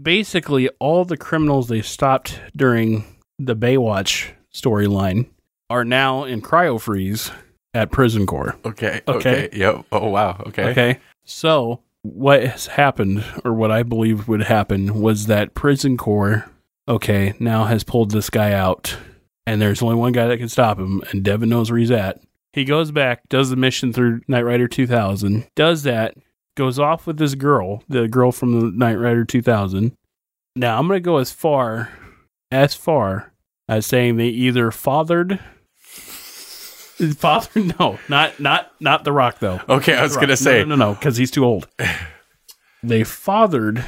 Basically, 0.00 0.68
all 0.78 1.04
the 1.04 1.16
criminals 1.16 1.68
they 1.68 1.82
stopped 1.82 2.40
during 2.56 3.04
the 3.38 3.56
Baywatch 3.56 4.30
storyline 4.54 5.28
are 5.68 5.84
now 5.84 6.24
in 6.24 6.42
cryo 6.42 6.80
freeze 6.80 7.30
at 7.74 7.90
prison 7.90 8.26
core. 8.26 8.56
Okay. 8.64 9.00
Okay. 9.06 9.46
Okay. 9.46 9.58
Yep. 9.58 9.86
Oh 9.92 10.08
wow. 10.08 10.42
Okay. 10.46 10.70
Okay. 10.70 11.00
So, 11.24 11.80
what 12.02 12.42
has 12.42 12.66
happened, 12.66 13.24
or 13.44 13.54
what 13.54 13.70
I 13.70 13.82
believe 13.82 14.28
would 14.28 14.42
happen, 14.42 15.00
was 15.00 15.26
that 15.26 15.54
Prison 15.54 15.96
Corps, 15.96 16.50
okay, 16.88 17.34
now 17.38 17.64
has 17.64 17.84
pulled 17.84 18.10
this 18.10 18.28
guy 18.28 18.52
out, 18.52 18.96
and 19.46 19.62
there's 19.62 19.82
only 19.82 19.94
one 19.94 20.12
guy 20.12 20.26
that 20.26 20.38
can 20.38 20.48
stop 20.48 20.78
him, 20.78 21.02
and 21.10 21.22
Devon 21.22 21.48
knows 21.48 21.70
where 21.70 21.78
he's 21.78 21.90
at. 21.90 22.20
He 22.52 22.64
goes 22.64 22.90
back, 22.90 23.28
does 23.28 23.50
the 23.50 23.56
mission 23.56 23.92
through 23.92 24.20
Knight 24.28 24.42
Rider 24.42 24.68
2000, 24.68 25.46
does 25.54 25.84
that, 25.84 26.14
goes 26.54 26.78
off 26.78 27.06
with 27.06 27.16
this 27.16 27.34
girl, 27.34 27.82
the 27.88 28.08
girl 28.08 28.30
from 28.30 28.60
the 28.60 28.76
Knight 28.76 28.96
Rider 28.96 29.24
2000. 29.24 29.92
Now, 30.54 30.78
I'm 30.78 30.86
going 30.86 30.98
to 30.98 31.04
go 31.04 31.16
as 31.16 31.30
far, 31.30 31.90
as 32.50 32.74
far 32.74 33.32
as 33.68 33.86
saying 33.86 34.16
they 34.16 34.28
either 34.28 34.70
fathered. 34.70 35.40
Father, 37.16 37.72
no, 37.80 37.98
not 38.08 38.38
not 38.38 38.70
not 38.78 39.02
the 39.02 39.10
Rock 39.10 39.40
though. 39.40 39.60
Okay, 39.68 39.94
I 39.94 40.02
was 40.04 40.16
gonna 40.16 40.36
say 40.36 40.60
no, 40.60 40.76
no, 40.76 40.76
no, 40.76 40.94
because 40.94 41.16
he's 41.16 41.32
too 41.32 41.44
old. 41.44 41.66
they 42.84 43.02
fathered 43.02 43.84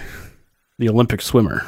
the 0.78 0.88
Olympic 0.88 1.22
swimmer. 1.22 1.64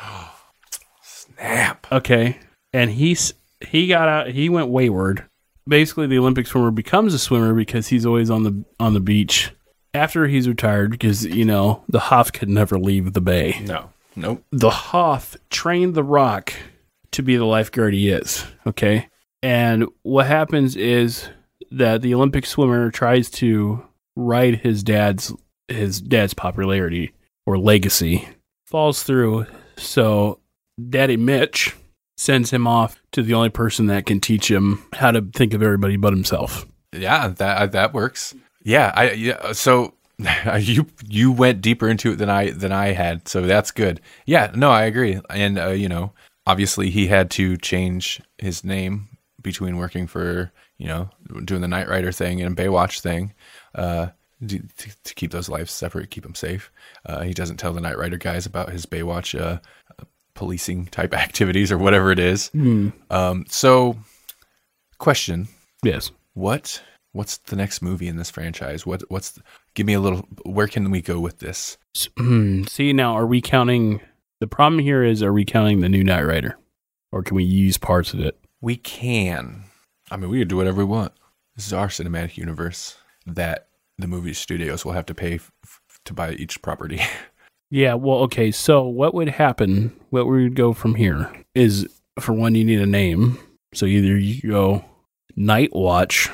snap. 1.02 1.86
Okay, 1.92 2.40
and 2.72 2.90
he's 2.90 3.34
he 3.60 3.86
got 3.86 4.08
out. 4.08 4.28
He 4.30 4.48
went 4.48 4.68
wayward. 4.68 5.29
Basically, 5.70 6.08
the 6.08 6.18
Olympic 6.18 6.48
swimmer 6.48 6.72
becomes 6.72 7.14
a 7.14 7.18
swimmer 7.18 7.54
because 7.54 7.86
he's 7.86 8.04
always 8.04 8.28
on 8.28 8.42
the 8.42 8.64
on 8.80 8.92
the 8.92 9.00
beach 9.00 9.52
after 9.94 10.26
he's 10.26 10.48
retired. 10.48 10.90
Because 10.90 11.24
you 11.24 11.44
know 11.44 11.84
the 11.88 12.00
Hoff 12.00 12.32
could 12.32 12.48
never 12.48 12.76
leave 12.76 13.12
the 13.12 13.20
bay. 13.20 13.60
No, 13.64 13.90
nope. 14.16 14.44
The 14.50 14.70
Hoff 14.70 15.36
trained 15.48 15.94
the 15.94 16.02
Rock 16.02 16.52
to 17.12 17.22
be 17.22 17.36
the 17.36 17.44
lifeguard 17.44 17.94
he 17.94 18.08
is. 18.08 18.44
Okay, 18.66 19.08
and 19.44 19.86
what 20.02 20.26
happens 20.26 20.74
is 20.74 21.28
that 21.70 22.02
the 22.02 22.14
Olympic 22.14 22.46
swimmer 22.46 22.90
tries 22.90 23.30
to 23.30 23.86
ride 24.16 24.56
his 24.56 24.82
dad's 24.82 25.32
his 25.68 26.00
dad's 26.00 26.34
popularity 26.34 27.12
or 27.46 27.56
legacy, 27.58 28.28
falls 28.66 29.04
through. 29.04 29.46
So 29.76 30.40
Daddy 30.88 31.16
Mitch 31.16 31.76
sends 32.20 32.50
him 32.50 32.66
off 32.66 33.00
to 33.12 33.22
the 33.22 33.32
only 33.32 33.48
person 33.48 33.86
that 33.86 34.04
can 34.04 34.20
teach 34.20 34.50
him 34.50 34.84
how 34.92 35.10
to 35.10 35.22
think 35.22 35.54
of 35.54 35.62
everybody 35.62 35.96
but 35.96 36.12
himself. 36.12 36.66
Yeah, 36.92 37.28
that 37.28 37.72
that 37.72 37.94
works. 37.94 38.34
Yeah, 38.62 38.92
I 38.94 39.12
yeah. 39.12 39.52
So 39.52 39.94
you 40.58 40.86
you 41.08 41.32
went 41.32 41.62
deeper 41.62 41.88
into 41.88 42.12
it 42.12 42.16
than 42.16 42.28
I 42.28 42.50
than 42.50 42.72
I 42.72 42.88
had, 42.88 43.26
so 43.26 43.40
that's 43.40 43.70
good. 43.70 44.02
Yeah, 44.26 44.52
no, 44.54 44.70
I 44.70 44.84
agree. 44.84 45.18
And 45.30 45.58
uh, 45.58 45.68
you 45.68 45.88
know, 45.88 46.12
obviously 46.46 46.90
he 46.90 47.06
had 47.06 47.30
to 47.32 47.56
change 47.56 48.20
his 48.36 48.64
name 48.64 49.08
between 49.40 49.78
working 49.78 50.06
for 50.06 50.52
you 50.76 50.88
know 50.88 51.08
doing 51.46 51.62
the 51.62 51.68
Knight 51.68 51.88
Rider 51.88 52.12
thing 52.12 52.42
and 52.42 52.56
Baywatch 52.56 53.00
thing. 53.00 53.32
Uh, 53.74 54.08
to, 54.46 54.58
to 55.04 55.14
keep 55.14 55.32
those 55.32 55.50
lives 55.50 55.70
separate, 55.70 56.10
keep 56.10 56.22
them 56.22 56.34
safe. 56.34 56.72
Uh, 57.04 57.20
he 57.20 57.34
doesn't 57.34 57.58
tell 57.58 57.74
the 57.74 57.80
Knight 57.80 57.98
Rider 57.98 58.16
guys 58.16 58.46
about 58.46 58.70
his 58.70 58.86
Baywatch 58.86 59.38
uh, 59.38 59.58
policing 60.40 60.86
type 60.86 61.12
activities 61.26 61.70
or 61.70 61.76
whatever 61.78 62.10
it 62.10 62.18
is. 62.18 62.50
Um, 63.10 63.44
so, 63.48 63.96
question: 64.98 65.48
Yes. 65.84 66.10
what 66.34 66.82
what's 67.12 67.38
the 67.38 67.56
next 67.56 67.82
movie 67.82 68.06
in 68.06 68.16
this 68.16 68.30
franchise 68.30 68.86
what 68.86 69.02
what's 69.10 69.32
the, 69.32 69.42
give 69.74 69.84
me 69.84 69.94
a 69.94 69.98
little 70.00 70.20
where 70.44 70.68
can 70.68 70.92
we 70.92 71.00
go 71.02 71.18
with 71.18 71.40
this 71.40 71.76
hmm, 72.16 72.62
See 72.64 72.92
now, 72.92 73.14
are 73.14 73.26
we 73.26 73.40
counting? 73.40 74.00
The 74.38 74.46
problem 74.46 74.78
here 74.80 75.02
is, 75.04 75.22
are 75.22 75.32
we 75.32 75.44
counting 75.44 75.80
the 75.80 75.88
new 75.88 76.02
Knight 76.04 76.22
Rider, 76.24 76.56
or 77.12 77.22
can 77.22 77.34
we 77.36 77.44
use 77.44 77.76
parts 77.78 78.14
of 78.14 78.20
it? 78.20 78.36
we 78.62 78.76
can 78.76 79.64
i 80.10 80.16
mean 80.18 80.28
we 80.30 80.38
can 80.38 80.46
do 80.48 80.56
whatever 80.56 80.78
we 80.78 80.84
want 80.84 81.12
this 81.56 81.66
is 81.66 81.72
our 81.72 81.88
cinematic 81.88 82.36
universe 82.36 82.98
that 83.26 83.68
the 83.98 84.06
movie 84.06 84.34
studios 84.34 84.84
will 84.84 84.92
have 84.92 85.06
to 85.06 85.14
pay 85.14 85.34
f- 85.36 85.50
to 86.04 86.12
buy 86.12 86.32
each 86.32 86.60
property 86.60 87.00
Yeah. 87.70 87.94
Well, 87.94 88.18
okay. 88.18 88.50
So 88.50 88.82
what 88.82 89.14
would 89.14 89.28
happen? 89.28 89.96
What 90.10 90.26
we 90.26 90.42
would 90.44 90.56
go 90.56 90.72
from 90.72 90.96
here 90.96 91.30
is, 91.54 91.88
for 92.18 92.32
one, 92.32 92.54
you 92.54 92.64
need 92.64 92.80
a 92.80 92.86
name. 92.86 93.38
So 93.72 93.86
either 93.86 94.16
you 94.18 94.50
go 94.50 94.84
Night 95.36 95.74
Watch 95.74 96.28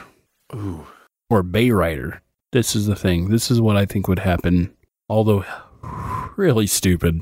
ooh 0.55 0.87
or 1.29 1.43
Bay 1.43 1.71
Rider. 1.71 2.23
This 2.53 2.75
is 2.75 2.87
the 2.87 2.97
thing. 2.97 3.29
This 3.29 3.51
is 3.51 3.61
what 3.61 3.77
I 3.77 3.85
think 3.85 4.09
would 4.09 4.21
happen. 4.21 4.75
Although 5.09 5.45
really 6.37 6.67
stupid, 6.67 7.21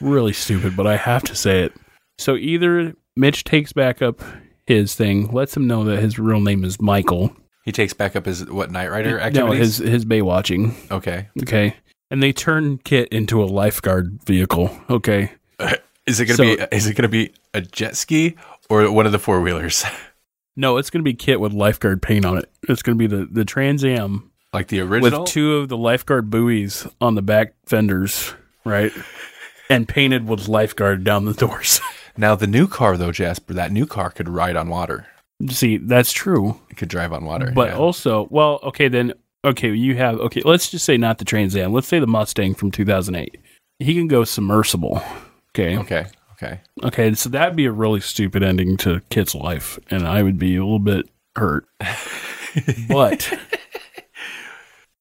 really 0.00 0.32
stupid, 0.32 0.76
but 0.76 0.86
I 0.86 0.96
have 0.96 1.22
to 1.24 1.34
say 1.34 1.62
it. 1.62 1.72
So 2.18 2.36
either 2.36 2.94
Mitch 3.16 3.44
takes 3.44 3.72
back 3.72 4.00
up 4.00 4.20
his 4.66 4.94
thing, 4.94 5.30
lets 5.32 5.56
him 5.56 5.66
know 5.66 5.84
that 5.84 5.98
his 6.00 6.18
real 6.18 6.40
name 6.40 6.64
is 6.64 6.80
Michael. 6.80 7.34
he 7.64 7.72
takes 7.72 7.92
back 7.92 8.14
up 8.16 8.26
his 8.26 8.46
what 8.46 8.70
Knight 8.70 8.90
Rider 8.90 9.30
No, 9.32 9.50
his 9.50 9.78
his 9.78 10.04
Bay 10.04 10.22
watching. 10.22 10.74
okay 10.90 11.28
Okay, 11.42 11.74
and 12.14 12.22
they 12.22 12.32
turn 12.32 12.78
Kit 12.78 13.08
into 13.08 13.42
a 13.42 13.46
lifeguard 13.46 14.20
vehicle. 14.24 14.70
Okay, 14.88 15.32
is 16.06 16.20
it 16.20 16.26
gonna 16.26 16.36
So- 16.36 16.44
be 16.56 16.76
is 16.76 16.86
it 16.86 16.94
gonna 16.94 17.08
be 17.08 17.32
a 17.52 17.60
jet 17.60 17.96
ski 17.96 18.36
or 18.70 18.88
one 18.92 19.04
of 19.04 19.10
the 19.12 19.18
four 19.18 19.40
wheelers 19.40 19.84
no, 20.56 20.76
it's 20.76 20.90
gonna 20.90 21.02
be 21.02 21.14
Kit 21.14 21.40
with 21.40 21.52
lifeguard 21.52 22.00
paint 22.02 22.24
on 22.24 22.38
it. 22.38 22.48
It's 22.68 22.82
gonna 22.82 22.94
be 22.96 23.08
the 23.08 23.26
the 23.30 23.44
Trans 23.44 23.84
Am 23.84 24.30
like 24.52 24.68
the 24.68 24.78
original 24.80 25.22
with 25.22 25.28
two 25.30 25.56
of 25.56 25.68
the 25.68 25.76
lifeguard 25.76 26.30
buoys 26.30 26.86
on 27.00 27.16
the 27.16 27.22
back 27.22 27.54
fenders, 27.66 28.32
right? 28.64 28.92
And 29.68 29.88
painted 29.88 30.28
with 30.28 30.46
lifeguard 30.46 31.02
down 31.02 31.24
the 31.24 31.32
doors. 31.34 31.80
now 32.16 32.36
the 32.36 32.46
new 32.46 32.68
car 32.68 32.96
though 32.96 33.10
jasper 33.10 33.52
that 33.54 33.72
new 33.72 33.86
car 33.86 34.10
could 34.10 34.28
ride 34.28 34.54
on 34.54 34.68
water 34.68 35.06
See, 35.50 35.78
that's 35.78 36.12
true. 36.12 36.60
it 36.70 36.76
could 36.76 36.88
drive 36.88 37.12
on 37.12 37.24
water 37.24 37.50
But 37.52 37.70
yeah. 37.70 37.76
also, 37.76 38.28
well, 38.30 38.60
okay, 38.62 38.86
then, 38.86 39.14
okay, 39.44 39.72
you 39.74 39.96
have, 39.96 40.18
okay, 40.20 40.42
let's 40.44 40.70
just 40.70 40.84
say 40.84 40.96
not 40.96 41.18
the 41.18 41.24
Trans 41.24 41.54
Am. 41.56 41.72
Let's 41.72 41.86
say 41.88 41.98
the 41.98 42.06
Mustang 42.06 42.54
from 42.54 42.70
2008. 42.70 43.36
He 43.78 43.94
can 43.94 44.08
go 44.08 44.24
submersible. 44.24 45.02
Okay. 45.50 45.76
okay 45.78 46.06
okay 46.32 46.60
Okay. 46.82 47.14
So 47.14 47.28
that'd 47.28 47.56
be 47.56 47.66
a 47.66 47.72
really 47.72 48.00
stupid 48.00 48.42
ending 48.42 48.76
to 48.78 49.00
Kit's 49.10 49.34
life. 49.34 49.78
And 49.90 50.06
I 50.06 50.22
would 50.22 50.38
be 50.38 50.56
a 50.56 50.62
little 50.64 50.78
bit 50.78 51.08
hurt. 51.36 51.66
but 52.88 53.32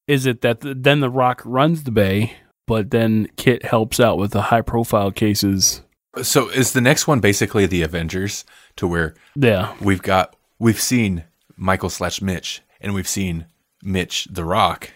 is 0.07 0.25
it 0.25 0.41
that 0.41 0.61
the, 0.61 0.73
then 0.73 0.99
The 0.99 1.09
Rock 1.09 1.41
runs 1.45 1.83
the 1.83 1.91
bay, 1.91 2.33
but 2.67 2.91
then 2.91 3.27
Kit 3.37 3.65
helps 3.65 3.99
out 3.99 4.17
with 4.17 4.31
the 4.31 4.43
high 4.43 4.61
profile 4.61 5.11
cases? 5.11 5.81
So 6.21 6.49
is 6.49 6.73
the 6.73 6.81
next 6.81 7.07
one 7.07 7.19
basically 7.19 7.65
the 7.65 7.81
Avengers 7.81 8.45
to 8.75 8.87
where 8.87 9.15
Yeah. 9.35 9.73
we've 9.81 10.01
got 10.01 10.35
we've 10.59 10.79
seen 10.81 11.23
Michael 11.55 11.89
slash 11.89 12.21
Mitch 12.21 12.61
and 12.81 12.93
we've 12.93 13.07
seen 13.07 13.47
Mitch 13.83 14.27
the 14.31 14.45
Rock. 14.45 14.91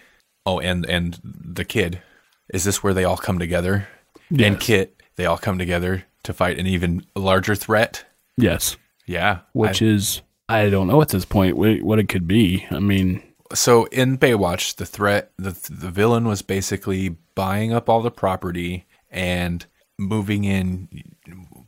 Oh, 0.46 0.58
and 0.60 0.84
and 0.88 1.18
the 1.22 1.64
kid. 1.64 2.00
Is 2.52 2.64
this 2.64 2.82
where 2.82 2.94
they 2.94 3.04
all 3.04 3.16
come 3.18 3.38
together? 3.38 3.86
And 4.38 4.58
Kit, 4.60 5.02
they 5.16 5.24
all 5.26 5.38
come 5.38 5.58
together 5.58 6.04
to 6.22 6.32
fight 6.32 6.58
an 6.58 6.66
even 6.66 7.04
larger 7.14 7.54
threat. 7.54 8.04
Yes. 8.36 8.76
Yeah. 9.06 9.40
Which 9.52 9.80
I- 9.82 9.86
is, 9.86 10.22
I 10.48 10.68
don't 10.70 10.86
know 10.86 11.00
at 11.02 11.08
this 11.08 11.24
point 11.24 11.56
what, 11.56 11.82
what 11.82 11.98
it 11.98 12.08
could 12.08 12.26
be. 12.28 12.66
I 12.70 12.78
mean, 12.78 13.22
so 13.54 13.84
in 13.86 14.18
Baywatch, 14.18 14.76
the 14.76 14.86
threat, 14.86 15.32
the 15.38 15.50
the 15.70 15.90
villain 15.90 16.26
was 16.26 16.42
basically 16.42 17.16
buying 17.34 17.72
up 17.72 17.88
all 17.88 18.02
the 18.02 18.10
property 18.10 18.86
and 19.10 19.64
moving 19.98 20.44
in. 20.44 20.88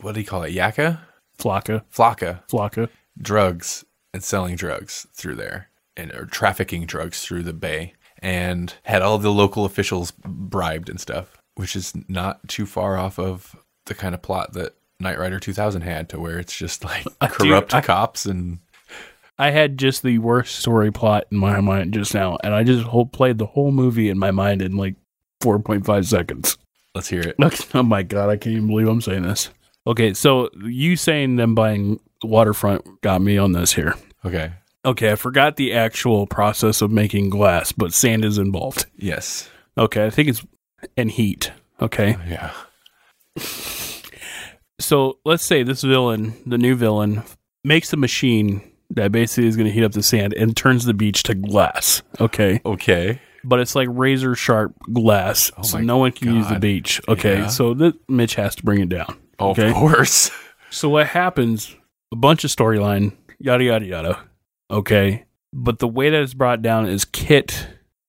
What 0.00 0.14
do 0.14 0.20
you 0.20 0.26
call 0.26 0.42
it? 0.42 0.52
Yaka, 0.52 1.00
Flocka, 1.38 1.82
Flocka, 1.94 2.42
Flocka. 2.50 2.88
drugs 3.20 3.84
and 4.12 4.22
selling 4.22 4.56
drugs 4.56 5.06
through 5.14 5.36
there 5.36 5.69
and 6.00 6.12
or 6.12 6.24
trafficking 6.26 6.86
drugs 6.86 7.22
through 7.24 7.42
the 7.42 7.52
bay 7.52 7.92
and 8.22 8.74
had 8.84 9.02
all 9.02 9.18
the 9.18 9.30
local 9.32 9.64
officials 9.64 10.10
bribed 10.24 10.88
and 10.88 11.00
stuff 11.00 11.36
which 11.56 11.74
is 11.76 11.92
not 12.08 12.46
too 12.48 12.64
far 12.66 12.96
off 12.96 13.18
of 13.18 13.54
the 13.86 13.94
kind 13.94 14.14
of 14.14 14.22
plot 14.22 14.52
that 14.54 14.74
Knight 14.98 15.18
Rider 15.18 15.38
2000 15.40 15.82
had 15.82 16.08
to 16.10 16.20
where 16.20 16.38
it's 16.38 16.56
just 16.56 16.84
like 16.84 17.04
corrupt 17.20 17.74
I- 17.74 17.80
cops 17.80 18.24
and 18.26 18.58
I 19.38 19.50
had 19.50 19.78
just 19.78 20.02
the 20.02 20.18
worst 20.18 20.56
story 20.56 20.92
plot 20.92 21.24
in 21.32 21.38
my 21.38 21.60
mind 21.62 21.94
just 21.94 22.12
now, 22.12 22.36
and 22.44 22.54
I 22.54 22.62
just 22.62 22.84
whole, 22.86 23.06
played 23.06 23.38
the 23.38 23.46
whole 23.46 23.72
movie 23.72 24.10
in 24.10 24.18
my 24.18 24.30
mind 24.32 24.60
in 24.60 24.76
like 24.76 24.96
4.5 25.42 26.04
seconds. 26.04 26.58
let's 26.94 27.08
hear 27.08 27.22
it 27.22 27.36
Oh 27.74 27.82
my 27.82 28.02
god, 28.02 28.28
I 28.28 28.36
can't 28.36 28.56
even 28.56 28.66
believe 28.66 28.86
I'm 28.86 29.00
saying 29.00 29.22
this. 29.22 29.48
Okay, 29.86 30.12
so 30.12 30.50
you 30.62 30.94
saying 30.94 31.36
them 31.36 31.54
buying 31.54 32.00
waterfront 32.22 33.00
got 33.00 33.22
me 33.22 33.38
on 33.38 33.52
this 33.52 33.72
here. 33.72 33.94
okay 34.26 34.52
Okay, 34.84 35.12
I 35.12 35.16
forgot 35.16 35.56
the 35.56 35.72
actual 35.74 36.26
process 36.26 36.80
of 36.80 36.90
making 36.90 37.28
glass, 37.30 37.70
but 37.72 37.92
sand 37.92 38.24
is 38.24 38.38
involved. 38.38 38.86
yes 38.96 39.48
Okay, 39.78 40.06
I 40.06 40.10
think 40.10 40.28
it's 40.28 40.44
and 40.96 41.10
heat. 41.10 41.52
Okay, 41.80 42.16
yeah 42.28 42.52
so 44.80 45.18
let's 45.24 45.44
say 45.44 45.62
this 45.62 45.82
villain, 45.82 46.34
the 46.46 46.58
new 46.58 46.74
villain, 46.74 47.22
makes 47.64 47.92
a 47.92 47.96
machine 47.96 48.62
that 48.90 49.12
basically 49.12 49.46
is 49.46 49.56
going 49.56 49.66
to 49.66 49.72
heat 49.72 49.84
up 49.84 49.92
the 49.92 50.02
sand 50.02 50.32
and 50.34 50.56
turns 50.56 50.84
the 50.84 50.94
beach 50.94 51.22
to 51.24 51.34
glass. 51.34 52.02
Okay, 52.20 52.60
okay 52.64 53.20
but 53.42 53.58
it's 53.58 53.74
like 53.74 53.88
razor 53.90 54.34
sharp 54.34 54.74
glass, 54.92 55.50
so 55.62 55.78
no 55.78 55.96
one 55.96 56.12
can 56.12 56.34
use 56.34 56.46
the 56.48 56.58
beach. 56.58 57.00
Okay, 57.08 57.38
Yeah. 57.38 57.46
so 57.46 57.72
th- 57.74 57.94
Mitch 58.08 58.34
has 58.34 58.54
to 58.56 58.62
bring 58.62 58.80
it 58.80 58.88
down. 58.90 59.16
oh, 59.38 59.50
Okay. 59.50 59.68
of 59.70 59.74
course 59.74 60.30
So 60.70 60.88
what 60.90 61.06
happens? 61.06 61.74
A 62.12 62.16
bunch 62.16 62.44
of 62.44 62.50
storyline, 62.50 63.12
yada 63.38 63.64
yada 63.64 63.84
yada. 63.86 64.18
Okay, 64.70 65.24
but 65.52 65.78
the 65.80 65.88
way 65.88 66.10
that 66.10 66.22
it's 66.22 66.34
brought 66.34 66.62
down 66.62 66.86
is 66.86 67.04
Kit 67.04 67.66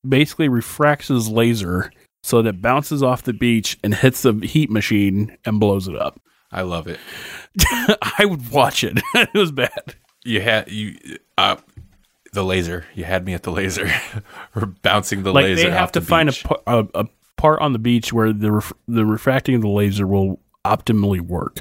basically 0.07 0.47
refracts 0.47 1.07
his 1.07 1.27
laser 1.29 1.91
so 2.23 2.41
that 2.41 2.49
it 2.55 2.61
bounces 2.61 3.01
off 3.01 3.23
the 3.23 3.33
beach 3.33 3.79
and 3.83 3.95
hits 3.95 4.21
the 4.21 4.33
heat 4.33 4.69
machine 4.69 5.35
and 5.45 5.59
blows 5.59 5.87
it 5.87 5.95
up. 5.95 6.19
I 6.51 6.61
love 6.63 6.87
it. 6.87 6.99
I 8.19 8.25
would 8.25 8.51
watch 8.51 8.83
it. 8.83 8.99
it 9.15 9.33
was 9.33 9.51
bad. 9.51 9.95
You 10.23 10.41
had 10.41 10.69
you 10.71 10.97
uh 11.37 11.55
the 12.33 12.43
laser. 12.43 12.85
You 12.93 13.05
had 13.05 13.25
me 13.25 13.33
at 13.33 13.43
the 13.43 13.51
laser. 13.51 13.89
or 14.55 14.65
bouncing 14.67 15.23
the 15.23 15.33
Like 15.33 15.43
laser. 15.45 15.63
they 15.63 15.71
have 15.71 15.83
off 15.83 15.91
to 15.93 15.99
the 16.01 16.05
find 16.05 16.29
a, 16.29 16.33
par- 16.33 16.61
a 16.67 16.87
a 16.93 17.05
part 17.37 17.61
on 17.61 17.73
the 17.73 17.79
beach 17.79 18.11
where 18.13 18.31
the 18.33 18.51
ref- 18.51 18.73
the 18.87 19.05
refracting 19.05 19.55
of 19.55 19.61
the 19.61 19.69
laser 19.69 20.05
will 20.05 20.39
optimally 20.65 21.21
work. 21.21 21.59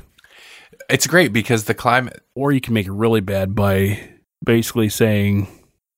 It's 0.88 1.06
great 1.06 1.32
because 1.32 1.64
the 1.64 1.74
climate. 1.74 2.22
Or 2.34 2.52
you 2.52 2.60
can 2.60 2.74
make 2.74 2.86
it 2.86 2.92
really 2.92 3.20
bad 3.20 3.54
by 3.54 3.98
basically 4.44 4.88
saying 4.88 5.48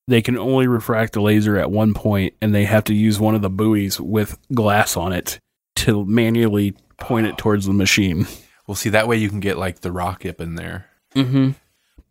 they 0.08 0.22
can 0.22 0.36
only 0.38 0.66
refract 0.66 1.12
the 1.12 1.20
laser 1.20 1.56
at 1.56 1.70
one 1.70 1.94
point 1.94 2.34
and 2.42 2.54
they 2.54 2.64
have 2.64 2.84
to 2.84 2.94
use 2.94 3.20
one 3.20 3.34
of 3.34 3.42
the 3.42 3.50
buoys 3.50 4.00
with 4.00 4.38
glass 4.52 4.96
on 4.96 5.12
it 5.12 5.38
to 5.76 6.04
manually 6.04 6.74
point 6.98 7.26
it 7.26 7.38
towards 7.38 7.66
the 7.66 7.72
machine. 7.72 8.26
Well, 8.66 8.74
see 8.74 8.90
that 8.90 9.08
way 9.08 9.16
you 9.16 9.28
can 9.28 9.40
get 9.40 9.58
like 9.58 9.80
the 9.80 9.92
rock 9.92 10.24
up 10.26 10.40
in 10.40 10.54
there. 10.56 10.86
Mm-hmm. 11.14 11.50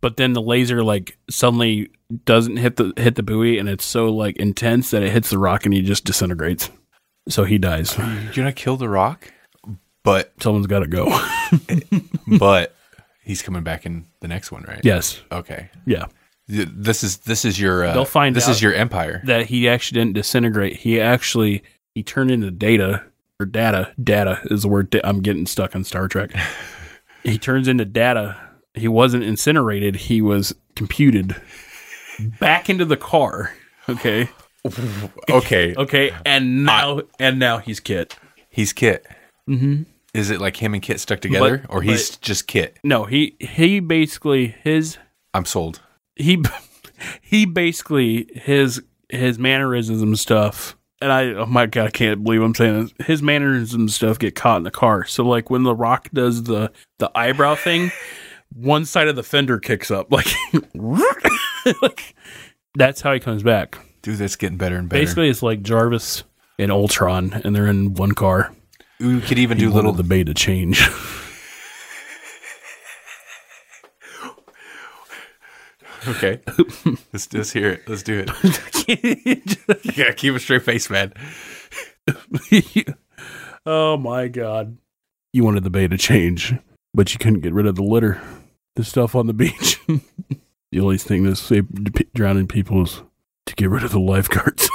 But 0.00 0.16
then 0.16 0.32
the 0.32 0.42
laser 0.42 0.82
like 0.82 1.16
suddenly 1.30 1.90
doesn't 2.24 2.56
hit 2.56 2.76
the 2.76 2.92
hit 2.96 3.14
the 3.14 3.22
buoy 3.22 3.58
and 3.58 3.68
it's 3.68 3.84
so 3.84 4.06
like 4.06 4.36
intense 4.36 4.90
that 4.90 5.02
it 5.02 5.12
hits 5.12 5.30
the 5.30 5.38
rock 5.38 5.64
and 5.64 5.72
he 5.74 5.82
just 5.82 6.04
disintegrates. 6.04 6.70
So 7.28 7.44
he 7.44 7.58
dies. 7.58 7.96
You're 7.96 8.32
gonna 8.34 8.52
kill 8.52 8.76
the 8.76 8.88
rock, 8.88 9.32
but 10.02 10.32
Someone's 10.40 10.66
got 10.66 10.80
to 10.80 10.88
go. 10.88 11.06
but 12.38 12.74
he's 13.22 13.42
coming 13.42 13.62
back 13.62 13.86
in 13.86 14.06
the 14.20 14.28
next 14.28 14.50
one, 14.50 14.64
right? 14.64 14.80
yes. 14.82 15.20
Okay. 15.30 15.70
Yeah. 15.86 16.06
Th- 16.52 16.68
This 16.70 17.02
is 17.02 17.18
this 17.18 17.44
is 17.44 17.58
your 17.58 17.84
uh, 17.84 17.92
They'll 17.94 18.04
find 18.04 18.36
this 18.36 18.48
is 18.48 18.60
your 18.62 18.74
empire. 18.74 19.22
That 19.24 19.46
he 19.46 19.68
actually 19.68 20.00
didn't 20.00 20.14
disintegrate. 20.14 20.76
He 20.76 21.00
actually 21.00 21.62
he 21.94 22.02
turned 22.02 22.30
into 22.30 22.50
data 22.50 23.02
or 23.40 23.46
data. 23.46 23.92
Data 24.02 24.40
is 24.50 24.62
the 24.62 24.68
word. 24.68 24.90
da- 24.90 25.00
I'm 25.04 25.20
getting 25.20 25.46
stuck 25.46 25.74
on 25.74 25.84
Star 25.84 26.08
Trek. 26.08 26.30
he 27.24 27.38
turns 27.38 27.68
into 27.68 27.84
data. 27.84 28.36
He 28.74 28.88
wasn't 28.88 29.24
incinerated. 29.24 29.96
He 29.96 30.20
was 30.22 30.54
computed 30.76 31.36
back 32.40 32.68
into 32.70 32.84
the 32.84 32.96
car. 32.96 33.54
Okay. 33.88 34.28
Okay, 35.28 35.74
Okay. 35.76 36.12
And 36.24 36.64
now 36.64 37.00
and 37.18 37.38
now 37.40 37.58
he's 37.58 37.80
Kit. 37.80 38.16
he's 38.48 38.72
Kit. 38.72 39.04
Mm-hmm. 39.48 39.82
Is 40.14 40.30
it 40.30 40.40
like 40.40 40.56
him 40.56 40.72
and 40.74 40.80
Kit 40.82 41.00
stuck 41.00 41.18
together, 41.20 41.58
But- 41.66 41.74
or 41.74 41.82
he's 41.82 42.16
just 42.18 42.46
Kit? 42.46 42.78
No, 42.84 43.04
he 43.04 43.34
he 43.40 43.80
basically 43.80 44.54
his 44.62 44.98
I'm 45.34 45.44
sold. 45.46 45.80
He 46.22 46.42
he 47.20 47.44
basically 47.46 48.28
his 48.34 48.82
his 49.08 49.38
mannerisms 49.38 50.02
and 50.02 50.18
stuff. 50.18 50.76
And 51.00 51.10
I 51.12 51.26
oh 51.34 51.46
my 51.46 51.66
god, 51.66 51.88
I 51.88 51.90
can't 51.90 52.22
believe 52.22 52.42
I'm 52.42 52.54
saying 52.54 52.82
this. 52.98 53.06
His 53.06 53.22
mannerisms 53.22 53.74
and 53.74 53.90
stuff 53.90 54.18
get 54.18 54.34
caught 54.34 54.58
in 54.58 54.62
the 54.62 54.70
car. 54.70 55.04
So 55.04 55.24
like 55.24 55.50
when 55.50 55.64
the 55.64 55.74
Rock 55.74 56.08
does 56.12 56.44
the 56.44 56.70
the 56.98 57.10
eyebrow 57.16 57.56
thing, 57.56 57.90
one 58.54 58.84
side 58.84 59.08
of 59.08 59.16
the 59.16 59.22
fender 59.24 59.58
kicks 59.58 59.90
up 59.90 60.12
like, 60.12 60.26
like 61.82 62.14
that's 62.74 63.00
how 63.00 63.12
he 63.12 63.20
comes 63.20 63.42
back. 63.42 63.78
Dude, 64.02 64.18
that's 64.18 64.36
getting 64.36 64.58
better 64.58 64.76
and 64.76 64.88
better. 64.88 65.02
Basically, 65.02 65.28
it's 65.28 65.42
like 65.42 65.62
Jarvis 65.62 66.24
and 66.58 66.70
Ultron, 66.72 67.40
and 67.44 67.54
they're 67.54 67.66
in 67.66 67.94
one 67.94 68.12
car. 68.12 68.52
we 69.00 69.20
could 69.20 69.38
even 69.38 69.58
He 69.58 69.64
do 69.64 69.70
little. 69.70 69.92
the 69.92 70.02
beta 70.04 70.34
change. 70.34 70.80
okay, 76.08 76.40
let's 77.12 77.32
let's 77.32 77.52
hear 77.52 77.70
it. 77.70 77.88
Let's 77.88 78.02
do 78.02 78.24
it. 78.26 79.96
yeah, 79.96 80.12
keep 80.12 80.34
a 80.34 80.40
straight 80.40 80.62
face, 80.62 80.90
man. 80.90 81.12
oh 83.66 83.96
my 83.96 84.28
god. 84.28 84.76
You 85.32 85.44
wanted 85.44 85.64
the 85.64 85.70
bay 85.70 85.88
to 85.88 85.96
change, 85.96 86.54
but 86.92 87.12
you 87.12 87.18
couldn't 87.18 87.40
get 87.40 87.54
rid 87.54 87.66
of 87.66 87.76
the 87.76 87.82
litter, 87.82 88.20
the 88.76 88.84
stuff 88.84 89.14
on 89.14 89.26
the 89.26 89.32
beach. 89.32 89.78
the 89.86 90.80
only 90.80 90.98
thing 90.98 91.24
that 91.24 91.36
saved 91.36 92.02
drowning 92.14 92.46
people 92.46 92.82
is 92.82 93.02
to 93.46 93.54
get 93.54 93.70
rid 93.70 93.84
of 93.84 93.92
the 93.92 94.00
lifeguards. 94.00 94.68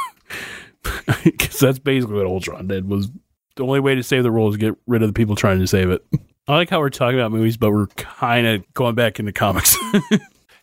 Because 1.23 1.59
that's 1.59 1.79
basically 1.79 2.15
what 2.15 2.25
Ultron 2.25 2.67
did. 2.67 2.89
Was 2.89 3.09
the 3.55 3.63
only 3.63 3.79
way 3.79 3.95
to 3.95 4.03
save 4.03 4.23
the 4.23 4.31
world 4.31 4.53
is 4.53 4.57
get 4.57 4.75
rid 4.87 5.01
of 5.03 5.09
the 5.09 5.13
people 5.13 5.35
trying 5.35 5.59
to 5.59 5.67
save 5.67 5.89
it. 5.89 6.05
I 6.47 6.55
like 6.55 6.69
how 6.69 6.79
we're 6.79 6.89
talking 6.89 7.19
about 7.19 7.31
movies, 7.31 7.57
but 7.57 7.71
we're 7.71 7.87
kind 7.87 8.47
of 8.47 8.73
going 8.73 8.95
back 8.95 9.19
into 9.19 9.33
comics. 9.33 9.75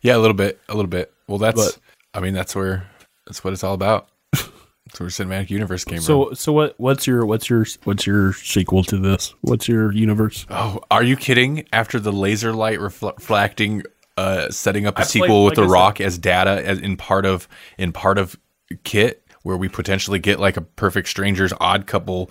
Yeah, 0.05 0.17
a 0.17 0.19
little 0.19 0.37
bit, 0.37 0.61
a 0.69 0.75
little 0.77 0.89
bit. 0.91 1.13
Well, 1.27 1.39
that's. 1.39 1.73
But- 1.73 1.79
I 2.17 2.21
mean, 2.21 2.33
that's 2.35 2.55
where 2.55 2.87
that's 3.27 3.43
what 3.43 3.53
it's 3.53 3.65
all 3.65 3.75
about. 3.75 4.09
That's 4.87 5.01
where 5.01 5.09
cinematic 5.09 5.49
universe 5.51 5.83
came 5.83 5.97
from. 5.97 6.05
so, 6.05 6.33
so 6.35 6.53
what? 6.53 6.75
What's 6.79 7.07
your 7.07 7.25
what's 7.27 7.49
your 7.51 7.65
what's 7.85 8.07
your 8.07 8.35
sequel 8.35 8.85
to 8.85 8.99
this? 8.99 9.35
What's 9.41 9.67
your 9.67 9.91
universe? 9.93 10.47
Oh, 10.51 10.79
are 10.91 11.03
you 11.03 11.17
kidding? 11.17 11.67
After 11.73 11.99
the 11.99 12.13
laser 12.13 12.53
light 12.53 12.79
refl- 12.79 13.17
reflecting, 13.17 13.83
uh, 14.19 14.51
setting 14.51 14.87
up 14.87 14.99
a 14.99 15.01
I 15.01 15.05
sequel 15.05 15.27
played- 15.29 15.45
with 15.45 15.59
like 15.59 15.67
the 15.67 15.71
I 15.71 15.75
Rock 15.75 16.01
as 16.03 16.19
data 16.19 16.63
as 16.65 16.79
in 16.79 16.97
part 16.99 17.25
of 17.27 17.49
in 17.79 17.91
part 17.93 18.19
of 18.19 18.37
Kit, 18.85 19.25
where 19.43 19.57
we 19.57 19.69
potentially 19.69 20.19
get 20.21 20.39
like 20.39 20.57
a 20.59 20.61
Perfect 20.63 21.09
Strangers 21.09 21.53
odd 21.61 21.87
couple, 21.87 22.31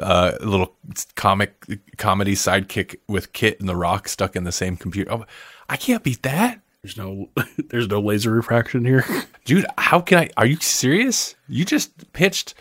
uh, 0.00 0.32
little 0.42 0.76
comic 1.16 1.80
comedy 1.96 2.34
sidekick 2.34 2.96
with 3.08 3.32
Kit 3.32 3.58
and 3.58 3.68
the 3.68 3.74
Rock 3.76 4.08
stuck 4.08 4.36
in 4.36 4.44
the 4.44 4.52
same 4.52 4.76
computer. 4.76 5.10
Oh, 5.10 5.24
I 5.68 5.78
can't 5.78 6.02
beat 6.04 6.22
that, 6.22 6.60
There's 6.84 6.98
no 6.98 7.30
there's 7.70 7.88
no 7.88 7.98
laser 7.98 8.30
refraction 8.30 8.84
here. 8.84 9.06
dude. 9.46 9.64
How 9.78 10.00
can 10.00 10.18
I? 10.18 10.30
Are 10.36 10.44
you 10.44 10.56
serious? 10.56 11.34
You 11.48 11.64
just 11.64 12.12
pitched. 12.12 12.52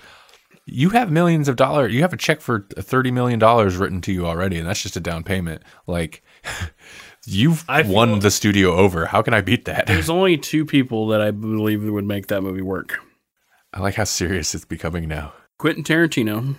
You 0.65 0.91
have 0.91 1.11
millions 1.11 1.49
of 1.49 1.57
dollars. 1.57 1.93
You 1.93 2.03
have 2.03 2.13
a 2.13 2.17
check 2.17 2.39
for 2.39 2.65
thirty 2.77 3.11
million 3.11 3.37
dollars 3.37 3.75
written 3.75 3.99
to 3.99 4.13
you 4.13 4.25
already, 4.25 4.57
and 4.57 4.65
that's 4.65 4.81
just 4.81 4.95
a 4.95 5.01
down 5.01 5.25
payment. 5.25 5.61
Like, 5.87 6.23
you've 7.25 7.65
I 7.67 7.81
won 7.81 8.19
the 8.19 8.31
studio 8.31 8.71
over. 8.75 9.07
How 9.07 9.21
can 9.21 9.33
I 9.33 9.41
beat 9.41 9.65
that? 9.65 9.87
There's 9.87 10.09
only 10.09 10.37
two 10.37 10.65
people 10.65 11.07
that 11.07 11.19
I 11.19 11.31
believe 11.31 11.83
would 11.83 12.05
make 12.05 12.27
that 12.27 12.43
movie 12.43 12.61
work. 12.61 12.99
I 13.73 13.81
like 13.81 13.95
how 13.95 14.05
serious 14.05 14.55
it's 14.55 14.63
becoming 14.63 15.09
now. 15.09 15.33
Quentin 15.57 15.83
Tarantino. 15.83 16.55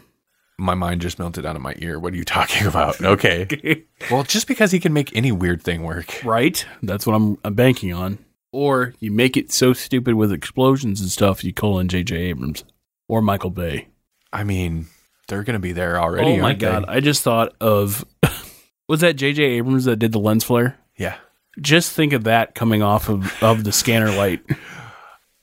My 0.57 0.75
mind 0.75 1.01
just 1.01 1.19
melted 1.19 1.45
out 1.45 1.57
of 1.57 1.63
my 1.63 1.75
ear. 1.79 1.99
What 1.99 2.13
are 2.13 2.17
you 2.17 2.25
talking 2.25 2.67
about? 2.67 3.01
Okay. 3.01 3.85
well, 4.11 4.23
just 4.23 4.47
because 4.47 4.71
he 4.71 4.79
can 4.79 4.93
make 4.93 5.15
any 5.17 5.33
weird 5.33 5.63
thing 5.63 5.83
work. 5.83 6.21
right? 6.25 6.65
That's 6.83 7.07
what 7.07 7.15
I'm, 7.15 7.39
I'm 7.45 7.55
banking 7.55 7.93
on. 7.93 8.19
Or 8.53 8.95
you 9.01 9.11
make 9.11 9.37
it 9.37 9.51
so 9.51 9.73
stupid 9.73 10.15
with 10.15 10.31
explosions 10.33 11.01
and 11.01 11.11
stuff, 11.11 11.43
you 11.43 11.53
call 11.53 11.81
in 11.81 11.89
J.J. 11.89 12.17
Abrams 12.17 12.63
or 13.09 13.21
Michael 13.21 13.51
Bay. 13.51 13.89
I 14.33 14.45
mean, 14.45 14.87
they're 15.27 15.43
going 15.43 15.55
to 15.55 15.61
be 15.61 15.73
there 15.73 15.99
already. 16.01 16.35
oh 16.35 16.37
my 16.37 16.49
aren't 16.51 16.61
they? 16.61 16.67
god! 16.67 16.85
I 16.87 17.01
just 17.01 17.23
thought 17.23 17.53
of 17.61 18.05
was 18.89 19.01
that 19.01 19.15
J.J. 19.17 19.43
Abrams 19.43 19.87
that 19.87 19.97
did 19.97 20.13
the 20.13 20.21
lens 20.21 20.45
flare? 20.45 20.79
Yeah. 20.97 21.17
Just 21.61 21.93
think 21.93 22.13
of 22.13 22.25
that 22.25 22.55
coming 22.55 22.81
off 22.83 23.09
of, 23.09 23.43
of 23.43 23.65
the 23.65 23.73
scanner 23.73 24.11
light. 24.13 24.43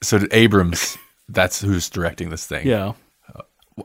So 0.04 0.20
Abrams, 0.32 0.98
that's 1.30 1.62
who's 1.62 1.88
directing 1.88 2.32
this 2.32 2.48
thing. 2.48 2.66
Yeah. 2.66 2.94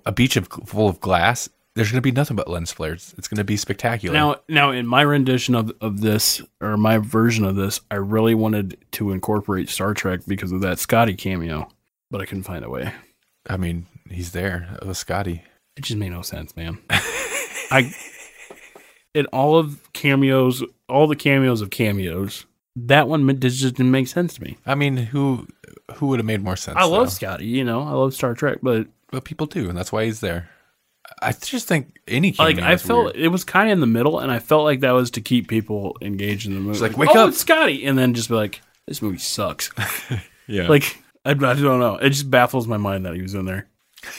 A 0.04 0.12
beach 0.12 0.36
of 0.36 0.48
full 0.66 0.88
of 0.88 1.00
glass. 1.00 1.48
There's 1.74 1.90
going 1.90 1.98
to 1.98 2.02
be 2.02 2.10
nothing 2.10 2.36
but 2.36 2.48
lens 2.48 2.72
flares. 2.72 3.14
It's 3.18 3.28
going 3.28 3.36
to 3.36 3.44
be 3.44 3.58
spectacular. 3.58 4.14
Now, 4.14 4.36
now 4.48 4.70
in 4.70 4.86
my 4.86 5.02
rendition 5.02 5.54
of, 5.54 5.72
of 5.82 6.00
this 6.00 6.40
or 6.60 6.78
my 6.78 6.96
version 6.98 7.44
of 7.44 7.54
this, 7.54 7.80
I 7.90 7.96
really 7.96 8.34
wanted 8.34 8.78
to 8.92 9.12
incorporate 9.12 9.68
Star 9.68 9.92
Trek 9.92 10.20
because 10.26 10.52
of 10.52 10.62
that 10.62 10.78
Scotty 10.78 11.14
cameo, 11.14 11.68
but 12.10 12.22
I 12.22 12.24
couldn't 12.24 12.44
find 12.44 12.64
a 12.64 12.70
way. 12.70 12.94
I 13.48 13.58
mean, 13.58 13.86
he's 14.10 14.32
there. 14.32 14.76
It 14.80 14.86
was 14.86 14.96
Scotty. 14.98 15.42
It 15.76 15.84
just 15.84 15.98
made 15.98 16.12
no 16.12 16.22
sense, 16.22 16.56
man. 16.56 16.78
I 17.70 17.94
in 19.16 19.26
all 19.26 19.58
of 19.58 19.92
cameos, 19.94 20.62
all 20.90 21.06
the 21.06 21.16
cameos 21.16 21.62
of 21.62 21.70
cameos, 21.70 22.44
that 22.76 23.08
one 23.08 23.40
just 23.40 23.62
didn't 23.62 23.90
make 23.90 24.08
sense 24.08 24.34
to 24.34 24.42
me. 24.42 24.58
I 24.66 24.74
mean, 24.74 24.96
who 24.96 25.46
who 25.94 26.08
would 26.08 26.18
have 26.18 26.26
made 26.26 26.42
more 26.42 26.56
sense? 26.56 26.76
I 26.78 26.84
love? 26.84 27.10
Scotty, 27.10 27.46
you 27.46 27.64
know, 27.64 27.82
I 27.82 27.92
love 27.92 28.12
Star 28.14 28.34
Trek, 28.34 28.58
but 28.62 28.86
but 29.16 29.24
people 29.24 29.46
do, 29.46 29.70
and 29.70 29.78
that's 29.78 29.90
why 29.90 30.04
he's 30.04 30.20
there. 30.20 30.50
I 31.22 31.32
just 31.32 31.66
think 31.66 31.98
any 32.06 32.34
like 32.38 32.58
I 32.58 32.76
felt 32.76 33.06
weird. 33.06 33.16
it 33.16 33.28
was 33.28 33.44
kind 33.44 33.70
of 33.70 33.72
in 33.72 33.80
the 33.80 33.86
middle, 33.86 34.18
and 34.18 34.30
I 34.30 34.40
felt 34.40 34.64
like 34.64 34.80
that 34.80 34.90
was 34.90 35.10
to 35.12 35.22
keep 35.22 35.48
people 35.48 35.96
engaged 36.02 36.46
in 36.46 36.52
the 36.52 36.60
movie. 36.60 36.78
like, 36.80 36.98
"Wake 36.98 37.08
oh, 37.14 37.20
up." 37.20 37.28
it's 37.30 37.38
Scotty, 37.38 37.86
and 37.86 37.96
then 37.96 38.12
just 38.12 38.28
be 38.28 38.34
like, 38.34 38.60
this 38.86 39.00
movie 39.00 39.16
sucks. 39.16 39.70
yeah, 40.46 40.68
like 40.68 41.02
I, 41.24 41.30
I 41.30 41.34
don't 41.34 41.80
know, 41.80 41.96
it 41.96 42.10
just 42.10 42.30
baffles 42.30 42.66
my 42.66 42.76
mind 42.76 43.06
that 43.06 43.14
he 43.14 43.22
was 43.22 43.32
in 43.32 43.46
there. 43.46 43.68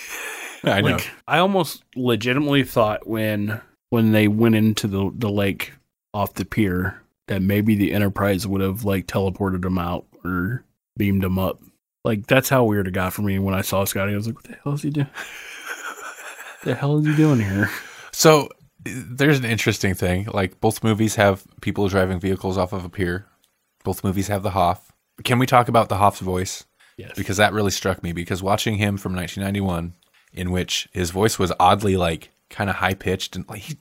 I 0.63 0.81
know. 0.81 0.93
Like 0.93 1.07
I 1.27 1.37
almost 1.37 1.83
legitimately 1.95 2.63
thought 2.63 3.07
when 3.07 3.61
when 3.91 4.13
they 4.13 4.27
went 4.27 4.55
into 4.55 4.87
the 4.87 5.11
the 5.13 5.29
lake 5.29 5.73
off 6.11 6.33
the 6.33 6.45
pier 6.45 7.03
that 7.27 7.43
maybe 7.43 7.75
the 7.75 7.93
Enterprise 7.93 8.47
would 8.47 8.61
have 8.61 8.83
like 8.83 9.05
teleported 9.05 9.61
them 9.61 9.77
out 9.77 10.07
or 10.23 10.63
beamed 10.97 11.21
them 11.21 11.37
up. 11.37 11.61
Like 12.07 12.25
that's 12.25 12.47
how 12.47 12.63
weird 12.63 12.87
it 12.87 12.91
got 12.91 13.11
for 13.11 13.21
me 13.21 13.37
when 13.37 13.53
I 13.53 13.59
saw 13.59 13.83
Scotty. 13.83 14.13
I 14.13 14.15
was 14.15 14.27
like, 14.27 14.37
"What 14.37 14.45
the 14.45 14.57
hell 14.63 14.73
is 14.73 14.81
he 14.81 14.91
doing? 14.91 15.09
the 16.63 16.73
hell 16.73 16.97
is 16.99 17.05
he 17.05 17.13
doing 17.17 17.41
here?" 17.41 17.69
So 18.13 18.47
there's 18.85 19.37
an 19.37 19.43
interesting 19.43 19.93
thing. 19.93 20.29
Like 20.31 20.61
both 20.61 20.85
movies 20.85 21.15
have 21.15 21.43
people 21.59 21.89
driving 21.89 22.21
vehicles 22.21 22.57
off 22.57 22.71
of 22.71 22.85
a 22.85 22.89
pier. 22.89 23.25
Both 23.83 24.05
movies 24.05 24.29
have 24.29 24.41
the 24.41 24.51
Hoff. 24.51 24.93
Can 25.25 25.37
we 25.37 25.45
talk 25.45 25.67
about 25.67 25.89
the 25.89 25.97
Hoff's 25.97 26.21
voice? 26.21 26.63
Yes. 26.95 27.11
because 27.15 27.37
that 27.37 27.53
really 27.53 27.71
struck 27.71 28.01
me 28.01 28.11
because 28.11 28.41
watching 28.41 28.77
him 28.77 28.97
from 28.97 29.13
1991 29.13 29.93
in 30.33 30.49
which 30.49 30.89
his 30.93 31.11
voice 31.11 31.37
was 31.37 31.53
oddly 31.59 31.95
like 31.95 32.31
kind 32.49 32.71
of 32.71 32.77
high 32.77 32.95
pitched 32.95 33.35
and 33.35 33.47
like 33.49 33.63
he 33.63 33.77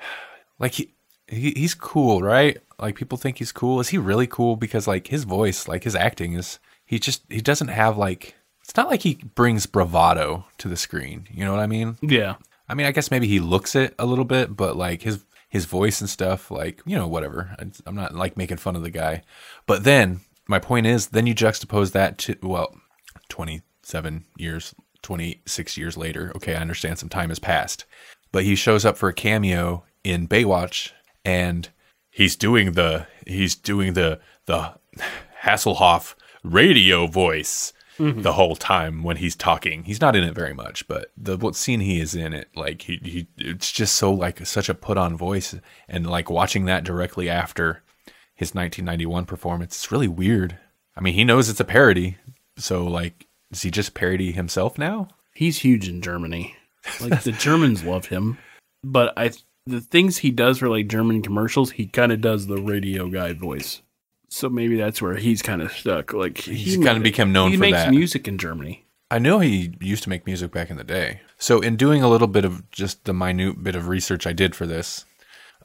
like 0.58 0.72
he, 0.72 0.94
he 1.28 1.52
he's 1.54 1.74
cool, 1.74 2.22
right? 2.22 2.56
Like 2.78 2.96
people 2.96 3.18
think 3.18 3.36
he's 3.36 3.52
cool. 3.52 3.80
Is 3.80 3.90
he 3.90 3.98
really 3.98 4.26
cool 4.26 4.56
because 4.56 4.88
like 4.88 5.08
his 5.08 5.24
voice, 5.24 5.68
like 5.68 5.84
his 5.84 5.94
acting 5.94 6.32
is 6.32 6.58
he 6.86 6.98
just 6.98 7.22
he 7.28 7.40
doesn't 7.40 7.68
have 7.68 7.98
like 7.98 8.34
it's 8.62 8.76
not 8.76 8.88
like 8.88 9.02
he 9.02 9.14
brings 9.34 9.66
bravado 9.66 10.46
to 10.58 10.68
the 10.68 10.76
screen. 10.76 11.28
You 11.30 11.44
know 11.44 11.52
what 11.52 11.60
I 11.60 11.66
mean? 11.66 11.98
Yeah. 12.00 12.36
I 12.68 12.74
mean, 12.74 12.86
I 12.86 12.90
guess 12.90 13.12
maybe 13.12 13.28
he 13.28 13.38
looks 13.38 13.76
it 13.76 13.94
a 13.98 14.06
little 14.06 14.24
bit, 14.24 14.56
but 14.56 14.76
like 14.76 15.02
his 15.02 15.24
his 15.48 15.66
voice 15.66 16.00
and 16.00 16.10
stuff, 16.10 16.50
like 16.50 16.80
you 16.86 16.96
know, 16.96 17.06
whatever. 17.06 17.54
I'm 17.86 17.94
not 17.94 18.14
like 18.14 18.36
making 18.36 18.56
fun 18.56 18.76
of 18.76 18.82
the 18.82 18.90
guy, 18.90 19.22
but 19.66 19.84
then 19.84 20.20
my 20.48 20.58
point 20.58 20.86
is, 20.86 21.08
then 21.08 21.26
you 21.26 21.34
juxtapose 21.34 21.92
that 21.92 22.18
to 22.18 22.36
well, 22.42 22.74
27 23.28 24.24
years, 24.36 24.74
26 25.02 25.76
years 25.76 25.96
later. 25.96 26.32
Okay, 26.36 26.54
I 26.54 26.60
understand 26.60 26.98
some 26.98 27.08
time 27.08 27.28
has 27.28 27.38
passed, 27.38 27.84
but 28.32 28.44
he 28.44 28.54
shows 28.54 28.84
up 28.84 28.96
for 28.96 29.08
a 29.08 29.14
cameo 29.14 29.84
in 30.04 30.28
Baywatch, 30.28 30.90
and 31.24 31.68
he's 32.10 32.36
doing 32.36 32.72
the 32.72 33.06
he's 33.26 33.54
doing 33.54 33.92
the 33.94 34.20
the 34.46 34.74
Hasselhoff 35.42 36.14
radio 36.46 37.06
voice 37.06 37.72
mm-hmm. 37.98 38.22
the 38.22 38.34
whole 38.34 38.56
time 38.56 39.02
when 39.02 39.16
he's 39.16 39.36
talking. 39.36 39.84
He's 39.84 40.00
not 40.00 40.16
in 40.16 40.24
it 40.24 40.34
very 40.34 40.54
much, 40.54 40.86
but 40.88 41.12
the 41.16 41.36
what 41.36 41.56
scene 41.56 41.80
he 41.80 42.00
is 42.00 42.14
in 42.14 42.32
it, 42.32 42.48
like 42.54 42.82
he, 42.82 43.00
he 43.02 43.26
it's 43.38 43.72
just 43.72 43.96
so 43.96 44.12
like 44.12 44.46
such 44.46 44.68
a 44.68 44.74
put 44.74 44.98
on 44.98 45.16
voice 45.16 45.54
and 45.88 46.06
like 46.06 46.30
watching 46.30 46.64
that 46.66 46.84
directly 46.84 47.28
after 47.28 47.82
his 48.34 48.54
1991 48.54 49.24
performance, 49.24 49.76
it's 49.76 49.92
really 49.92 50.08
weird. 50.08 50.58
I 50.96 51.00
mean, 51.00 51.14
he 51.14 51.24
knows 51.24 51.48
it's 51.48 51.60
a 51.60 51.64
parody, 51.64 52.16
so 52.56 52.86
like 52.86 53.26
does 53.50 53.62
he 53.62 53.70
just 53.70 53.94
parody 53.94 54.32
himself 54.32 54.78
now? 54.78 55.08
He's 55.34 55.58
huge 55.58 55.88
in 55.88 56.02
Germany. 56.02 56.56
Like 57.00 57.22
the 57.22 57.32
Germans 57.32 57.84
love 57.84 58.06
him. 58.06 58.38
But 58.82 59.12
I 59.16 59.32
the 59.66 59.80
things 59.80 60.18
he 60.18 60.30
does 60.30 60.58
for 60.58 60.68
like 60.68 60.88
German 60.88 61.22
commercials, 61.22 61.72
he 61.72 61.86
kind 61.86 62.12
of 62.12 62.20
does 62.20 62.46
the 62.46 62.60
radio 62.60 63.08
guy 63.08 63.32
voice. 63.32 63.82
So 64.36 64.50
maybe 64.50 64.76
that's 64.76 65.00
where 65.00 65.14
he's 65.14 65.40
kind 65.40 65.62
of 65.62 65.72
stuck. 65.72 66.12
Like 66.12 66.36
He's 66.36 66.76
kinda 66.76 67.00
become 67.00 67.32
known 67.32 67.52
he 67.52 67.56
for 67.56 67.62
makes 67.62 67.78
that. 67.78 67.90
music 67.90 68.28
in 68.28 68.36
Germany. 68.36 68.84
I 69.10 69.18
know 69.18 69.38
he 69.38 69.72
used 69.80 70.02
to 70.02 70.10
make 70.10 70.26
music 70.26 70.50
back 70.52 70.68
in 70.68 70.76
the 70.76 70.84
day. 70.84 71.22
So 71.38 71.60
in 71.60 71.76
doing 71.76 72.02
a 72.02 72.08
little 72.10 72.26
bit 72.28 72.44
of 72.44 72.70
just 72.70 73.04
the 73.04 73.14
minute 73.14 73.62
bit 73.62 73.74
of 73.76 73.88
research 73.88 74.26
I 74.26 74.34
did 74.34 74.54
for 74.54 74.66
this, 74.66 75.06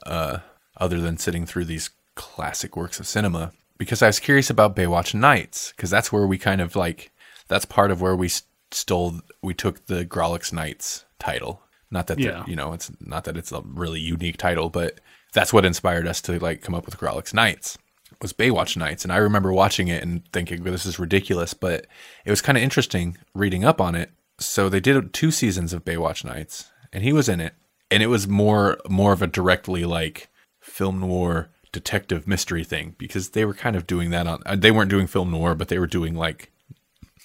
uh, 0.06 0.38
other 0.78 1.00
than 1.02 1.18
sitting 1.18 1.44
through 1.44 1.66
these 1.66 1.90
classic 2.14 2.74
works 2.74 2.98
of 2.98 3.06
cinema, 3.06 3.52
because 3.76 4.00
I 4.00 4.06
was 4.06 4.18
curious 4.18 4.48
about 4.48 4.74
Baywatch 4.74 5.12
Nights, 5.12 5.72
because 5.76 5.90
that's 5.90 6.10
where 6.10 6.26
we 6.26 6.38
kind 6.38 6.62
of 6.62 6.74
like 6.74 7.10
that's 7.48 7.66
part 7.66 7.90
of 7.90 8.00
where 8.00 8.16
we 8.16 8.30
stole 8.70 9.20
we 9.42 9.52
took 9.52 9.84
the 9.84 10.06
Grolix 10.06 10.50
Nights 10.50 11.04
title. 11.18 11.60
Not 11.90 12.06
that 12.06 12.18
Yeah. 12.18 12.42
you 12.46 12.56
know 12.56 12.72
it's 12.72 12.90
not 13.00 13.24
that 13.24 13.36
it's 13.36 13.52
a 13.52 13.60
really 13.66 14.00
unique 14.00 14.38
title, 14.38 14.70
but 14.70 14.98
that's 15.34 15.52
what 15.52 15.66
inspired 15.66 16.06
us 16.06 16.22
to 16.22 16.38
like 16.38 16.62
come 16.62 16.74
up 16.74 16.86
with 16.86 16.96
Grolix 16.98 17.34
Nights 17.34 17.76
was 18.22 18.32
Baywatch 18.32 18.76
Nights, 18.76 19.04
and 19.04 19.12
I 19.12 19.16
remember 19.16 19.52
watching 19.52 19.88
it 19.88 20.02
and 20.02 20.22
thinking, 20.32 20.62
"This 20.62 20.86
is 20.86 20.98
ridiculous," 20.98 21.52
but 21.54 21.86
it 22.24 22.30
was 22.30 22.40
kind 22.40 22.56
of 22.56 22.64
interesting 22.64 23.18
reading 23.34 23.64
up 23.64 23.80
on 23.80 23.94
it. 23.94 24.10
So 24.38 24.68
they 24.68 24.80
did 24.80 25.12
two 25.12 25.30
seasons 25.30 25.72
of 25.72 25.84
Baywatch 25.84 26.24
Nights, 26.24 26.70
and 26.92 27.04
he 27.04 27.12
was 27.12 27.28
in 27.28 27.40
it, 27.40 27.54
and 27.90 28.02
it 28.02 28.06
was 28.08 28.26
more 28.28 28.78
more 28.88 29.12
of 29.12 29.22
a 29.22 29.26
directly 29.26 29.84
like 29.84 30.28
film 30.60 31.00
noir 31.00 31.50
detective 31.72 32.26
mystery 32.28 32.64
thing 32.64 32.94
because 32.98 33.30
they 33.30 33.44
were 33.44 33.54
kind 33.54 33.76
of 33.76 33.86
doing 33.86 34.10
that 34.10 34.26
on. 34.26 34.42
uh, 34.46 34.54
They 34.56 34.70
weren't 34.70 34.90
doing 34.90 35.06
film 35.06 35.30
noir, 35.30 35.54
but 35.54 35.68
they 35.68 35.78
were 35.78 35.86
doing 35.86 36.14
like 36.14 36.50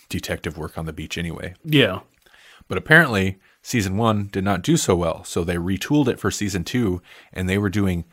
detective 0.10 0.58
work 0.58 0.78
on 0.78 0.86
the 0.86 0.94
beach 0.94 1.18
anyway. 1.18 1.54
Yeah. 1.64 2.00
But 2.68 2.78
apparently, 2.78 3.40
season 3.62 3.98
one 3.98 4.30
did 4.32 4.44
not 4.44 4.62
do 4.62 4.78
so 4.78 4.96
well. 4.96 5.24
So 5.24 5.44
they 5.44 5.56
retooled 5.56 6.08
it 6.08 6.20
for 6.20 6.32
season 6.32 6.64
two, 6.64 7.02
and 7.34 7.48
they 7.50 7.58
were 7.58 7.70
doing 7.70 8.06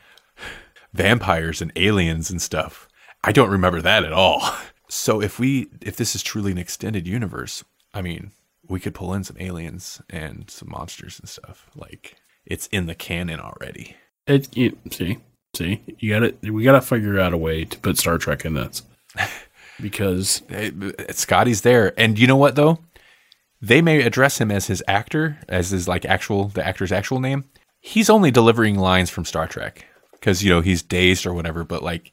vampires 0.94 1.60
and 1.60 1.72
aliens 1.76 2.30
and 2.30 2.40
stuff. 2.40 2.88
I 3.22 3.32
don't 3.32 3.50
remember 3.50 3.82
that 3.82 4.04
at 4.04 4.12
all. 4.12 4.42
So 4.86 5.20
if 5.20 5.40
we, 5.40 5.68
if 5.80 5.96
this 5.96 6.14
is 6.14 6.22
truly 6.22 6.52
an 6.52 6.58
extended 6.58 7.08
universe, 7.08 7.64
I 7.94 8.02
mean, 8.02 8.30
we 8.68 8.78
could 8.78 8.94
pull 8.94 9.14
in 9.14 9.24
some 9.24 9.38
aliens 9.40 10.00
and 10.10 10.48
some 10.48 10.68
monsters 10.70 11.18
and 11.18 11.28
stuff. 11.28 11.68
Like 11.74 12.16
it's 12.44 12.66
in 12.68 12.86
the 12.86 12.94
canon 12.94 13.40
already. 13.40 13.96
It, 14.26 14.48
see, 14.90 15.18
see, 15.56 15.82
you 15.98 16.10
got 16.12 16.42
to 16.42 16.50
We 16.50 16.62
got 16.62 16.72
to 16.72 16.80
figure 16.82 17.18
out 17.18 17.32
a 17.32 17.38
way 17.38 17.64
to 17.64 17.78
put 17.78 17.98
Star 17.98 18.18
Trek 18.18 18.44
in 18.44 18.54
this 18.54 18.82
because 19.80 20.42
Hey, 20.48 20.70
Scotty's 21.10 21.62
there, 21.62 21.98
and 21.98 22.18
you 22.18 22.26
know 22.26 22.36
what 22.36 22.54
though? 22.54 22.78
They 23.60 23.80
may 23.80 24.02
address 24.02 24.38
him 24.38 24.50
as 24.50 24.66
his 24.66 24.84
actor, 24.86 25.38
as 25.48 25.70
his 25.70 25.88
like 25.88 26.04
actual 26.04 26.48
the 26.48 26.64
actor's 26.64 26.92
actual 26.92 27.20
name. 27.20 27.44
He's 27.80 28.10
only 28.10 28.30
delivering 28.30 28.78
lines 28.78 29.10
from 29.10 29.24
Star 29.24 29.48
Trek 29.48 29.86
because 30.24 30.42
you 30.42 30.48
know 30.48 30.62
he's 30.62 30.80
dazed 30.80 31.26
or 31.26 31.34
whatever. 31.34 31.64
But 31.64 31.82
like 31.82 32.12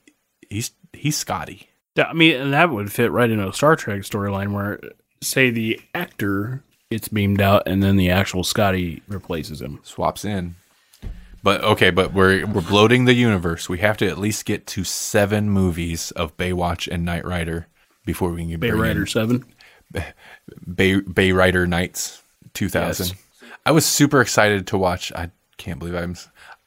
he's 0.49 0.71
he's 0.91 1.15
Scotty. 1.15 1.69
Yeah, 1.95 2.05
I 2.05 2.13
mean, 2.13 2.35
and 2.35 2.53
that 2.53 2.69
would 2.69 2.91
fit 2.91 3.11
right 3.11 3.29
into 3.29 3.47
a 3.47 3.53
Star 3.53 3.75
Trek 3.75 4.01
storyline 4.01 4.53
where, 4.53 4.79
say, 5.21 5.49
the 5.49 5.79
actor 5.93 6.63
gets 6.89 7.07
beamed 7.07 7.41
out 7.41 7.63
and 7.65 7.81
then 7.81 7.97
the 7.97 8.09
actual 8.09 8.43
Scotty 8.43 9.01
replaces 9.07 9.61
him. 9.61 9.79
swaps 9.83 10.23
in. 10.23 10.55
But 11.43 11.63
okay, 11.63 11.89
but 11.89 12.13
we're 12.13 12.45
we're 12.45 12.61
bloating 12.61 13.05
the 13.05 13.13
universe. 13.13 13.69
We 13.69 13.79
have 13.79 13.97
to 13.97 14.07
at 14.07 14.17
least 14.17 14.45
get 14.45 14.67
to 14.67 14.83
seven 14.83 15.49
movies 15.49 16.11
of 16.11 16.35
Baywatch 16.37 16.91
and 16.91 17.05
Knight 17.05 17.25
Rider 17.25 17.67
before 18.05 18.29
we 18.31 18.41
can 18.41 18.59
Bay 18.59 18.69
bring 18.69 18.73
in 18.73 18.87
Rider 18.87 19.05
7. 19.05 19.45
Bay 20.75 20.99
Bay 20.99 21.31
Rider 21.31 21.65
Nights 21.65 22.21
2000. 22.53 23.07
Yes. 23.07 23.15
I 23.65 23.71
was 23.71 23.85
super 23.85 24.21
excited 24.21 24.67
to 24.67 24.77
watch. 24.77 25.11
I 25.13 25.31
can't 25.57 25.79
believe 25.79 25.95
I'm. 25.95 26.15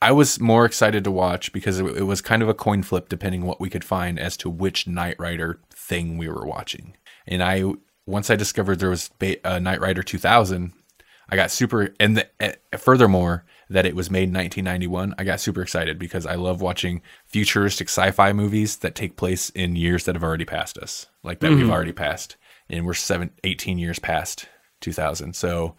I 0.05 0.13
was 0.13 0.39
more 0.39 0.67
excited 0.67 1.03
to 1.05 1.11
watch 1.11 1.51
because 1.51 1.81
it, 1.81 1.85
it 1.97 2.03
was 2.03 2.21
kind 2.21 2.43
of 2.43 2.49
a 2.51 2.55
coin 2.55 2.83
flip 2.83 3.09
depending 3.09 3.47
what 3.47 3.59
we 3.59 3.71
could 3.71 3.85
find 3.85 4.19
as 4.19 4.37
to 4.37 4.51
which 4.51 4.87
Knight 4.87 5.17
Rider 5.19 5.61
thing 5.71 6.19
we 6.19 6.29
were 6.29 6.45
watching. 6.45 6.95
And 7.27 7.43
I 7.43 7.73
once 8.05 8.29
I 8.29 8.37
discovered 8.37 8.81
there 8.81 8.91
was 8.91 9.09
Bay, 9.19 9.39
uh, 9.45 9.59
Knight 9.59 9.81
Rider 9.81 10.03
2000, 10.03 10.75
I 11.31 11.37
got 11.37 11.51
super. 11.51 11.95
And 11.99 12.19
the, 12.19 12.29
uh, 12.39 12.77
furthermore, 12.77 13.47
that 13.71 13.87
it 13.87 13.97
was 13.97 14.11
made 14.11 14.29
in 14.29 14.35
1991, 14.35 15.15
I 15.17 15.25
got 15.25 15.41
super 15.41 15.63
excited 15.63 15.99
because 15.99 16.27
I 16.27 16.35
love 16.35 16.61
watching 16.61 17.01
futuristic 17.25 17.89
sci-fi 17.89 18.35
movies 18.35 18.77
that 18.77 18.95
take 18.95 19.17
place 19.17 19.49
in 19.49 19.75
years 19.75 20.05
that 20.05 20.17
have 20.17 20.23
already 20.23 20.45
passed 20.45 20.77
us, 20.77 21.07
like 21.23 21.41
that 21.41 21.51
we've 21.53 21.71
already 21.71 21.93
passed, 21.93 22.37
and 22.69 22.85
we're 22.85 22.93
seven, 22.93 23.31
18 23.43 23.79
years 23.79 23.99
past 23.99 24.51
2000. 24.83 25.35
So 25.35 25.77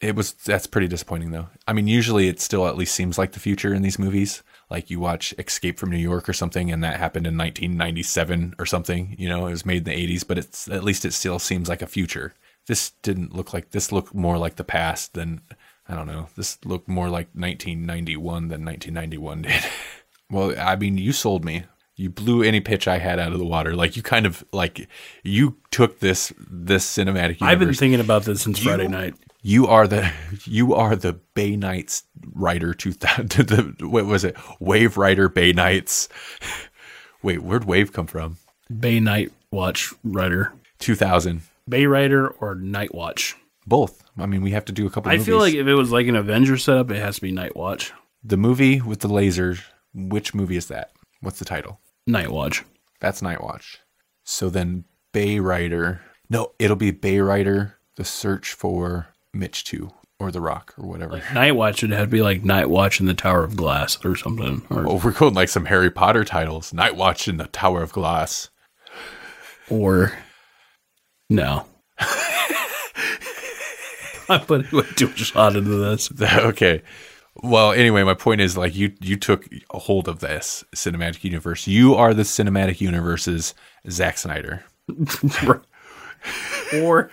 it 0.00 0.14
was 0.14 0.32
that's 0.32 0.66
pretty 0.66 0.88
disappointing 0.88 1.30
though. 1.30 1.48
I 1.66 1.72
mean, 1.72 1.86
usually 1.88 2.28
it 2.28 2.40
still 2.40 2.66
at 2.66 2.76
least 2.76 2.94
seems 2.94 3.18
like 3.18 3.32
the 3.32 3.40
future 3.40 3.72
in 3.74 3.82
these 3.82 3.98
movies. 3.98 4.42
Like 4.70 4.90
you 4.90 4.98
watch 4.98 5.34
Escape 5.38 5.78
from 5.78 5.90
New 5.90 5.98
York 5.98 6.28
or 6.28 6.32
something, 6.32 6.70
and 6.70 6.82
that 6.82 6.98
happened 6.98 7.26
in 7.26 7.36
1997 7.36 8.54
or 8.58 8.66
something. 8.66 9.14
You 9.18 9.28
know, 9.28 9.46
it 9.46 9.50
was 9.50 9.66
made 9.66 9.86
in 9.88 9.94
the 9.94 10.16
80s, 10.16 10.26
but 10.26 10.38
it's 10.38 10.68
at 10.68 10.84
least 10.84 11.04
it 11.04 11.12
still 11.12 11.38
seems 11.38 11.68
like 11.68 11.82
a 11.82 11.86
future. 11.86 12.34
This 12.66 12.90
didn't 13.02 13.34
look 13.34 13.52
like 13.52 13.70
this 13.70 13.92
looked 13.92 14.14
more 14.14 14.38
like 14.38 14.56
the 14.56 14.64
past 14.64 15.14
than 15.14 15.42
I 15.88 15.94
don't 15.94 16.06
know. 16.06 16.28
This 16.36 16.58
looked 16.64 16.88
more 16.88 17.08
like 17.10 17.28
1991 17.34 18.48
than 18.48 18.64
1991 18.64 19.42
did. 19.42 19.52
well, 20.30 20.54
I 20.58 20.76
mean, 20.76 20.96
you 20.98 21.12
sold 21.12 21.44
me. 21.44 21.64
You 21.96 22.10
blew 22.10 22.42
any 22.42 22.60
pitch 22.60 22.88
I 22.88 22.98
had 22.98 23.20
out 23.20 23.32
of 23.32 23.38
the 23.38 23.44
water. 23.44 23.76
Like 23.76 23.96
you 23.96 24.02
kind 24.02 24.26
of 24.26 24.44
like 24.52 24.88
you 25.22 25.58
took 25.70 26.00
this 26.00 26.32
this 26.50 26.84
cinematic 26.86 27.40
universe. 27.40 27.42
I've 27.42 27.58
been 27.60 27.74
thinking 27.74 28.00
about 28.00 28.24
this 28.24 28.42
since 28.42 28.58
You- 28.58 28.70
Friday 28.70 28.88
night. 28.88 29.14
You 29.46 29.66
are 29.66 29.86
the 29.86 30.10
you 30.46 30.74
are 30.74 30.96
the 30.96 31.12
Bay 31.34 31.54
Knights 31.54 32.04
writer. 32.32 32.72
Thousand. 32.78 33.28
The 33.78 33.86
what 33.86 34.06
was 34.06 34.24
it? 34.24 34.36
Wave 34.58 34.96
writer 34.96 35.28
Bay 35.28 35.52
Knights. 35.52 36.08
Wait, 37.22 37.42
where'd 37.42 37.64
Wave 37.66 37.92
come 37.92 38.06
from? 38.06 38.38
Bay 38.80 39.00
Night 39.00 39.32
Watch 39.52 39.92
Rider. 40.02 40.52
Two 40.78 40.94
thousand. 40.94 41.42
Bay 41.68 41.84
Rider 41.84 42.28
or 42.28 42.54
Night 42.54 42.94
Watch. 42.94 43.36
Both. 43.66 44.02
I 44.18 44.24
mean, 44.26 44.40
we 44.40 44.52
have 44.52 44.64
to 44.66 44.72
do 44.72 44.86
a 44.86 44.90
couple. 44.90 45.10
Of 45.12 45.16
things. 45.18 45.28
I 45.28 45.30
movies. 45.32 45.52
feel 45.52 45.60
like 45.60 45.66
if 45.66 45.66
it 45.66 45.74
was 45.74 45.92
like 45.92 46.06
an 46.06 46.16
Avenger 46.16 46.56
setup, 46.56 46.90
it 46.90 46.96
has 47.00 47.16
to 47.16 47.20
be 47.22 47.30
Night 47.30 47.54
Watch. 47.54 47.92
the 48.22 48.36
movie 48.38 48.80
with 48.80 49.00
the 49.00 49.08
lasers. 49.08 49.60
Which 49.94 50.34
movie 50.34 50.56
is 50.56 50.68
that? 50.68 50.92
What's 51.20 51.38
the 51.38 51.44
title? 51.44 51.80
Night 52.06 52.30
Watch. 52.30 52.64
That's 53.00 53.20
Night 53.20 53.42
Watch. 53.42 53.78
So 54.24 54.48
then 54.48 54.84
Bay 55.12 55.38
Rider. 55.38 56.00
No, 56.30 56.52
it'll 56.58 56.76
be 56.76 56.90
Bay 56.92 57.18
Rider. 57.20 57.76
The 57.96 58.04
search 58.04 58.54
for 58.54 59.08
Mitch 59.34 59.64
Two 59.64 59.90
or 60.20 60.30
The 60.30 60.40
Rock 60.40 60.74
or 60.78 60.86
whatever. 60.86 61.22
Night 61.34 61.52
Watch 61.56 61.82
would 61.82 61.90
have 61.90 62.06
to 62.08 62.10
be 62.12 62.22
like 62.22 62.44
Night 62.44 62.70
Watch 62.70 63.00
in 63.00 63.06
the 63.06 63.14
Tower 63.14 63.42
of 63.44 63.56
Glass 63.56 64.02
or 64.04 64.14
something. 64.16 64.62
Or, 64.70 64.86
Oh, 64.88 65.00
we're 65.04 65.10
going 65.12 65.34
like 65.34 65.48
some 65.48 65.64
Harry 65.66 65.90
Potter 65.90 66.24
titles. 66.24 66.72
Night 66.72 66.96
Watch 66.96 67.26
in 67.28 67.36
the 67.36 67.46
Tower 67.48 67.82
of 67.82 67.92
Glass. 67.92 68.50
or 69.68 70.12
no. 71.28 71.66
I'm 74.28 74.40
putting 74.40 74.70
way 74.76 74.86
too 74.96 75.08
much 75.08 75.32
thought 75.32 75.56
into 75.56 75.70
this. 75.76 76.10
okay. 76.22 76.82
Well, 77.42 77.72
anyway, 77.72 78.04
my 78.04 78.14
point 78.14 78.40
is 78.40 78.56
like 78.56 78.74
you 78.74 78.92
you 79.00 79.16
took 79.16 79.46
a 79.72 79.78
hold 79.78 80.08
of 80.08 80.20
this 80.20 80.64
cinematic 80.74 81.24
universe. 81.24 81.66
You 81.66 81.94
are 81.94 82.14
the 82.14 82.22
cinematic 82.22 82.80
universe's 82.80 83.54
Zack 83.90 84.16
Snyder. 84.18 84.64
Or 86.72 87.10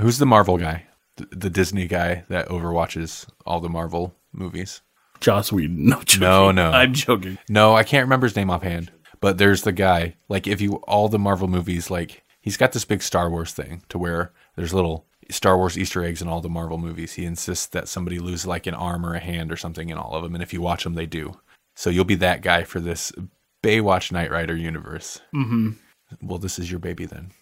Who's 0.00 0.16
the 0.16 0.24
Marvel 0.24 0.56
guy? 0.56 0.86
The, 1.18 1.36
the 1.36 1.50
Disney 1.50 1.86
guy 1.86 2.24
that 2.28 2.48
overwatches 2.48 3.28
all 3.44 3.60
the 3.60 3.68
Marvel 3.68 4.14
movies. 4.32 4.80
Joss 5.20 5.52
Whedon. 5.52 5.86
No, 5.86 6.02
joking. 6.02 6.20
No, 6.20 6.50
no. 6.52 6.70
I'm 6.70 6.94
joking. 6.94 7.38
No, 7.48 7.74
I 7.74 7.82
can't 7.82 8.04
remember 8.04 8.26
his 8.26 8.36
name 8.36 8.50
offhand. 8.50 8.92
But 9.20 9.38
there's 9.38 9.62
the 9.62 9.72
guy. 9.72 10.14
Like 10.28 10.46
if 10.46 10.60
you 10.60 10.76
all 10.86 11.08
the 11.08 11.18
Marvel 11.18 11.48
movies, 11.48 11.90
like 11.90 12.22
he's 12.40 12.56
got 12.56 12.72
this 12.72 12.84
big 12.84 13.02
Star 13.02 13.28
Wars 13.28 13.52
thing 13.52 13.82
to 13.88 13.98
where 13.98 14.32
there's 14.54 14.72
little 14.72 15.06
Star 15.30 15.58
Wars 15.58 15.76
Easter 15.76 16.04
eggs 16.04 16.22
in 16.22 16.28
all 16.28 16.40
the 16.40 16.48
Marvel 16.48 16.78
movies. 16.78 17.14
He 17.14 17.24
insists 17.24 17.66
that 17.66 17.88
somebody 17.88 18.18
lose 18.18 18.46
like 18.46 18.66
an 18.66 18.74
arm 18.74 19.04
or 19.04 19.14
a 19.14 19.20
hand 19.20 19.50
or 19.50 19.56
something 19.56 19.88
in 19.88 19.98
all 19.98 20.14
of 20.14 20.22
them, 20.22 20.34
and 20.34 20.42
if 20.42 20.52
you 20.52 20.60
watch 20.60 20.84
them, 20.84 20.94
they 20.94 21.06
do. 21.06 21.38
So 21.74 21.90
you'll 21.90 22.04
be 22.04 22.14
that 22.16 22.42
guy 22.42 22.64
for 22.64 22.80
this 22.80 23.12
Baywatch 23.62 24.12
Knight 24.12 24.30
Rider 24.30 24.56
universe. 24.56 25.20
Mm-hmm. 25.34 25.72
Well, 26.22 26.38
this 26.38 26.58
is 26.58 26.70
your 26.70 26.80
baby 26.80 27.06
then. 27.06 27.32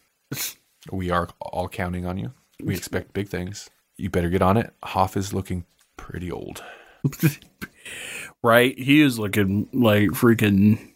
We 0.91 1.11
are 1.11 1.29
all 1.41 1.69
counting 1.69 2.07
on 2.07 2.19
you. 2.19 2.33
We 2.63 2.75
expect 2.75 3.13
big 3.13 3.29
things. 3.29 3.71
You 3.97 4.11
better 4.11 4.29
get 4.31 4.43
on 4.43 4.57
it. 4.57 4.73
Hoff 4.83 5.17
is 5.17 5.33
looking 5.33 5.65
pretty 5.97 6.31
old. 6.31 6.63
Right? 8.43 8.79
He 8.79 9.01
is 9.01 9.19
looking 9.19 9.69
like 9.73 10.11
freaking 10.11 10.93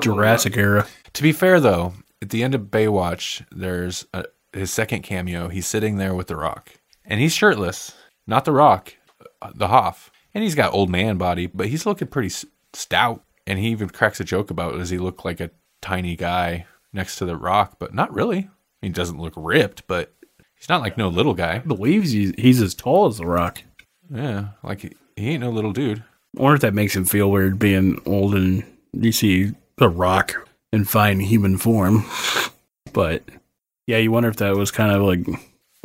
Jurassic 0.00 0.56
era. 0.56 0.86
To 1.14 1.22
be 1.22 1.32
fair, 1.32 1.60
though, 1.60 1.94
at 2.22 2.30
the 2.30 2.42
end 2.42 2.54
of 2.54 2.62
Baywatch, 2.70 3.44
there's 3.50 4.06
a, 4.14 4.24
his 4.52 4.72
second 4.72 5.02
cameo. 5.02 5.48
He's 5.48 5.66
sitting 5.66 5.96
there 5.96 6.14
with 6.14 6.28
The 6.28 6.36
Rock, 6.36 6.70
and 7.04 7.20
he's 7.20 7.34
shirtless. 7.34 7.94
Not 8.26 8.44
The 8.44 8.52
Rock, 8.52 8.94
uh, 9.42 9.52
the 9.54 9.68
Hoff, 9.68 10.10
and 10.32 10.42
he's 10.42 10.54
got 10.54 10.72
old 10.72 10.88
man 10.90 11.16
body, 11.18 11.46
but 11.46 11.68
he's 11.68 11.86
looking 11.86 12.08
pretty 12.08 12.28
s- 12.28 12.46
stout. 12.72 13.22
And 13.46 13.58
he 13.58 13.68
even 13.68 13.90
cracks 13.90 14.20
a 14.20 14.24
joke 14.24 14.50
about 14.50 14.78
does 14.78 14.88
he 14.90 14.96
look 14.98 15.24
like 15.24 15.40
a 15.40 15.50
tiny 15.82 16.16
guy 16.16 16.64
next 16.92 17.16
to 17.16 17.26
The 17.26 17.36
Rock, 17.36 17.76
but 17.78 17.92
not 17.92 18.14
really. 18.14 18.48
He 18.80 18.88
doesn't 18.88 19.18
look 19.20 19.34
ripped, 19.36 19.86
but 19.86 20.14
he's 20.56 20.68
not 20.68 20.80
like 20.80 20.96
no 20.96 21.08
little 21.08 21.34
guy. 21.34 21.58
believes 21.58 22.10
he's, 22.12 22.32
he's 22.36 22.60
as 22.60 22.74
tall 22.74 23.06
as 23.06 23.18
The 23.18 23.26
Rock. 23.26 23.62
Yeah, 24.10 24.48
like 24.62 24.80
he, 24.80 24.92
he 25.16 25.30
ain't 25.30 25.40
no 25.40 25.50
little 25.50 25.72
dude. 25.72 26.02
I 26.38 26.42
wonder 26.42 26.56
if 26.56 26.62
that 26.62 26.74
makes 26.74 26.96
him 26.96 27.04
feel 27.04 27.30
weird 27.30 27.58
being 27.58 28.00
old 28.06 28.34
and 28.34 28.64
you 28.92 29.12
see 29.12 29.52
The 29.76 29.88
Rock 29.88 30.48
in 30.72 30.84
fine 30.84 31.20
human 31.20 31.56
form. 31.56 32.04
But 32.92 33.24
yeah, 33.86 33.98
you 33.98 34.10
wonder 34.10 34.28
if 34.28 34.36
that 34.36 34.56
was 34.56 34.70
kind 34.70 34.92
of 34.92 35.02
like 35.02 35.26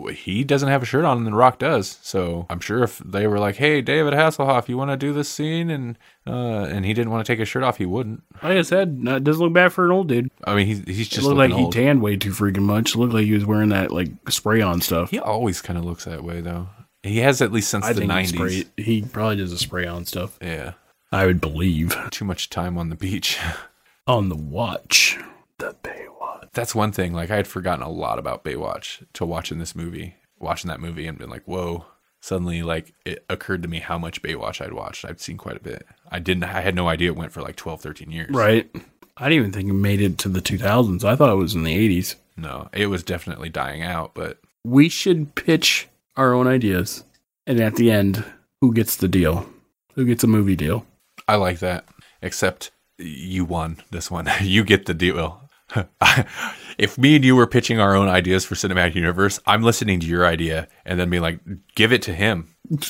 He 0.07 0.43
doesn't 0.43 0.69
have 0.69 0.83
a 0.83 0.85
shirt 0.85 1.05
on, 1.05 1.17
and 1.17 1.27
The 1.27 1.33
Rock 1.33 1.59
does. 1.59 1.99
So 2.01 2.45
I'm 2.49 2.59
sure 2.59 2.83
if 2.83 2.99
they 2.99 3.27
were 3.27 3.39
like, 3.39 3.57
"Hey, 3.57 3.81
David 3.81 4.13
Hasselhoff, 4.13 4.67
you 4.67 4.77
want 4.77 4.91
to 4.91 4.97
do 4.97 5.13
this 5.13 5.29
scene?" 5.29 5.69
and 5.69 5.97
uh, 6.25 6.65
and 6.65 6.85
he 6.85 6.93
didn't 6.93 7.11
want 7.11 7.25
to 7.25 7.31
take 7.31 7.39
his 7.39 7.47
shirt 7.47 7.63
off, 7.63 7.77
he 7.77 7.85
wouldn't. 7.85 8.23
like 8.41 8.57
I 8.57 8.61
said, 8.61 9.01
it 9.05 9.23
doesn't 9.23 9.41
look 9.43 9.53
bad 9.53 9.73
for 9.73 9.85
an 9.85 9.91
old 9.91 10.07
dude. 10.07 10.31
I 10.43 10.55
mean, 10.55 10.67
he's 10.67 10.79
he's 10.85 11.07
It 11.07 11.11
just 11.11 11.25
looked 11.25 11.37
like 11.37 11.49
looking 11.51 11.65
he 11.65 11.71
tanned 11.71 12.01
way 12.01 12.17
too 12.17 12.31
freaking 12.31 12.63
much. 12.63 12.95
It 12.95 12.97
looked 12.97 13.13
like 13.13 13.25
he 13.25 13.33
was 13.33 13.45
wearing 13.45 13.69
that 13.69 13.91
like 13.91 14.09
spray 14.29 14.61
on 14.61 14.81
stuff. 14.81 15.09
He 15.11 15.19
always 15.19 15.61
kind 15.61 15.77
of 15.77 15.85
looks 15.85 16.05
that 16.05 16.23
way, 16.23 16.41
though. 16.41 16.69
He 17.03 17.19
has 17.19 17.41
at 17.41 17.51
least 17.51 17.69
since 17.69 17.85
I 17.85 17.93
the 17.93 18.01
think 18.01 18.11
he, 18.11 18.17
'90s. 18.17 18.27
spray, 18.27 18.65
he 18.83 19.01
probably 19.03 19.37
does 19.37 19.51
a 19.53 19.57
spray 19.57 19.85
on 19.85 20.05
stuff. 20.05 20.37
Yeah, 20.41 20.73
I 21.11 21.25
would 21.25 21.39
believe 21.41 21.95
too 22.11 22.25
much 22.25 22.49
time 22.49 22.77
on 22.77 22.89
the 22.89 22.95
beach. 22.95 23.39
on 24.07 24.29
the 24.29 24.35
watch. 24.35 25.17
The 25.59 25.75
Baywatch. 25.83 26.08
That's 26.53 26.75
one 26.75 26.91
thing. 26.91 27.13
Like 27.13 27.31
I 27.31 27.35
had 27.35 27.47
forgotten 27.47 27.83
a 27.83 27.89
lot 27.89 28.19
about 28.19 28.43
Baywatch 28.43 29.05
to 29.13 29.25
watching 29.25 29.59
this 29.59 29.75
movie, 29.75 30.15
watching 30.39 30.69
that 30.69 30.79
movie, 30.79 31.07
and 31.07 31.17
been 31.17 31.29
like, 31.29 31.43
"Whoa!" 31.45 31.85
Suddenly, 32.21 32.63
like 32.63 32.93
it 33.05 33.23
occurred 33.29 33.61
to 33.63 33.69
me 33.69 33.79
how 33.79 33.97
much 33.97 34.21
Baywatch 34.21 34.63
I'd 34.63 34.73
watched. 34.73 35.05
I'd 35.05 35.21
seen 35.21 35.37
quite 35.37 35.57
a 35.57 35.61
bit. 35.61 35.85
I 36.11 36.19
didn't. 36.19 36.43
I 36.43 36.61
had 36.61 36.75
no 36.75 36.87
idea 36.89 37.09
it 37.11 37.15
went 37.15 37.31
for 37.31 37.41
like 37.41 37.55
12, 37.55 37.81
13 37.81 38.11
years. 38.11 38.29
Right. 38.31 38.69
I 39.17 39.29
didn't 39.29 39.39
even 39.39 39.51
think 39.51 39.69
it 39.69 39.73
made 39.73 40.01
it 40.01 40.17
to 40.19 40.29
the 40.29 40.41
2000s. 40.41 41.03
I 41.03 41.15
thought 41.15 41.29
it 41.29 41.35
was 41.35 41.53
in 41.53 41.63
the 41.63 41.75
80s. 42.01 42.15
No, 42.37 42.69
it 42.73 42.87
was 42.87 43.03
definitely 43.03 43.49
dying 43.49 43.81
out, 43.83 44.13
but 44.13 44.39
We 44.63 44.87
should 44.89 45.35
pitch 45.35 45.87
our 46.15 46.33
own 46.33 46.47
ideas. 46.47 47.03
And 47.45 47.59
at 47.59 47.75
the 47.75 47.91
end, 47.91 48.23
who 48.61 48.73
gets 48.73 48.95
the 48.95 49.07
deal? 49.07 49.49
Who 49.95 50.05
gets 50.05 50.23
a 50.23 50.27
movie 50.27 50.55
deal? 50.55 50.85
I 51.27 51.35
like 51.35 51.59
that. 51.59 51.85
Except 52.21 52.71
you 52.97 53.43
won 53.45 53.81
this 53.91 54.09
one. 54.09 54.29
you 54.41 54.63
get 54.63 54.85
the 54.85 54.93
deal. 54.93 55.48
if 56.77 56.97
me 56.97 57.15
and 57.15 57.25
you 57.25 57.35
were 57.35 57.47
pitching 57.47 57.79
our 57.79 57.95
own 57.95 58.07
ideas 58.07 58.45
for 58.45 58.55
cinematic 58.55 58.95
universe, 58.95 59.39
I'm 59.45 59.63
listening 59.63 59.99
to 59.99 60.07
your 60.07 60.25
idea 60.25 60.67
and 60.85 60.99
then 60.99 61.09
being 61.09 61.21
like, 61.21 61.39
give 61.75 61.93
it 61.93 62.01
to 62.03 62.13
him. 62.13 62.53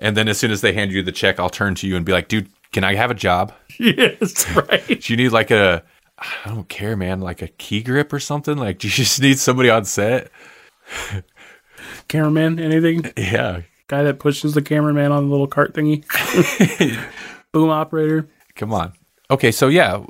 And 0.00 0.16
then 0.16 0.28
as 0.28 0.38
soon 0.38 0.52
as 0.52 0.60
they 0.60 0.72
hand 0.72 0.92
you 0.92 1.02
the 1.02 1.10
check, 1.10 1.40
I'll 1.40 1.50
turn 1.50 1.74
to 1.76 1.88
you 1.88 1.96
and 1.96 2.06
be 2.06 2.12
like, 2.12 2.28
dude, 2.28 2.48
can 2.72 2.84
I 2.84 2.94
have 2.94 3.10
a 3.10 3.14
job? 3.14 3.52
yes, 3.80 4.48
right. 4.54 4.86
Do 4.86 5.12
you 5.12 5.16
need 5.16 5.30
like 5.30 5.50
a 5.50 5.82
I 6.18 6.48
don't 6.48 6.68
care, 6.68 6.96
man, 6.96 7.20
like 7.20 7.42
a 7.42 7.48
key 7.48 7.82
grip 7.82 8.12
or 8.12 8.20
something? 8.20 8.56
Like 8.56 8.78
do 8.78 8.86
you 8.86 8.92
just 8.92 9.20
need 9.20 9.38
somebody 9.38 9.70
on 9.70 9.84
set? 9.84 10.30
Cameraman, 12.06 12.60
anything? 12.60 13.10
Yeah. 13.16 13.62
Guy 13.88 14.04
that 14.04 14.20
pushes 14.20 14.54
the 14.54 14.62
cameraman 14.62 15.10
on 15.10 15.24
the 15.24 15.30
little 15.30 15.48
cart 15.48 15.74
thingy? 15.74 16.04
Boom 17.52 17.70
operator. 17.70 18.28
Come 18.54 18.72
on. 18.72 18.92
Okay, 19.30 19.50
so 19.50 19.68
yeah, 19.68 20.04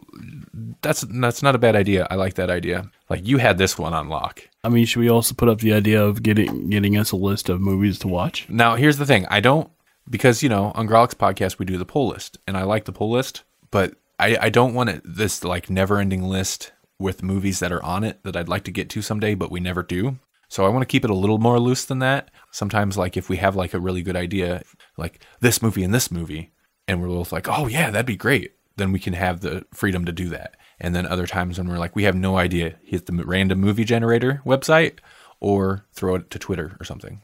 that's 0.82 1.02
that's 1.02 1.42
not 1.42 1.54
a 1.54 1.58
bad 1.58 1.76
idea. 1.76 2.06
I 2.10 2.14
like 2.14 2.34
that 2.34 2.50
idea. 2.50 2.90
Like 3.08 3.26
you 3.26 3.38
had 3.38 3.58
this 3.58 3.78
one 3.78 3.94
on 3.94 4.08
lock. 4.08 4.48
I 4.64 4.68
mean, 4.68 4.86
should 4.86 5.00
we 5.00 5.10
also 5.10 5.34
put 5.34 5.48
up 5.48 5.60
the 5.60 5.72
idea 5.72 6.04
of 6.04 6.22
getting 6.22 6.70
getting 6.70 6.96
us 6.96 7.12
a 7.12 7.16
list 7.16 7.48
of 7.48 7.60
movies 7.60 7.98
to 8.00 8.08
watch? 8.08 8.48
Now, 8.48 8.76
here's 8.76 8.98
the 8.98 9.06
thing. 9.06 9.26
I 9.30 9.40
don't 9.40 9.70
because 10.08 10.42
you 10.42 10.48
know 10.48 10.72
on 10.74 10.88
Grolix 10.88 11.14
podcast 11.14 11.58
we 11.58 11.66
do 11.66 11.78
the 11.78 11.84
pull 11.84 12.08
list, 12.08 12.38
and 12.46 12.56
I 12.56 12.64
like 12.64 12.84
the 12.84 12.92
pull 12.92 13.10
list, 13.10 13.44
but 13.70 13.94
I 14.18 14.36
I 14.40 14.48
don't 14.48 14.74
want 14.74 14.90
it 14.90 15.02
this 15.04 15.44
like 15.44 15.70
never 15.70 15.98
ending 15.98 16.22
list 16.22 16.72
with 16.98 17.22
movies 17.22 17.60
that 17.60 17.72
are 17.72 17.82
on 17.82 18.04
it 18.04 18.22
that 18.24 18.36
I'd 18.36 18.48
like 18.48 18.64
to 18.64 18.72
get 18.72 18.90
to 18.90 19.02
someday, 19.02 19.34
but 19.34 19.50
we 19.50 19.60
never 19.60 19.82
do. 19.82 20.18
So 20.48 20.64
I 20.64 20.68
want 20.68 20.82
to 20.82 20.86
keep 20.86 21.04
it 21.04 21.10
a 21.10 21.14
little 21.14 21.38
more 21.38 21.60
loose 21.60 21.84
than 21.84 21.98
that. 22.00 22.30
Sometimes, 22.50 22.96
like 22.96 23.16
if 23.16 23.28
we 23.28 23.36
have 23.36 23.54
like 23.54 23.74
a 23.74 23.80
really 23.80 24.02
good 24.02 24.16
idea, 24.16 24.62
like 24.96 25.22
this 25.40 25.62
movie 25.62 25.84
and 25.84 25.94
this 25.94 26.10
movie, 26.10 26.52
and 26.86 27.00
we're 27.00 27.08
both 27.08 27.32
like, 27.32 27.48
oh 27.48 27.66
yeah, 27.66 27.90
that'd 27.90 28.06
be 28.06 28.16
great, 28.16 28.52
then 28.78 28.92
we 28.92 28.98
can 28.98 29.12
have 29.12 29.40
the 29.40 29.64
freedom 29.72 30.04
to 30.06 30.12
do 30.12 30.28
that. 30.30 30.56
And 30.80 30.94
then 30.94 31.06
other 31.06 31.26
times 31.26 31.58
when 31.58 31.68
we're 31.68 31.78
like, 31.78 31.96
we 31.96 32.04
have 32.04 32.16
no 32.16 32.38
idea, 32.38 32.76
hit 32.84 33.06
the 33.06 33.12
random 33.12 33.60
movie 33.60 33.84
generator 33.84 34.40
website 34.46 34.98
or 35.40 35.84
throw 35.92 36.16
it 36.16 36.30
to 36.30 36.38
Twitter 36.38 36.76
or 36.80 36.84
something 36.84 37.20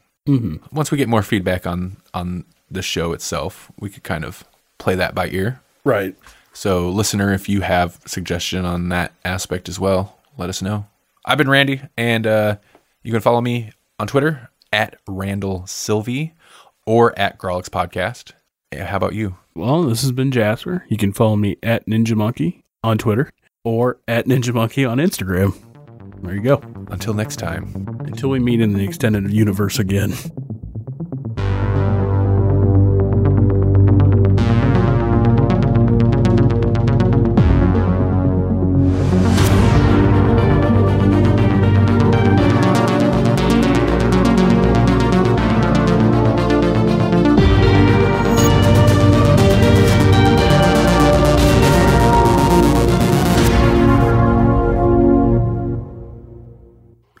once 0.71 0.91
we 0.91 0.97
get 0.97 1.07
more 1.07 1.21
feedback 1.21 1.67
on 1.67 1.97
on 2.13 2.45
the 2.69 2.81
show 2.81 3.13
itself, 3.13 3.71
we 3.79 3.89
could 3.89 4.03
kind 4.03 4.25
of 4.25 4.43
play 4.77 4.95
that 4.95 5.13
by 5.13 5.27
ear. 5.29 5.61
Right. 5.83 6.15
So, 6.53 6.89
listener, 6.89 7.33
if 7.33 7.47
you 7.47 7.61
have 7.61 7.99
suggestion 8.05 8.65
on 8.65 8.89
that 8.89 9.13
aspect 9.23 9.69
as 9.69 9.79
well, 9.79 10.17
let 10.37 10.49
us 10.49 10.61
know. 10.61 10.87
I've 11.25 11.37
been 11.37 11.49
Randy, 11.49 11.81
and 11.97 12.25
uh, 12.25 12.57
you 13.03 13.11
can 13.11 13.21
follow 13.21 13.41
me 13.41 13.71
on 13.99 14.07
Twitter 14.07 14.49
at 14.71 14.97
Randall 15.07 15.67
Sylvie 15.67 16.33
or 16.85 17.17
at 17.19 17.37
Grolix 17.37 17.69
Podcast. 17.69 18.31
How 18.83 18.97
about 18.97 19.13
you? 19.13 19.35
Well, 19.55 19.83
this 19.83 20.01
has 20.01 20.11
been 20.11 20.31
Jasper. 20.31 20.85
You 20.89 20.97
can 20.97 21.13
follow 21.13 21.35
me 21.35 21.57
at 21.63 21.85
Ninja 21.85 22.15
Monkey 22.15 22.63
on 22.83 22.97
Twitter 22.97 23.31
or 23.63 23.99
at 24.07 24.25
Ninja 24.25 24.53
Monkey 24.53 24.85
on 24.85 24.97
Instagram. 24.97 25.55
There 26.21 26.33
you 26.33 26.41
go. 26.41 26.61
Until 26.89 27.13
next 27.13 27.37
time. 27.37 27.71
Until 28.01 28.29
we 28.29 28.39
meet 28.39 28.61
in 28.61 28.73
the 28.73 28.83
extended 28.83 29.31
universe 29.31 29.79
again. 29.79 30.13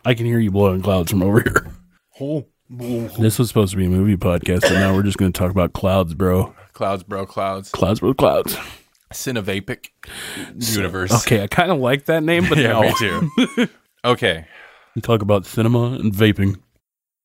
I 0.05 0.13
can 0.13 0.25
hear 0.25 0.39
you 0.39 0.51
blowing 0.51 0.81
clouds 0.81 1.11
from 1.11 1.23
over 1.23 1.41
here. 1.41 1.67
This 3.19 3.37
was 3.37 3.47
supposed 3.49 3.71
to 3.71 3.77
be 3.77 3.85
a 3.85 3.89
movie 3.89 4.17
podcast, 4.17 4.61
but 4.61 4.71
now 4.73 4.95
we're 4.95 5.03
just 5.03 5.17
going 5.19 5.31
to 5.31 5.37
talk 5.37 5.51
about 5.51 5.73
clouds, 5.73 6.15
bro. 6.15 6.55
Clouds, 6.73 7.03
bro, 7.03 7.25
clouds. 7.27 7.69
Clouds, 7.69 7.99
bro, 7.99 8.15
clouds. 8.15 8.57
Cinevapic 9.13 9.89
universe. 10.57 11.11
Okay, 11.11 11.43
I 11.43 11.47
kind 11.47 11.71
of 11.71 11.77
like 11.77 12.05
that 12.05 12.23
name, 12.23 12.45
but 12.49 12.57
Yeah, 12.57 12.71
no. 12.73 12.81
me 12.81 12.93
too. 12.97 13.69
okay. 14.03 14.47
We 14.95 15.01
talk 15.01 15.21
about 15.21 15.45
cinema 15.45 15.91
and 15.91 16.13
vaping. 16.13 16.59